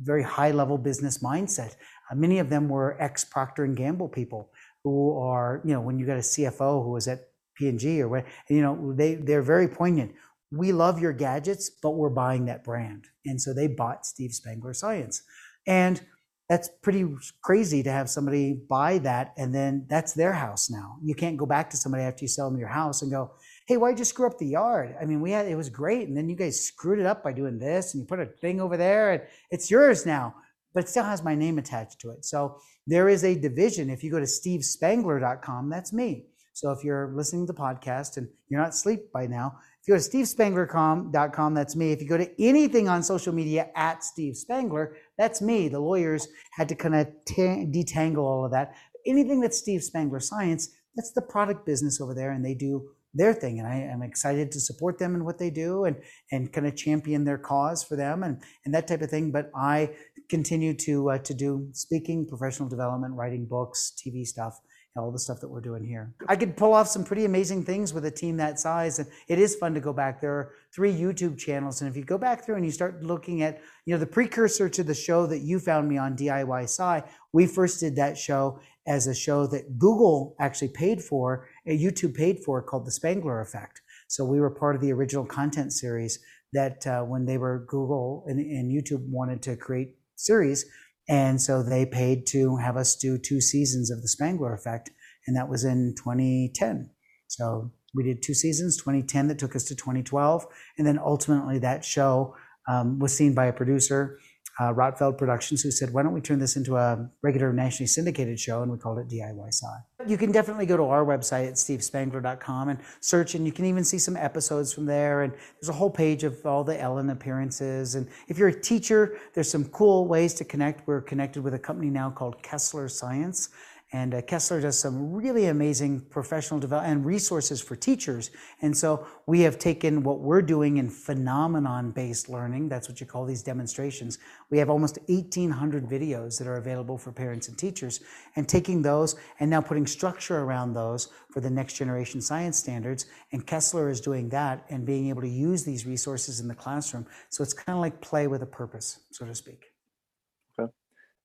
[0.00, 1.74] very high level business mindset.
[2.10, 4.50] Uh, many of them were ex procter and gamble people
[4.84, 7.18] who are you know when you got a cfo who was at
[7.56, 10.12] p&g or what you know they they're very poignant.
[10.50, 13.06] We love your gadgets but we're buying that brand.
[13.24, 15.22] And so they bought steve spangler science.
[15.66, 16.00] And
[16.48, 17.06] that's pretty
[17.42, 20.96] crazy to have somebody buy that and then that's their house now.
[21.02, 23.32] You can't go back to somebody after you sell them your house and go,
[23.66, 26.16] "Hey, why'd you screw up the yard?" I mean, we had it was great, and
[26.16, 28.76] then you guys screwed it up by doing this, and you put a thing over
[28.78, 30.34] there, and it's yours now,
[30.72, 32.24] but it still has my name attached to it.
[32.24, 33.90] So there is a division.
[33.90, 36.24] If you go to stevespangler.com, that's me.
[36.54, 39.94] So if you're listening to the podcast and you're not asleep by now, if you
[39.94, 41.92] go to stevespangler.com, that's me.
[41.92, 45.68] If you go to anything on social media at Steve Spangler, that's me.
[45.68, 48.74] The lawyers had to kind of detangle all of that.
[49.06, 53.34] Anything that's Steve Spangler Science, that's the product business over there, and they do their
[53.34, 53.58] thing.
[53.58, 55.96] And I am excited to support them in what they do and,
[56.30, 59.32] and kind of champion their cause for them and, and that type of thing.
[59.32, 59.90] But I
[60.28, 64.60] continue to, uh, to do speaking, professional development, writing books, TV stuff
[64.98, 66.12] all the stuff that we're doing here.
[66.28, 69.38] I could pull off some pretty amazing things with a team that size, and it
[69.38, 70.20] is fun to go back.
[70.20, 73.42] There are three YouTube channels, and if you go back through and you start looking
[73.42, 77.02] at, you know, the precursor to the show that you found me on DIY Sci,
[77.32, 82.40] we first did that show as a show that Google actually paid for, YouTube paid
[82.40, 83.82] for, called The Spangler Effect.
[84.08, 86.18] So we were part of the original content series
[86.54, 90.64] that uh, when they were Google and, and YouTube wanted to create series,
[91.08, 94.90] and so they paid to have us do two seasons of The Spangler Effect,
[95.26, 96.90] and that was in 2010.
[97.26, 101.84] So we did two seasons, 2010 that took us to 2012, and then ultimately that
[101.84, 102.36] show
[102.68, 104.18] um, was seen by a producer
[104.58, 108.40] uh, Rotfeld Productions, who said, why don't we turn this into a regular nationally syndicated
[108.40, 108.62] show?
[108.62, 109.66] And we called it DIY Sci.
[110.06, 113.84] You can definitely go to our website at stevespangler.com and search, and you can even
[113.84, 115.22] see some episodes from there.
[115.22, 117.94] And there's a whole page of all the Ellen appearances.
[117.94, 120.86] And if you're a teacher, there's some cool ways to connect.
[120.86, 123.50] We're connected with a company now called Kessler Science.
[123.92, 128.30] And uh, Kessler does some really amazing professional development and resources for teachers.
[128.60, 132.68] And so we have taken what we're doing in phenomenon based learning.
[132.68, 134.18] That's what you call these demonstrations.
[134.50, 138.00] We have almost 1,800 videos that are available for parents and teachers
[138.36, 143.06] and taking those and now putting structure around those for the next generation science standards.
[143.32, 147.06] And Kessler is doing that and being able to use these resources in the classroom.
[147.30, 149.72] So it's kind of like play with a purpose, so to speak.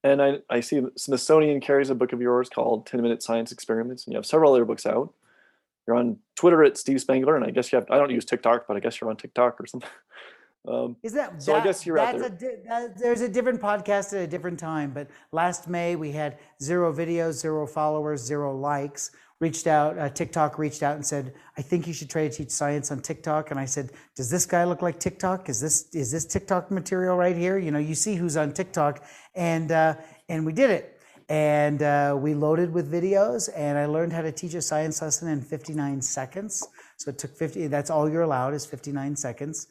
[0.03, 4.05] And I, I see Smithsonian carries a book of yours called 10 Minute Science Experiments,
[4.05, 5.13] and you have several other books out.
[5.87, 8.67] You're on Twitter at Steve Spangler, and I guess you have, I don't use TikTok,
[8.67, 9.89] but I guess you're on TikTok or something.
[10.65, 12.27] Um, Is that, so that, I guess you're out there.
[12.27, 16.37] A, that, there's a different podcast at a different time, but last May we had
[16.61, 19.11] zero videos, zero followers, zero likes
[19.43, 22.49] reached out, uh, TikTok reached out and said, I think you should try to teach
[22.49, 23.51] science on TikTok.
[23.51, 25.49] And I said, Does this guy look like TikTok?
[25.49, 27.57] Is this is this TikTok material right here?
[27.65, 29.03] You know, you see who's on TikTok,
[29.35, 29.95] and uh,
[30.29, 30.85] and we did it.
[31.29, 33.49] and uh, we loaded with videos.
[33.65, 36.53] And I learned how to teach a science lesson in 59 seconds.
[36.99, 37.67] So it took 50.
[37.67, 39.67] That's all you're allowed is 59 seconds,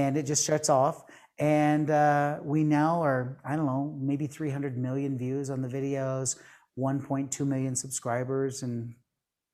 [0.00, 0.96] and it just shuts off.
[1.38, 6.28] And uh, we now are I don't know maybe 300 million views on the videos,
[6.76, 8.94] 1.2 million subscribers, and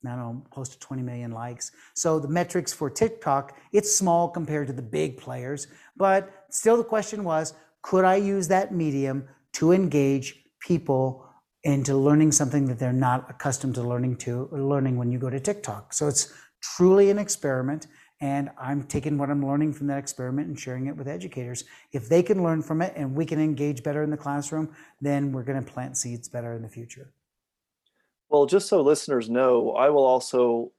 [0.06, 1.72] I don't know, close to 20 million likes.
[1.94, 5.66] So the metrics for TikTok, it's small compared to the big players,
[5.96, 11.24] but still the question was, could I use that medium to engage people
[11.64, 15.40] into learning something that they're not accustomed to learning to learning when you go to
[15.40, 15.92] TikTok?
[15.92, 17.86] So it's truly an experiment
[18.20, 21.64] and I'm taking what I'm learning from that experiment and sharing it with educators.
[21.92, 25.32] If they can learn from it and we can engage better in the classroom, then
[25.32, 27.12] we're going to plant seeds better in the future.
[28.30, 30.72] Well, just so listeners know, I will also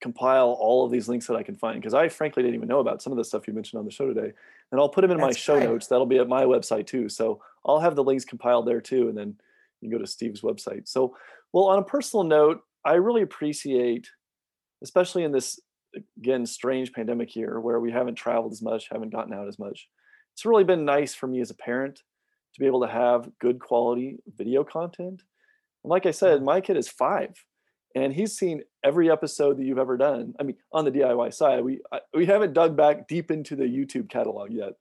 [0.00, 2.80] compile all of these links that I can find because I frankly didn't even know
[2.80, 4.32] about some of the stuff you mentioned on the show today.
[4.72, 5.68] And I'll put them in That's my show great.
[5.68, 5.86] notes.
[5.86, 7.08] That'll be at my website too.
[7.08, 9.08] So I'll have the links compiled there too.
[9.08, 9.36] And then
[9.80, 10.88] you can go to Steve's website.
[10.88, 11.16] So,
[11.52, 14.08] well, on a personal note, I really appreciate,
[14.82, 15.58] especially in this,
[16.18, 19.88] again, strange pandemic year where we haven't traveled as much, haven't gotten out as much.
[20.34, 22.02] It's really been nice for me as a parent
[22.54, 25.22] to be able to have good quality video content
[25.86, 27.44] like I said, my kid is five,
[27.94, 30.34] and he's seen every episode that you've ever done.
[30.38, 33.64] I mean, on the DIY side, we I, we haven't dug back deep into the
[33.64, 34.74] YouTube catalog yet,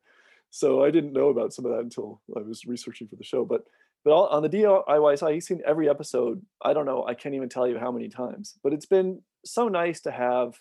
[0.49, 3.45] so I didn't know about some of that until I was researching for the show.
[3.45, 3.61] But
[4.03, 6.41] but on the DIY side, he's seen every episode.
[6.61, 7.05] I don't know.
[7.05, 8.55] I can't even tell you how many times.
[8.63, 10.59] But it's been so nice to have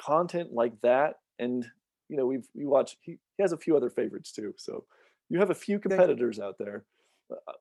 [0.00, 1.66] content like that, and
[2.08, 2.96] you know, we've we watch.
[3.00, 4.54] He, he has a few other favorites too.
[4.58, 4.84] So
[5.28, 6.84] you have a few competitors out there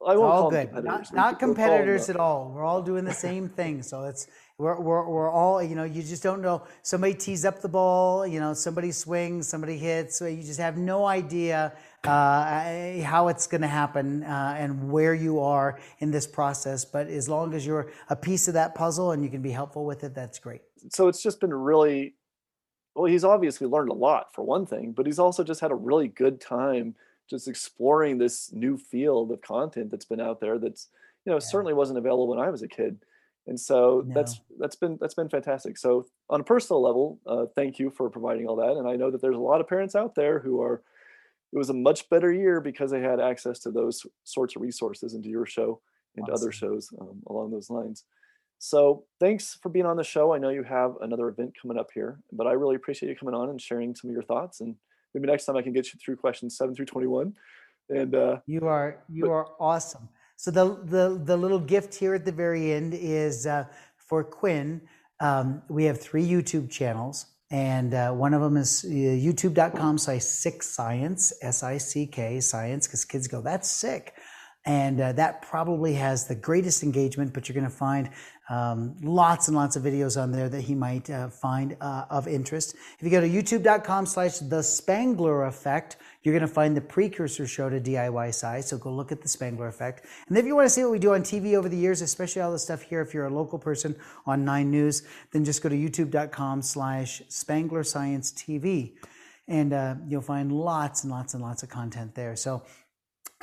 [0.06, 0.72] I won't all good.
[0.72, 1.12] Competitors.
[1.14, 2.52] Not, not competitors at all.
[2.54, 3.82] We're all doing the same thing.
[3.82, 4.28] So it's
[4.58, 5.86] we're, we're, we're all you know.
[5.86, 6.64] You just don't know.
[6.82, 8.28] Somebody tees up the ball.
[8.28, 10.20] You know, somebody swings, somebody hits.
[10.20, 11.74] So you just have no idea
[12.04, 16.84] uh, how it's going to happen uh, and where you are in this process.
[16.84, 19.86] But as long as you're a piece of that puzzle and you can be helpful
[19.86, 20.62] with it, that's great.
[20.92, 22.16] So it's just been really
[22.96, 23.06] well.
[23.06, 26.10] He's obviously learned a lot for one thing, but he's also just had a really
[26.10, 26.96] good time
[27.30, 30.90] just exploring this new field of content that's been out there that's
[31.26, 31.48] you know yeah.
[31.48, 32.98] certainly wasn't available when I was a kid.
[33.46, 34.14] And so no.
[34.14, 35.78] that's that's been that's been fantastic.
[35.78, 38.78] So on a personal level, uh, thank you for providing all that.
[38.78, 40.82] And I know that there's a lot of parents out there who are
[41.52, 45.14] it was a much better year because they had access to those sorts of resources
[45.14, 45.82] and to your show
[46.16, 46.36] and awesome.
[46.36, 48.06] other shows um, along those lines.
[48.60, 50.34] So thanks for being on the show.
[50.34, 53.36] I know you have another event coming up here, but I really appreciate you coming
[53.36, 54.76] on and sharing some of your thoughts and
[55.14, 57.34] maybe next time I can get you through questions seven through 21.
[57.90, 60.10] And uh, you are, you but, are awesome.
[60.38, 63.66] So the, the, the little gift here at the very end is uh,
[63.98, 64.82] for Quinn.
[65.20, 70.24] Um, we have three YouTube channels and uh, one of them is uh, youtube.com slash
[70.24, 74.16] sick science s-i-c-k science because kids go that's sick
[74.66, 78.10] and uh, that probably has the greatest engagement but you're going to find
[78.50, 82.28] um, lots and lots of videos on there that he might uh, find uh, of
[82.28, 82.76] interest.
[83.00, 87.46] If you go to youtube.com slash the spangler effect you're going to find the precursor
[87.46, 90.06] show to diy sci so go look at the spangler effect.
[90.28, 92.42] And if you want to see what we do on tv over the years especially
[92.42, 93.96] all the stuff here if you're a local person
[94.26, 98.94] on nine news then just go to youtube.com slash spangler science tv
[99.48, 102.36] and uh, you'll find lots and lots and lots of content there.
[102.36, 102.64] So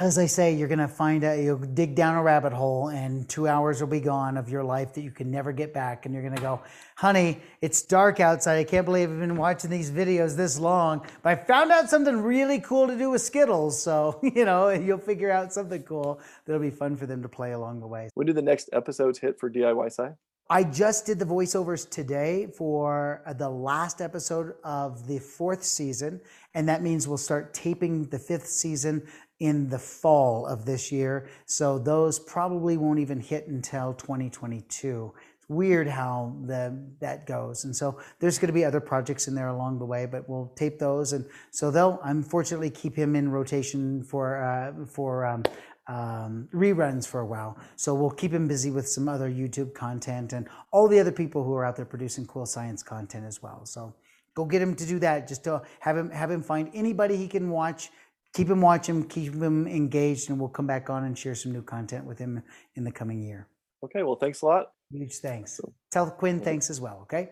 [0.00, 3.28] as I say, you're going to find out, you'll dig down a rabbit hole and
[3.28, 6.06] two hours will be gone of your life that you can never get back.
[6.06, 6.62] And you're going to go,
[6.96, 8.56] honey, it's dark outside.
[8.56, 12.22] I can't believe I've been watching these videos this long, but I found out something
[12.22, 13.82] really cool to do with Skittles.
[13.82, 17.52] So, you know, you'll figure out something cool that'll be fun for them to play
[17.52, 18.08] along the way.
[18.14, 20.14] When do the next episodes hit for DIY Sci?
[20.52, 26.20] I just did the voiceovers today for uh, the last episode of the fourth season,
[26.54, 29.06] and that means we'll start taping the fifth season
[29.40, 31.28] in the fall of this year.
[31.46, 35.12] So those probably won't even hit until 2022.
[35.38, 37.64] It's weird how the, that goes.
[37.64, 40.52] And so there's going to be other projects in there along the way, but we'll
[40.56, 41.14] tape those.
[41.14, 45.42] And so they'll unfortunately keep him in rotation for, uh, for, um,
[45.86, 47.58] um, reruns for a while.
[47.74, 51.42] So we'll keep him busy with some other YouTube content and all the other people
[51.42, 53.64] who are out there producing cool science content as well.
[53.64, 53.94] So
[54.34, 55.26] go get him to do that.
[55.26, 57.90] Just to have him have him find anybody he can watch
[58.34, 61.62] keep him watching, keep him engaged, and we'll come back on and share some new
[61.62, 62.42] content with him
[62.76, 63.48] in the coming year.
[63.84, 64.72] Okay, well, thanks a lot.
[64.90, 65.56] Huge thanks.
[65.56, 67.30] So, Tell Quinn thanks as well, okay?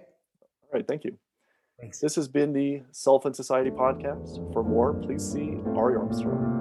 [0.63, 1.19] All right, thank you.
[1.81, 2.01] Thanks.
[2.01, 4.53] This has been the Self and Society podcast.
[4.53, 6.58] For more, please see ariarmstrong.com.